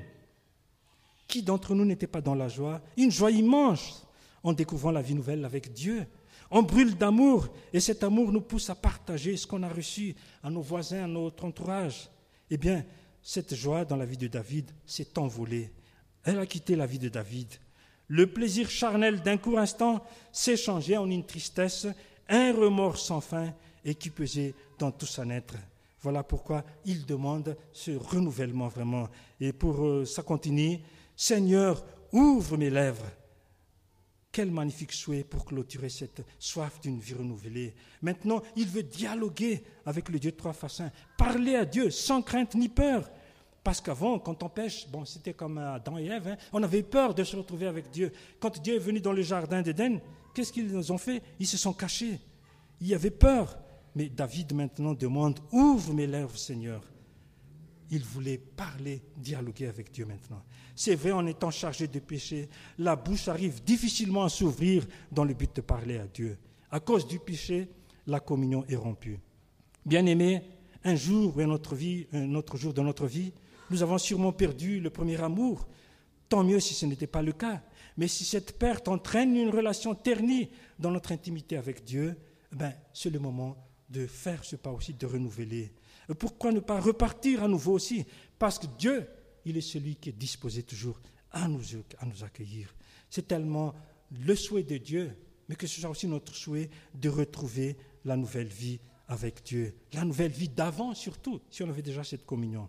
Qui 1.28 1.44
d'entre 1.44 1.76
nous 1.76 1.84
n'était 1.84 2.08
pas 2.08 2.20
dans 2.20 2.34
la 2.34 2.48
joie? 2.48 2.82
Une 2.96 3.12
joie 3.12 3.30
immense 3.30 4.02
en 4.46 4.52
découvrant 4.52 4.92
la 4.92 5.02
vie 5.02 5.14
nouvelle 5.14 5.44
avec 5.44 5.72
Dieu. 5.72 6.06
On 6.52 6.62
brûle 6.62 6.96
d'amour 6.96 7.48
et 7.72 7.80
cet 7.80 8.04
amour 8.04 8.30
nous 8.30 8.40
pousse 8.40 8.70
à 8.70 8.76
partager 8.76 9.36
ce 9.36 9.44
qu'on 9.44 9.64
a 9.64 9.68
reçu 9.68 10.14
à 10.44 10.50
nos 10.50 10.60
voisins, 10.60 11.02
à 11.02 11.08
notre 11.08 11.44
entourage. 11.44 12.08
Eh 12.48 12.56
bien, 12.56 12.84
cette 13.22 13.56
joie 13.56 13.84
dans 13.84 13.96
la 13.96 14.06
vie 14.06 14.16
de 14.16 14.28
David 14.28 14.70
s'est 14.86 15.18
envolée. 15.18 15.72
Elle 16.22 16.38
a 16.38 16.46
quitté 16.46 16.76
la 16.76 16.86
vie 16.86 17.00
de 17.00 17.08
David. 17.08 17.48
Le 18.06 18.28
plaisir 18.28 18.70
charnel 18.70 19.20
d'un 19.20 19.36
court 19.36 19.58
instant 19.58 20.04
s'est 20.30 20.56
changé 20.56 20.96
en 20.96 21.10
une 21.10 21.26
tristesse, 21.26 21.88
un 22.28 22.52
remords 22.52 22.98
sans 22.98 23.20
fin 23.20 23.52
et 23.84 23.96
qui 23.96 24.10
pesait 24.10 24.54
dans 24.78 24.92
tout 24.92 25.06
son 25.06 25.28
être. 25.30 25.56
Voilà 26.02 26.22
pourquoi 26.22 26.62
il 26.84 27.04
demande 27.04 27.56
ce 27.72 27.90
renouvellement 27.90 28.68
vraiment. 28.68 29.08
Et 29.40 29.52
pour 29.52 29.84
euh, 29.84 30.04
ça 30.04 30.22
continue, 30.22 30.78
Seigneur, 31.16 31.84
ouvre 32.12 32.56
mes 32.56 32.70
lèvres 32.70 33.06
quel 34.36 34.50
magnifique 34.50 34.92
souhait 34.92 35.24
pour 35.24 35.46
clôturer 35.46 35.88
cette 35.88 36.22
soif 36.38 36.78
d'une 36.82 37.00
vie 37.00 37.14
renouvelée. 37.14 37.72
Maintenant, 38.02 38.42
il 38.54 38.68
veut 38.68 38.82
dialoguer 38.82 39.64
avec 39.86 40.10
le 40.10 40.18
Dieu 40.18 40.30
de 40.30 40.36
trois 40.36 40.52
façons, 40.52 40.90
parler 41.16 41.54
à 41.54 41.64
Dieu 41.64 41.88
sans 41.88 42.20
crainte 42.20 42.54
ni 42.54 42.68
peur. 42.68 43.10
Parce 43.64 43.80
qu'avant, 43.80 44.18
quand 44.18 44.42
on 44.42 44.50
pêche, 44.50 44.88
bon, 44.88 45.06
c'était 45.06 45.32
comme 45.32 45.56
Adam 45.56 45.96
et 45.96 46.08
Ève, 46.08 46.28
hein, 46.28 46.36
on 46.52 46.62
avait 46.62 46.82
peur 46.82 47.14
de 47.14 47.24
se 47.24 47.34
retrouver 47.34 47.66
avec 47.66 47.90
Dieu. 47.90 48.12
Quand 48.38 48.60
Dieu 48.60 48.74
est 48.74 48.78
venu 48.78 49.00
dans 49.00 49.14
le 49.14 49.22
jardin 49.22 49.62
d'Éden, 49.62 50.02
qu'est-ce 50.34 50.52
qu'ils 50.52 50.70
nous 50.70 50.92
ont 50.92 50.98
fait? 50.98 51.22
Ils 51.40 51.46
se 51.46 51.56
sont 51.56 51.72
cachés. 51.72 52.20
Il 52.82 52.88
y 52.88 52.94
avait 52.94 53.08
peur. 53.08 53.58
Mais 53.94 54.10
David 54.10 54.52
maintenant 54.52 54.92
demande, 54.92 55.40
ouvre 55.50 55.94
mes 55.94 56.06
lèvres, 56.06 56.36
Seigneur 56.36 56.82
il 57.90 58.02
voulait 58.02 58.38
parler, 58.38 59.02
dialoguer 59.16 59.66
avec 59.66 59.92
Dieu 59.92 60.06
maintenant. 60.06 60.42
C'est 60.74 60.94
vrai, 60.94 61.12
en 61.12 61.26
étant 61.26 61.50
chargé 61.50 61.86
de 61.86 61.98
péché, 62.00 62.48
la 62.78 62.96
bouche 62.96 63.28
arrive 63.28 63.62
difficilement 63.62 64.24
à 64.24 64.28
s'ouvrir 64.28 64.86
dans 65.12 65.24
le 65.24 65.34
but 65.34 65.54
de 65.54 65.60
parler 65.60 65.98
à 65.98 66.06
Dieu. 66.06 66.36
À 66.70 66.80
cause 66.80 67.06
du 67.06 67.18
péché, 67.18 67.68
la 68.06 68.20
communion 68.20 68.64
est 68.68 68.76
rompue. 68.76 69.18
Bien-aimés, 69.84 70.42
un 70.84 70.96
jour, 70.96 71.34
vie, 71.72 72.06
un 72.12 72.34
autre 72.34 72.56
jour 72.56 72.72
de 72.72 72.82
notre 72.82 73.06
vie, 73.06 73.32
nous 73.70 73.82
avons 73.82 73.98
sûrement 73.98 74.32
perdu 74.32 74.80
le 74.80 74.90
premier 74.90 75.20
amour. 75.20 75.66
Tant 76.28 76.44
mieux 76.44 76.60
si 76.60 76.74
ce 76.74 76.86
n'était 76.86 77.06
pas 77.06 77.22
le 77.22 77.32
cas. 77.32 77.62
Mais 77.96 78.08
si 78.08 78.24
cette 78.24 78.58
perte 78.58 78.88
entraîne 78.88 79.36
une 79.36 79.50
relation 79.50 79.94
ternie 79.94 80.50
dans 80.78 80.90
notre 80.90 81.12
intimité 81.12 81.56
avec 81.56 81.84
Dieu, 81.84 82.16
ben, 82.52 82.72
c'est 82.92 83.10
le 83.10 83.18
moment 83.18 83.56
de 83.88 84.06
faire 84.06 84.44
ce 84.44 84.56
pas 84.56 84.70
aussi, 84.70 84.94
de 84.94 85.06
renouveler 85.06 85.72
pourquoi 86.14 86.52
ne 86.52 86.60
pas 86.60 86.80
repartir 86.80 87.42
à 87.42 87.48
nouveau 87.48 87.72
aussi? 87.72 88.04
Parce 88.38 88.58
que 88.58 88.66
Dieu, 88.78 89.06
il 89.44 89.56
est 89.56 89.62
celui 89.62 89.96
qui 89.96 90.10
est 90.10 90.18
disposé 90.18 90.62
toujours 90.62 91.00
à 91.32 91.48
nous, 91.48 91.62
à 91.98 92.06
nous 92.06 92.24
accueillir. 92.24 92.74
C'est 93.10 93.26
tellement 93.26 93.74
le 94.24 94.34
souhait 94.34 94.62
de 94.62 94.76
Dieu, 94.76 95.16
mais 95.48 95.56
que 95.56 95.66
ce 95.66 95.80
soit 95.80 95.90
aussi 95.90 96.06
notre 96.06 96.34
souhait 96.34 96.70
de 96.94 97.08
retrouver 97.08 97.76
la 98.04 98.16
nouvelle 98.16 98.46
vie 98.46 98.78
avec 99.08 99.42
Dieu. 99.44 99.74
La 99.92 100.04
nouvelle 100.04 100.32
vie 100.32 100.48
d'avant 100.48 100.94
surtout, 100.94 101.40
si 101.50 101.62
on 101.62 101.68
avait 101.68 101.82
déjà 101.82 102.04
cette 102.04 102.26
communion. 102.26 102.68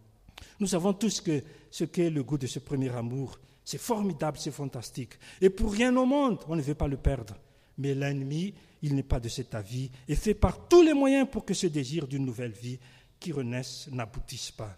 Nous 0.59 0.67
savons 0.67 0.93
tous 0.93 1.21
que 1.21 1.43
ce 1.71 1.83
qu'est 1.83 2.09
le 2.09 2.23
goût 2.23 2.37
de 2.37 2.47
ce 2.47 2.59
premier 2.59 2.89
amour. 2.89 3.39
C'est 3.65 3.79
formidable, 3.79 4.37
c'est 4.39 4.51
fantastique. 4.51 5.13
Et 5.41 5.49
pour 5.49 5.73
rien 5.73 5.95
au 5.97 6.05
monde, 6.05 6.39
on 6.47 6.55
ne 6.55 6.61
veut 6.61 6.75
pas 6.75 6.87
le 6.87 6.97
perdre. 6.97 7.35
Mais 7.77 7.93
l'ennemi, 7.93 8.53
il 8.81 8.95
n'est 8.95 9.03
pas 9.03 9.19
de 9.19 9.29
cet 9.29 9.55
avis 9.55 9.91
et 10.07 10.15
fait 10.15 10.33
par 10.33 10.67
tous 10.67 10.81
les 10.81 10.93
moyens 10.93 11.27
pour 11.29 11.45
que 11.45 11.53
ce 11.53 11.67
désir 11.67 12.07
d'une 12.07 12.25
nouvelle 12.25 12.51
vie 12.51 12.79
qui 13.19 13.31
renaissent 13.31 13.87
n'aboutissent 13.91 14.51
pas. 14.51 14.75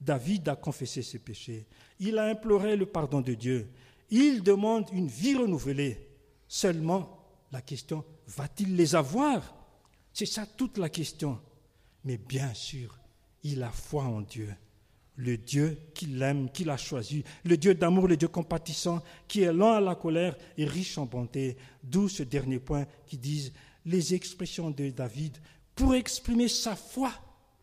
David 0.00 0.48
a 0.48 0.56
confessé 0.56 1.02
ses 1.02 1.18
péchés. 1.18 1.66
Il 1.98 2.18
a 2.18 2.24
imploré 2.24 2.76
le 2.76 2.86
pardon 2.86 3.20
de 3.20 3.34
Dieu. 3.34 3.68
Il 4.10 4.42
demande 4.42 4.88
une 4.92 5.08
vie 5.08 5.36
renouvelée. 5.36 6.08
Seulement, 6.46 7.18
la 7.52 7.60
question, 7.60 8.04
va-t-il 8.26 8.76
les 8.76 8.94
avoir? 8.94 9.54
C'est 10.12 10.26
ça 10.26 10.46
toute 10.46 10.78
la 10.78 10.88
question. 10.88 11.40
Mais 12.04 12.16
bien 12.16 12.54
sûr, 12.54 12.98
il 13.42 13.62
a 13.62 13.70
foi 13.70 14.04
en 14.04 14.20
Dieu. 14.20 14.54
Le 15.16 15.36
Dieu 15.36 15.76
qu'il 15.94 16.22
aime, 16.22 16.48
qu'il 16.50 16.70
a 16.70 16.76
choisi, 16.76 17.24
le 17.44 17.56
Dieu 17.56 17.74
d'amour, 17.74 18.06
le 18.06 18.16
Dieu 18.16 18.28
compatissant, 18.28 19.02
qui 19.26 19.42
est 19.42 19.52
lent 19.52 19.72
à 19.72 19.80
la 19.80 19.96
colère 19.96 20.36
et 20.56 20.64
riche 20.64 20.96
en 20.96 21.06
bonté. 21.06 21.56
D'où 21.82 22.08
ce 22.08 22.22
dernier 22.22 22.60
point 22.60 22.86
qui 23.04 23.18
disent 23.18 23.52
les 23.84 24.14
expressions 24.14 24.70
de 24.70 24.90
David 24.90 25.36
pour 25.74 25.96
exprimer 25.96 26.46
sa 26.46 26.76
foi 26.76 27.12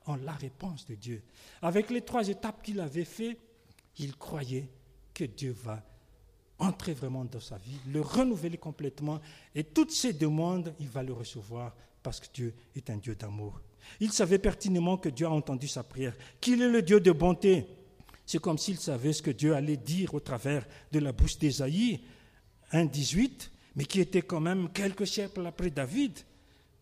en 0.06 0.16
la 0.18 0.34
réponse 0.34 0.86
de 0.86 0.96
Dieu. 0.96 1.24
Avec 1.62 1.90
les 1.90 2.02
trois 2.02 2.28
étapes 2.28 2.62
qu'il 2.64 2.80
avait 2.80 3.06
fait, 3.06 3.38
il 3.98 4.16
croyait 4.16 4.70
que 5.14 5.24
Dieu 5.24 5.56
va 5.64 5.84
entrer 6.60 6.94
vraiment 6.94 7.26
dans 7.26 7.40
sa 7.40 7.58
vie, 7.58 7.80
le 7.92 8.02
renouveler 8.02 8.58
complètement, 8.58 9.20
et 9.54 9.64
toutes 9.64 9.92
ses 9.92 10.14
demandes, 10.14 10.74
il 10.80 10.88
va 10.88 11.04
le 11.04 11.14
recevoir 11.14 11.76
parce 12.02 12.20
que 12.20 12.28
Dieu 12.34 12.54
est 12.76 12.90
un 12.90 12.98
Dieu 12.98 13.16
d'amour. 13.16 13.60
Il 14.00 14.12
savait 14.12 14.40
pertinemment 14.40 14.98
que 14.98 15.10
Dieu 15.10 15.28
a 15.28 15.32
entendu 15.32 15.68
sa 15.68 15.84
prière, 15.84 16.16
qu'il 16.40 16.62
est 16.62 16.70
le 16.70 16.82
Dieu 16.82 17.00
de 17.00 17.12
bonté. 17.12 17.66
C'est 18.26 18.40
comme 18.40 18.58
s'il 18.58 18.78
savait 18.78 19.14
ce 19.14 19.22
que 19.22 19.32
Dieu 19.32 19.54
allait 19.56 19.78
dire 19.78 20.14
au 20.14 20.20
travers 20.20 20.66
de 20.92 21.00
la 21.00 21.12
bouche 21.12 21.38
d'Ésaïe 21.38 22.02
1.18, 22.72 23.50
mais 23.76 23.86
qui 23.86 24.00
était 24.00 24.22
quand 24.22 24.40
même 24.40 24.70
quelques 24.72 25.08
siècles 25.08 25.46
après 25.46 25.70
David 25.70 26.18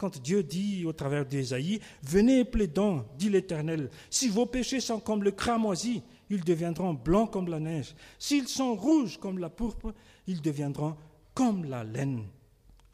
quand 0.03 0.21
Dieu 0.21 0.43
dit 0.43 0.83
au 0.85 0.91
travers 0.91 1.25
d'Ésaïe, 1.25 1.79
Venez 2.01 2.43
plaidons, 2.43 3.05
dit 3.17 3.29
l'Éternel, 3.29 3.89
si 4.09 4.27
vos 4.27 4.45
péchés 4.45 4.81
sont 4.81 4.99
comme 4.99 5.23
le 5.23 5.31
cramoisi, 5.31 6.03
ils 6.29 6.43
deviendront 6.43 6.93
blancs 6.93 7.31
comme 7.31 7.47
la 7.47 7.61
neige. 7.61 7.95
S'ils 8.19 8.49
sont 8.49 8.75
rouges 8.75 9.17
comme 9.17 9.39
la 9.39 9.49
pourpre, 9.49 9.93
ils 10.27 10.41
deviendront 10.41 10.97
comme 11.33 11.63
la 11.63 11.85
laine. 11.85 12.25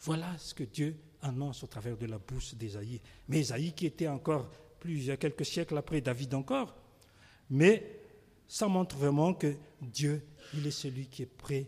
Voilà 0.01 0.37
ce 0.37 0.53
que 0.53 0.63
Dieu 0.63 0.97
annonce 1.23 1.63
au 1.63 1.67
travers 1.67 1.97
de 1.97 2.05
la 2.05 2.19
bouche 2.19 2.53
d'Ésaïe. 2.53 3.01
Mais 3.27 3.39
Ésaïe 3.39 3.73
qui 3.73 3.87
était 3.87 4.07
encore 4.07 4.47
plus, 4.79 5.09
quelques 5.19 5.45
siècles 5.45 5.79
après 5.79 6.01
David 6.01 6.35
encore. 6.35 6.75
Mais 7.49 8.01
ça 8.47 8.67
montre 8.67 8.97
vraiment 8.97 9.33
que 9.33 9.55
Dieu, 9.81 10.21
il 10.53 10.67
est 10.67 10.69
celui 10.69 11.07
qui 11.07 11.23
est 11.23 11.37
prêt 11.37 11.65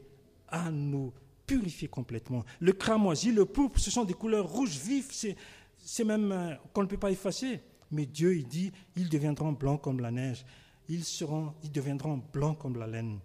à 0.49 0.69
nous 0.69 1.11
purifié 1.51 1.89
complètement. 1.89 2.45
Le 2.61 2.71
cramoisi, 2.71 3.33
le 3.33 3.43
pourpre, 3.43 3.77
ce 3.77 3.91
sont 3.91 4.05
des 4.05 4.13
couleurs 4.13 4.47
rouges 4.47 4.77
vives, 4.77 5.11
c'est 5.11 6.03
même 6.05 6.31
euh, 6.31 6.55
qu'on 6.73 6.83
ne 6.83 6.87
peut 6.87 6.97
pas 6.97 7.11
effacer. 7.11 7.59
Mais 7.91 8.05
Dieu, 8.05 8.37
il 8.37 8.47
dit, 8.47 8.71
ils 8.95 9.09
deviendront 9.09 9.51
blancs 9.51 9.81
comme 9.81 9.99
la 9.99 10.11
neige, 10.11 10.45
ils, 10.87 11.03
seront, 11.03 11.53
ils 11.61 11.71
deviendront 11.71 12.23
blancs 12.31 12.57
comme 12.57 12.77
la 12.77 12.87
laine. 12.87 13.19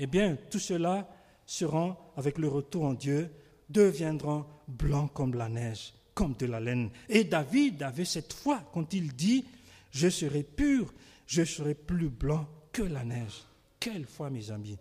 Eh 0.00 0.08
bien, 0.08 0.36
tout 0.50 0.58
cela 0.58 1.08
seront, 1.46 1.96
avec 2.16 2.38
le 2.38 2.48
retour 2.48 2.84
en 2.84 2.94
Dieu, 2.94 3.30
deviendront 3.70 4.44
blancs 4.66 5.12
comme 5.14 5.34
la 5.34 5.48
neige, 5.48 5.94
comme 6.14 6.34
de 6.34 6.46
la 6.46 6.58
laine. 6.58 6.90
Et 7.08 7.22
David 7.22 7.80
avait 7.84 8.04
cette 8.04 8.32
foi 8.32 8.60
quand 8.72 8.92
il 8.92 9.12
dit, 9.12 9.44
je 9.92 10.08
serai 10.08 10.42
pur, 10.42 10.92
je 11.28 11.44
serai 11.44 11.76
plus 11.76 12.08
blanc 12.08 12.48
que 12.72 12.82
la 12.82 13.04
neige. 13.04 13.44
Quelle 13.78 14.04
foi, 14.04 14.30
mes 14.30 14.50
amis. 14.50 14.78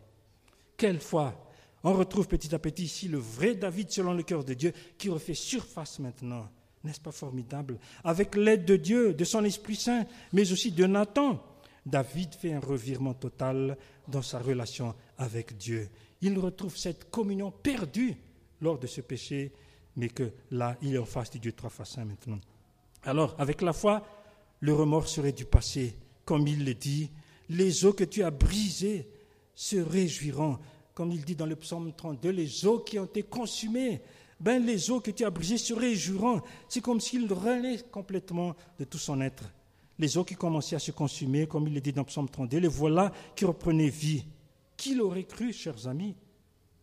Quelle 0.75 0.99
foi 0.99 1.44
on 1.85 1.93
retrouve 1.93 2.27
petit 2.27 2.53
à 2.53 2.59
petit 2.59 2.83
ici 2.83 3.07
le 3.07 3.19
vrai 3.19 3.53
David 3.53 3.91
selon 3.91 4.13
le 4.13 4.23
cœur 4.23 4.43
de 4.43 4.55
Dieu 4.55 4.73
qui 4.97 5.07
refait 5.07 5.35
surface 5.35 5.99
maintenant. 5.99 6.49
N'est-ce 6.83 6.99
pas 6.99 7.11
formidable? 7.11 7.77
Avec 8.03 8.35
l'aide 8.35 8.65
de 8.65 8.75
Dieu, 8.75 9.13
de 9.13 9.23
son 9.23 9.43
Esprit 9.45 9.75
Saint, 9.75 10.05
mais 10.33 10.51
aussi 10.51 10.71
de 10.71 10.85
Nathan, 10.87 11.43
David 11.85 12.33
fait 12.33 12.53
un 12.53 12.59
revirement 12.59 13.13
total 13.13 13.77
dans 14.07 14.23
sa 14.23 14.39
relation 14.39 14.95
avec 15.19 15.57
Dieu. 15.57 15.87
Il 16.21 16.39
retrouve 16.39 16.75
cette 16.75 17.11
communion 17.11 17.51
perdue 17.51 18.15
lors 18.61 18.79
de 18.79 18.87
ce 18.87 19.01
péché, 19.01 19.51
mais 19.95 20.09
que 20.09 20.31
là, 20.49 20.77
il 20.81 20.95
est 20.95 20.99
en 20.99 21.05
face 21.05 21.29
du 21.29 21.39
Dieu 21.39 21.51
trois 21.51 21.69
fois 21.69 21.85
saint 21.85 22.05
maintenant. 22.05 22.39
Alors, 23.03 23.35
avec 23.37 23.61
la 23.61 23.73
foi, 23.73 24.03
le 24.59 24.73
remords 24.73 25.07
serait 25.07 25.31
du 25.31 25.45
passé. 25.45 25.95
Comme 26.25 26.47
il 26.47 26.65
le 26.65 26.73
dit, 26.73 27.11
les 27.49 27.85
eaux 27.85 27.93
que 27.93 28.03
tu 28.03 28.23
as 28.23 28.31
brisées 28.31 29.07
se 29.53 29.77
réjouiront 29.77 30.57
comme 30.95 31.11
il 31.11 31.23
dit 31.25 31.35
dans 31.35 31.45
le 31.45 31.57
psaume 31.57 31.91
32, 31.93 32.29
les 32.29 32.65
eaux 32.65 32.79
qui 32.79 32.97
ont 32.97 33.05
été 33.05 33.21
consumées, 33.21 34.01
ben 34.39 34.65
les 34.65 34.89
eaux 34.89 35.01
que 35.01 35.11
tu 35.11 35.25
as 35.25 35.29
brisées 35.29 35.57
se 35.57 35.73
réjouiront. 35.73 36.41
C'est 36.69 36.81
comme 36.81 37.01
s'il 37.01 37.31
renaît 37.31 37.79
complètement 37.91 38.55
de 38.79 38.85
tout 38.85 38.97
son 38.97 39.19
être. 39.19 39.43
Les 39.99 40.17
eaux 40.17 40.23
qui 40.23 40.35
commençaient 40.35 40.77
à 40.77 40.79
se 40.79 40.91
consumer, 40.91 41.47
comme 41.47 41.67
il 41.67 41.73
le 41.73 41.81
dit 41.81 41.91
dans 41.91 42.01
le 42.01 42.07
psaume 42.07 42.29
32, 42.29 42.59
les 42.59 42.67
voilà 42.67 43.11
qui 43.35 43.43
reprenaient 43.43 43.89
vie. 43.89 44.25
Qui 44.77 44.95
l'aurait 44.95 45.25
cru, 45.25 45.51
chers 45.51 45.87
amis? 45.87 46.15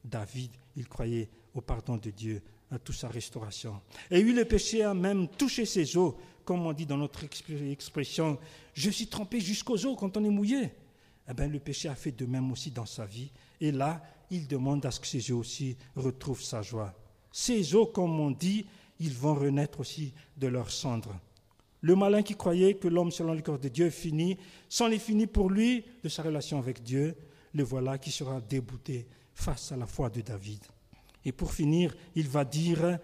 David, 0.04 0.50
il 0.76 0.86
croyait 0.88 1.28
au 1.54 1.62
pardon 1.62 1.96
de 1.96 2.10
Dieu 2.10 2.42
à 2.70 2.78
toute 2.78 2.96
sa 2.96 3.08
restauration. 3.08 3.80
Et 4.10 4.22
oui, 4.22 4.32
le 4.32 4.44
péché 4.44 4.82
a 4.82 4.94
même 4.94 5.28
touché 5.28 5.64
ses 5.64 5.96
os, 5.96 6.14
comme 6.44 6.66
on 6.66 6.72
dit 6.72 6.86
dans 6.86 6.96
notre 6.96 7.24
expression, 7.24 8.38
je 8.74 8.90
suis 8.90 9.06
trempé 9.06 9.40
jusqu'aux 9.40 9.86
os 9.86 9.96
quand 9.98 10.16
on 10.16 10.24
est 10.24 10.30
mouillé. 10.30 10.70
Eh 11.28 11.34
bien, 11.34 11.48
le 11.48 11.60
péché 11.60 11.88
a 11.88 11.94
fait 11.94 12.12
de 12.12 12.26
même 12.26 12.50
aussi 12.50 12.70
dans 12.70 12.86
sa 12.86 13.06
vie. 13.06 13.30
Et 13.62 13.70
là, 13.70 14.02
il 14.28 14.48
demande 14.48 14.84
à 14.84 14.90
ce 14.90 14.98
que 14.98 15.06
ses 15.06 15.30
os 15.30 15.38
aussi 15.38 15.76
retrouvent 15.94 16.42
sa 16.42 16.62
joie. 16.62 16.92
Ces 17.30 17.76
os, 17.76 17.88
comme 17.94 18.18
on 18.18 18.32
dit, 18.32 18.66
ils 18.98 19.14
vont 19.14 19.34
renaître 19.34 19.78
aussi 19.78 20.12
de 20.36 20.48
leurs 20.48 20.72
cendres. 20.72 21.16
Le 21.80 21.94
malin 21.94 22.22
qui 22.22 22.34
croyait 22.34 22.74
que 22.74 22.88
l'homme 22.88 23.12
selon 23.12 23.34
le 23.34 23.40
corps 23.40 23.60
de 23.60 23.68
Dieu 23.68 23.86
est 23.86 23.90
fini, 23.90 24.36
c'en 24.68 24.90
est 24.90 24.98
fini 24.98 25.28
pour 25.28 25.48
lui 25.48 25.84
de 26.02 26.08
sa 26.08 26.24
relation 26.24 26.58
avec 26.58 26.82
Dieu, 26.82 27.14
le 27.54 27.62
voilà 27.62 27.98
qui 27.98 28.10
sera 28.10 28.40
débouté 28.40 29.06
face 29.32 29.70
à 29.70 29.76
la 29.76 29.86
foi 29.86 30.10
de 30.10 30.22
David. 30.22 30.64
Et 31.24 31.30
pour 31.30 31.52
finir, 31.52 31.94
il 32.16 32.26
va 32.26 32.44
dire, 32.44 32.98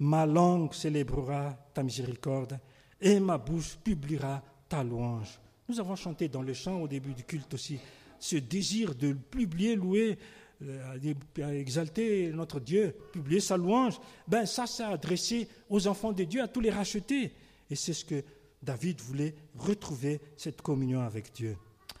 ma 0.00 0.26
langue 0.26 0.74
célébrera 0.74 1.56
ta 1.72 1.84
miséricorde 1.84 2.58
et 3.00 3.20
ma 3.20 3.38
bouche 3.38 3.76
publiera 3.76 4.42
ta 4.68 4.82
louange. 4.82 5.38
Nous 5.68 5.78
avons 5.78 5.94
chanté 5.94 6.28
dans 6.28 6.42
le 6.42 6.54
chant 6.54 6.80
au 6.80 6.88
début 6.88 7.14
du 7.14 7.22
culte 7.22 7.54
aussi 7.54 7.78
ce 8.20 8.36
désir 8.36 8.94
de 8.94 9.12
publier, 9.12 9.74
louer, 9.74 10.18
euh, 10.62 11.52
exalter 11.52 12.30
notre 12.30 12.60
Dieu, 12.60 12.94
publier 13.12 13.40
sa 13.40 13.56
louange. 13.56 13.98
Ben 14.28 14.46
ça, 14.46 14.66
c'est 14.66 14.84
adressé 14.84 15.48
aux 15.68 15.86
enfants 15.86 16.12
de 16.12 16.24
Dieu, 16.24 16.42
à 16.42 16.48
tous 16.48 16.60
les 16.60 16.70
rachetés. 16.70 17.32
Et 17.70 17.74
c'est 17.74 17.94
ce 17.94 18.04
que 18.04 18.22
David 18.62 19.00
voulait 19.00 19.34
retrouver, 19.56 20.20
cette 20.36 20.60
communion 20.60 21.00
avec 21.00 21.32
Dieu. 21.32 21.56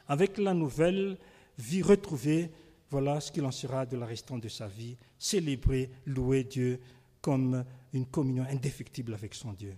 Avec 0.06 0.38
la 0.38 0.52
nouvelle 0.52 1.16
vie 1.58 1.82
retrouvée, 1.82 2.50
voilà 2.90 3.20
ce 3.20 3.32
qu'il 3.32 3.44
en 3.44 3.50
sera 3.50 3.86
de 3.86 3.96
la 3.96 4.06
restante 4.06 4.42
de 4.42 4.48
sa 4.48 4.66
vie, 4.66 4.96
célébrer, 5.18 5.90
louer 6.06 6.44
Dieu 6.44 6.80
comme 7.20 7.64
une 7.92 8.06
communion 8.06 8.44
indéfectible 8.44 9.14
avec 9.14 9.34
son 9.34 9.52
Dieu. 9.52 9.74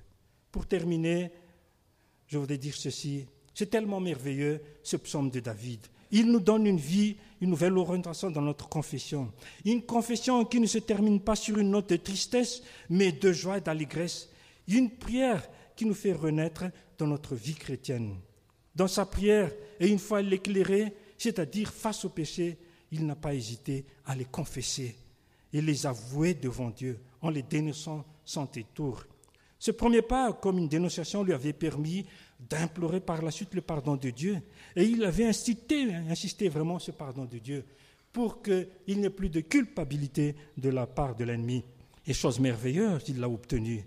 Pour 0.51 0.67
terminer, 0.67 1.31
je 2.27 2.39
voudrais 2.39 2.59
dire 2.59 2.75
ceci, 2.75 3.27
c'est 3.55 3.71
tellement 3.71 4.01
merveilleux 4.01 4.61
ce 4.83 4.97
psaume 4.97 5.31
de 5.31 5.41
David. 5.41 5.87
Il 6.13 6.31
nous 6.31 6.41
donne 6.41 6.67
une 6.67 6.77
vie, 6.77 7.17
une 7.41 7.51
nouvelle 7.51 7.77
orientation 7.77 8.31
dans 8.31 8.43
notre 8.43 8.69
confession. 8.69 9.33
Une 9.65 9.83
confession 9.83 10.45
qui 10.45 10.61
ne 10.61 10.67
se 10.67 10.79
termine 10.79 11.21
pas 11.21 11.35
sur 11.35 11.59
une 11.59 11.71
note 11.71 11.89
de 11.89 11.97
tristesse, 11.97 12.63
mais 12.91 13.13
de 13.13 13.33
joie 13.33 13.59
et 13.59 13.63
d'allégresse. 13.63 14.29
Une 14.69 14.91
prière 14.91 15.43
qui 15.75 15.87
nous 15.87 15.95
fait 15.95 16.13
renaître 16.13 16.65
dans 16.99 17.07
notre 17.07 17.35
vie 17.35 17.55
chrétienne. 17.55 18.17
Dans 18.77 18.89
sa 18.89 19.07
prière, 19.07 19.51
et 19.81 19.89
une 19.89 19.99
fois 19.99 20.23
l'éclairée, 20.23 20.95
c'est-à-dire 21.17 21.73
face 21.73 22.05
au 22.05 22.11
péché, 22.11 22.59
il 22.91 23.07
n'a 23.07 23.17
pas 23.17 23.35
hésité 23.35 23.87
à 24.05 24.15
les 24.15 24.27
confesser 24.27 24.95
et 25.53 25.63
les 25.63 25.87
avouer 25.87 26.35
devant 26.35 26.71
Dieu 26.71 27.01
en 27.23 27.31
les 27.31 27.43
dénonçant 27.43 28.05
sans 28.25 28.45
détour. 28.45 29.05
Ce 29.63 29.71
premier 29.71 30.03
pas, 30.03 30.33
comme 30.33 30.59
une 30.59 30.67
dénonciation, 30.67 31.23
lui 31.23 31.33
avait 31.33 31.53
permis 31.53 32.05
d'implorer 32.51 32.99
par 32.99 33.23
la 33.23 33.31
suite 33.31 33.55
le 33.55 33.61
pardon 33.61 33.95
de 33.95 34.11
Dieu. 34.11 34.43
Et 34.75 34.83
il 34.83 35.05
avait 35.05 35.25
insisté, 35.25 35.85
insisté 36.11 36.49
vraiment 36.49 36.81
ce 36.81 36.91
pardon 36.91 37.27
de 37.27 37.39
Dieu 37.39 37.65
pour 38.13 38.43
qu'il 38.43 38.67
n'y 38.89 39.05
ait 39.05 39.11
plus 39.11 39.29
de 39.29 39.39
culpabilité 39.39 40.35
de 40.57 40.69
la 40.69 40.89
part 40.89 41.15
de 41.15 41.23
l'ennemi. 41.23 41.63
Et 42.09 42.13
chose 42.13 42.41
merveilleuse, 42.41 43.05
il 43.07 43.21
l'a 43.21 43.29
obtenu. 43.29 43.85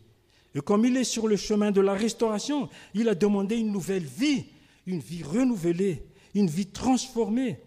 Et 0.56 0.62
comme 0.62 0.86
il 0.86 0.96
est 0.96 1.04
sur 1.04 1.28
le 1.28 1.36
chemin 1.36 1.72
de 1.72 1.82
la 1.82 1.94
restauration, 1.94 2.70
il 2.94 3.10
a 3.10 3.14
demandé 3.14 3.58
une 3.58 3.74
nouvelle 3.74 4.06
vie, 4.06 4.46
une 4.88 5.02
vie 5.02 5.24
renouvelée, 5.24 6.06
une 6.36 6.48
vie 6.48 6.68
transformée. 6.68 7.60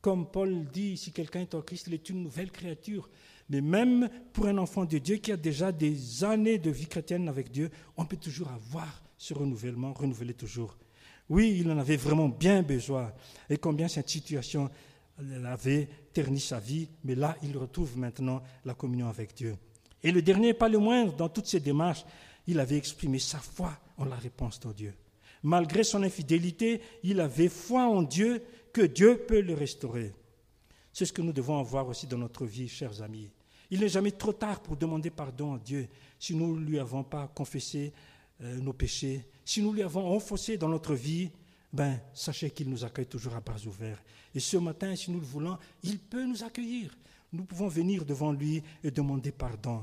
Comme 0.00 0.28
Paul 0.28 0.66
dit, 0.72 0.96
si 0.96 1.12
quelqu'un 1.12 1.42
est 1.42 1.54
en 1.54 1.62
Christ, 1.62 1.84
il 1.86 1.94
est 1.94 2.10
une 2.10 2.24
nouvelle 2.24 2.50
créature. 2.50 3.08
Mais 3.48 3.60
même 3.60 4.08
pour 4.32 4.46
un 4.46 4.58
enfant 4.58 4.84
de 4.84 4.98
Dieu 4.98 5.16
qui 5.16 5.32
a 5.32 5.36
déjà 5.36 5.70
des 5.70 6.24
années 6.24 6.58
de 6.58 6.70
vie 6.70 6.86
chrétienne 6.86 7.28
avec 7.28 7.50
Dieu, 7.50 7.70
on 7.96 8.04
peut 8.04 8.16
toujours 8.16 8.48
avoir 8.48 9.02
ce 9.16 9.34
renouvellement, 9.34 9.92
renouveler 9.92 10.34
toujours. 10.34 10.76
Oui, 11.28 11.58
il 11.60 11.70
en 11.70 11.78
avait 11.78 11.96
vraiment 11.96 12.28
bien 12.28 12.62
besoin. 12.62 13.12
Et 13.48 13.56
combien 13.56 13.88
cette 13.88 14.08
situation 14.08 14.70
avait 15.44 15.88
terni 16.12 16.40
sa 16.40 16.58
vie, 16.58 16.88
mais 17.04 17.14
là, 17.14 17.36
il 17.42 17.56
retrouve 17.56 17.96
maintenant 17.98 18.42
la 18.64 18.74
communion 18.74 19.08
avec 19.08 19.34
Dieu. 19.34 19.56
Et 20.02 20.12
le 20.12 20.22
dernier, 20.22 20.54
pas 20.54 20.68
le 20.68 20.78
moindre, 20.78 21.14
dans 21.14 21.28
toutes 21.28 21.46
ces 21.46 21.60
démarches, 21.60 22.04
il 22.46 22.60
avait 22.60 22.76
exprimé 22.76 23.18
sa 23.18 23.38
foi 23.38 23.72
en 23.96 24.04
la 24.04 24.16
réponse 24.16 24.60
de 24.60 24.72
Dieu. 24.72 24.94
Malgré 25.42 25.84
son 25.84 26.02
infidélité, 26.02 26.80
il 27.02 27.20
avait 27.20 27.48
foi 27.48 27.84
en 27.86 28.02
Dieu 28.02 28.42
que 28.72 28.82
Dieu 28.82 29.24
peut 29.26 29.40
le 29.40 29.54
restaurer. 29.54 30.12
C'est 30.92 31.06
ce 31.06 31.12
que 31.12 31.22
nous 31.22 31.32
devons 31.32 31.58
avoir 31.58 31.88
aussi 31.88 32.06
dans 32.06 32.18
notre 32.18 32.46
vie, 32.46 32.68
chers 32.68 33.02
amis. 33.02 33.30
Il 33.70 33.80
n'est 33.80 33.88
jamais 33.88 34.12
trop 34.12 34.32
tard 34.32 34.60
pour 34.60 34.76
demander 34.76 35.10
pardon 35.10 35.54
à 35.54 35.58
Dieu 35.58 35.88
si 36.18 36.34
nous 36.34 36.58
ne 36.58 36.64
lui 36.64 36.78
avons 36.78 37.02
pas 37.02 37.28
confessé 37.28 37.92
euh, 38.42 38.58
nos 38.58 38.72
péchés, 38.72 39.26
si 39.44 39.62
nous 39.62 39.72
lui 39.72 39.82
avons 39.82 40.06
enfoncé 40.14 40.58
dans 40.58 40.68
notre 40.68 40.94
vie, 40.94 41.30
ben, 41.72 42.00
sachez 42.12 42.50
qu'il 42.50 42.68
nous 42.68 42.84
accueille 42.84 43.06
toujours 43.06 43.34
à 43.34 43.40
bras 43.40 43.58
ouverts. 43.66 44.02
Et 44.34 44.40
ce 44.40 44.56
matin, 44.56 44.94
si 44.96 45.10
nous 45.10 45.20
le 45.20 45.26
voulons, 45.26 45.58
il 45.82 45.98
peut 45.98 46.24
nous 46.24 46.42
accueillir. 46.42 46.96
Nous 47.32 47.44
pouvons 47.44 47.68
venir 47.68 48.04
devant 48.04 48.32
lui 48.32 48.62
et 48.82 48.90
demander 48.90 49.32
pardon. 49.32 49.82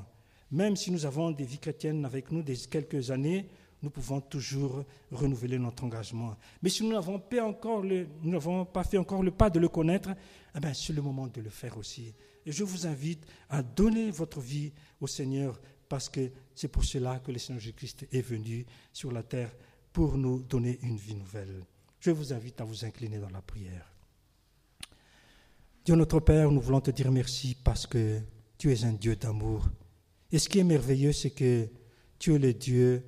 Même 0.51 0.75
si 0.75 0.91
nous 0.91 1.05
avons 1.05 1.31
des 1.31 1.45
vies 1.45 1.57
chrétiennes 1.57 2.05
avec 2.05 2.31
nous 2.31 2.43
des 2.43 2.55
quelques 2.55 3.09
années, 3.09 3.47
nous 3.84 3.89
pouvons 3.89 4.21
toujours 4.21 4.86
renouveler 5.11 5.59
notre 5.59 5.84
engagement. 5.84 6.38
Mais 6.61 6.69
si 6.69 6.84
nous 6.84 6.93
n'avons 6.93 7.19
pas, 7.19 7.43
encore 7.43 7.84
fait 8.89 8.97
encore 8.97 9.21
le 9.21 9.31
pas 9.31 9.49
de 9.49 9.59
le 9.59 9.67
connaître, 9.67 10.09
eh 10.55 10.59
ben, 10.59 10.73
c'est 10.73 10.93
le 10.93 11.01
moment 11.01 11.27
de 11.27 11.41
le 11.41 11.49
faire 11.49 11.77
aussi. 11.77 12.13
Et 12.45 12.51
je 12.51 12.63
vous 12.63 12.88
invite 12.88 13.25
à 13.49 13.61
donner 13.61 14.09
votre 14.09 14.39
vie 14.39 14.71
au 15.01 15.07
Seigneur 15.07 15.59
parce 15.89 16.07
que 16.07 16.31
c'est 16.55 16.69
pour 16.69 16.86
cela 16.86 17.19
que 17.19 17.31
le 17.31 17.38
Seigneur 17.38 17.59
Jésus-Christ 17.59 18.07
est 18.11 18.21
venu 18.21 18.65
sur 18.93 19.11
la 19.11 19.21
terre 19.21 19.51
pour 19.91 20.17
nous 20.17 20.41
donner 20.41 20.79
une 20.81 20.97
vie 20.97 21.15
nouvelle. 21.15 21.65
Je 21.99 22.11
vous 22.11 22.31
invite 22.31 22.61
à 22.61 22.63
vous 22.63 22.86
incliner 22.86 23.19
dans 23.19 23.29
la 23.29 23.41
prière. 23.41 23.93
Dieu 25.84 25.95
notre 25.95 26.21
Père, 26.21 26.49
nous 26.49 26.61
voulons 26.61 26.79
te 26.79 26.91
dire 26.91 27.11
merci 27.11 27.57
parce 27.61 27.86
que 27.86 28.21
tu 28.57 28.71
es 28.71 28.86
un 28.86 28.93
Dieu 28.93 29.17
d'amour. 29.17 29.67
Et 30.31 30.39
ce 30.39 30.47
qui 30.47 30.59
est 30.59 30.63
merveilleux, 30.63 31.11
c'est 31.11 31.31
que 31.31 31.67
tu 32.17 32.34
es 32.34 32.39
le 32.39 32.53
Dieu 32.53 33.03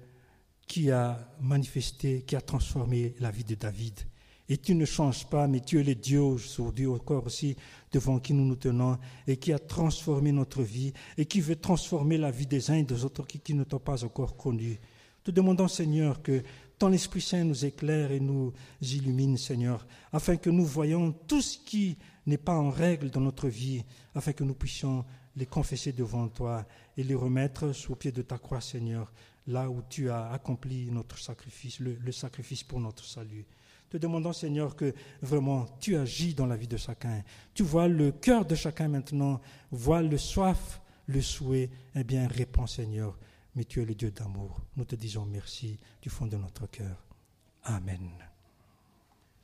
qui 0.68 0.92
a 0.92 1.20
manifesté, 1.42 2.22
qui 2.22 2.36
a 2.36 2.42
transformé 2.42 3.16
la 3.20 3.32
vie 3.32 3.44
de 3.44 3.56
David. 3.56 4.00
Et 4.48 4.58
tu 4.58 4.76
ne 4.76 4.86
changes 4.86 5.26
pas, 5.26 5.48
mais 5.48 5.60
tu 5.60 5.80
es 5.80 5.84
le 5.84 5.96
Dieu 5.96 6.22
aujourd'hui 6.22 6.86
encore 6.86 7.26
aussi 7.26 7.56
devant 7.92 8.20
qui 8.20 8.34
nous 8.34 8.46
nous 8.46 8.56
tenons 8.56 8.98
et 9.26 9.38
qui 9.38 9.52
a 9.54 9.60
transformé 9.60 10.32
notre 10.32 10.62
vie 10.62 10.94
et 11.18 11.26
qui 11.26 11.42
veut 11.42 11.56
transformer 11.56 12.18
la 12.18 12.30
vie 12.30 12.46
des 12.46 12.70
uns 12.70 12.76
et 12.76 12.84
des 12.84 13.04
autres 13.04 13.26
qui, 13.26 13.54
ne 13.56 13.64
t'ont 13.64 13.80
pas 13.80 14.04
encore 14.04 14.38
connus. 14.38 14.80
Te 15.24 15.32
demandons, 15.32 15.68
Seigneur, 15.68 16.22
que 16.22 16.44
ton 16.78 16.92
Esprit 16.92 17.22
Saint 17.22 17.44
nous 17.44 17.66
éclaire 17.66 18.12
et 18.12 18.20
nous 18.20 18.54
illumine, 18.82 19.38
Seigneur, 19.38 19.88
afin 20.14 20.36
que 20.36 20.52
nous 20.52 20.66
voyions 20.66 21.12
tout 21.12 21.42
ce 21.42 21.58
qui 21.58 21.98
n'est 22.28 22.38
pas 22.38 22.56
en 22.56 22.70
règle 22.70 23.10
dans 23.10 23.22
notre 23.22 23.48
vie, 23.48 23.84
afin 24.14 24.34
que 24.34 24.44
nous 24.44 24.54
puissions 24.54 25.06
les 25.36 25.48
confesser 25.48 25.92
devant 25.92 26.28
toi 26.28 26.66
et 26.98 27.04
les 27.04 27.16
remettre 27.16 27.74
sous 27.74 27.96
pied 27.96 28.12
de 28.12 28.22
ta 28.22 28.38
croix, 28.38 28.62
Seigneur, 28.62 29.12
là 29.48 29.70
où 29.70 29.82
tu 29.90 30.10
as 30.10 30.32
accompli 30.32 30.90
notre 30.92 31.18
sacrifice, 31.18 31.80
le 31.80 32.12
sacrifice 32.12 32.64
pour 32.64 32.80
notre 32.80 33.04
salut. 33.04 33.46
Te 33.90 33.98
demandons, 33.98 34.34
Seigneur, 34.34 34.76
que 34.76 34.94
vraiment 35.22 35.66
tu 35.80 35.96
agis 35.96 36.34
dans 36.34 36.48
la 36.48 36.58
vie 36.58 36.68
de 36.68 36.78
chacun. 36.78 37.24
Tu 37.54 37.64
vois 37.64 37.88
le 37.88 38.12
cœur 38.12 38.46
de 38.46 38.56
chacun 38.56 38.88
maintenant, 38.88 39.40
vois 39.72 40.02
le 40.02 40.18
soif, 40.18 40.82
le 41.08 41.22
souhait. 41.22 41.70
Eh 41.96 42.04
bien, 42.04 42.28
réponds, 42.28 42.68
Seigneur. 42.68 43.18
Mais 43.56 43.64
tu 43.64 43.82
es 43.82 43.86
le 43.86 43.96
Dieu 43.96 44.12
d'amour. 44.12 44.62
Nous 44.76 44.86
te 44.86 44.96
disons 44.96 45.26
merci 45.26 45.80
du 46.02 46.10
fond 46.10 46.26
de 46.26 46.36
notre 46.36 46.68
cœur. 46.68 47.06
Amen. 47.64 48.35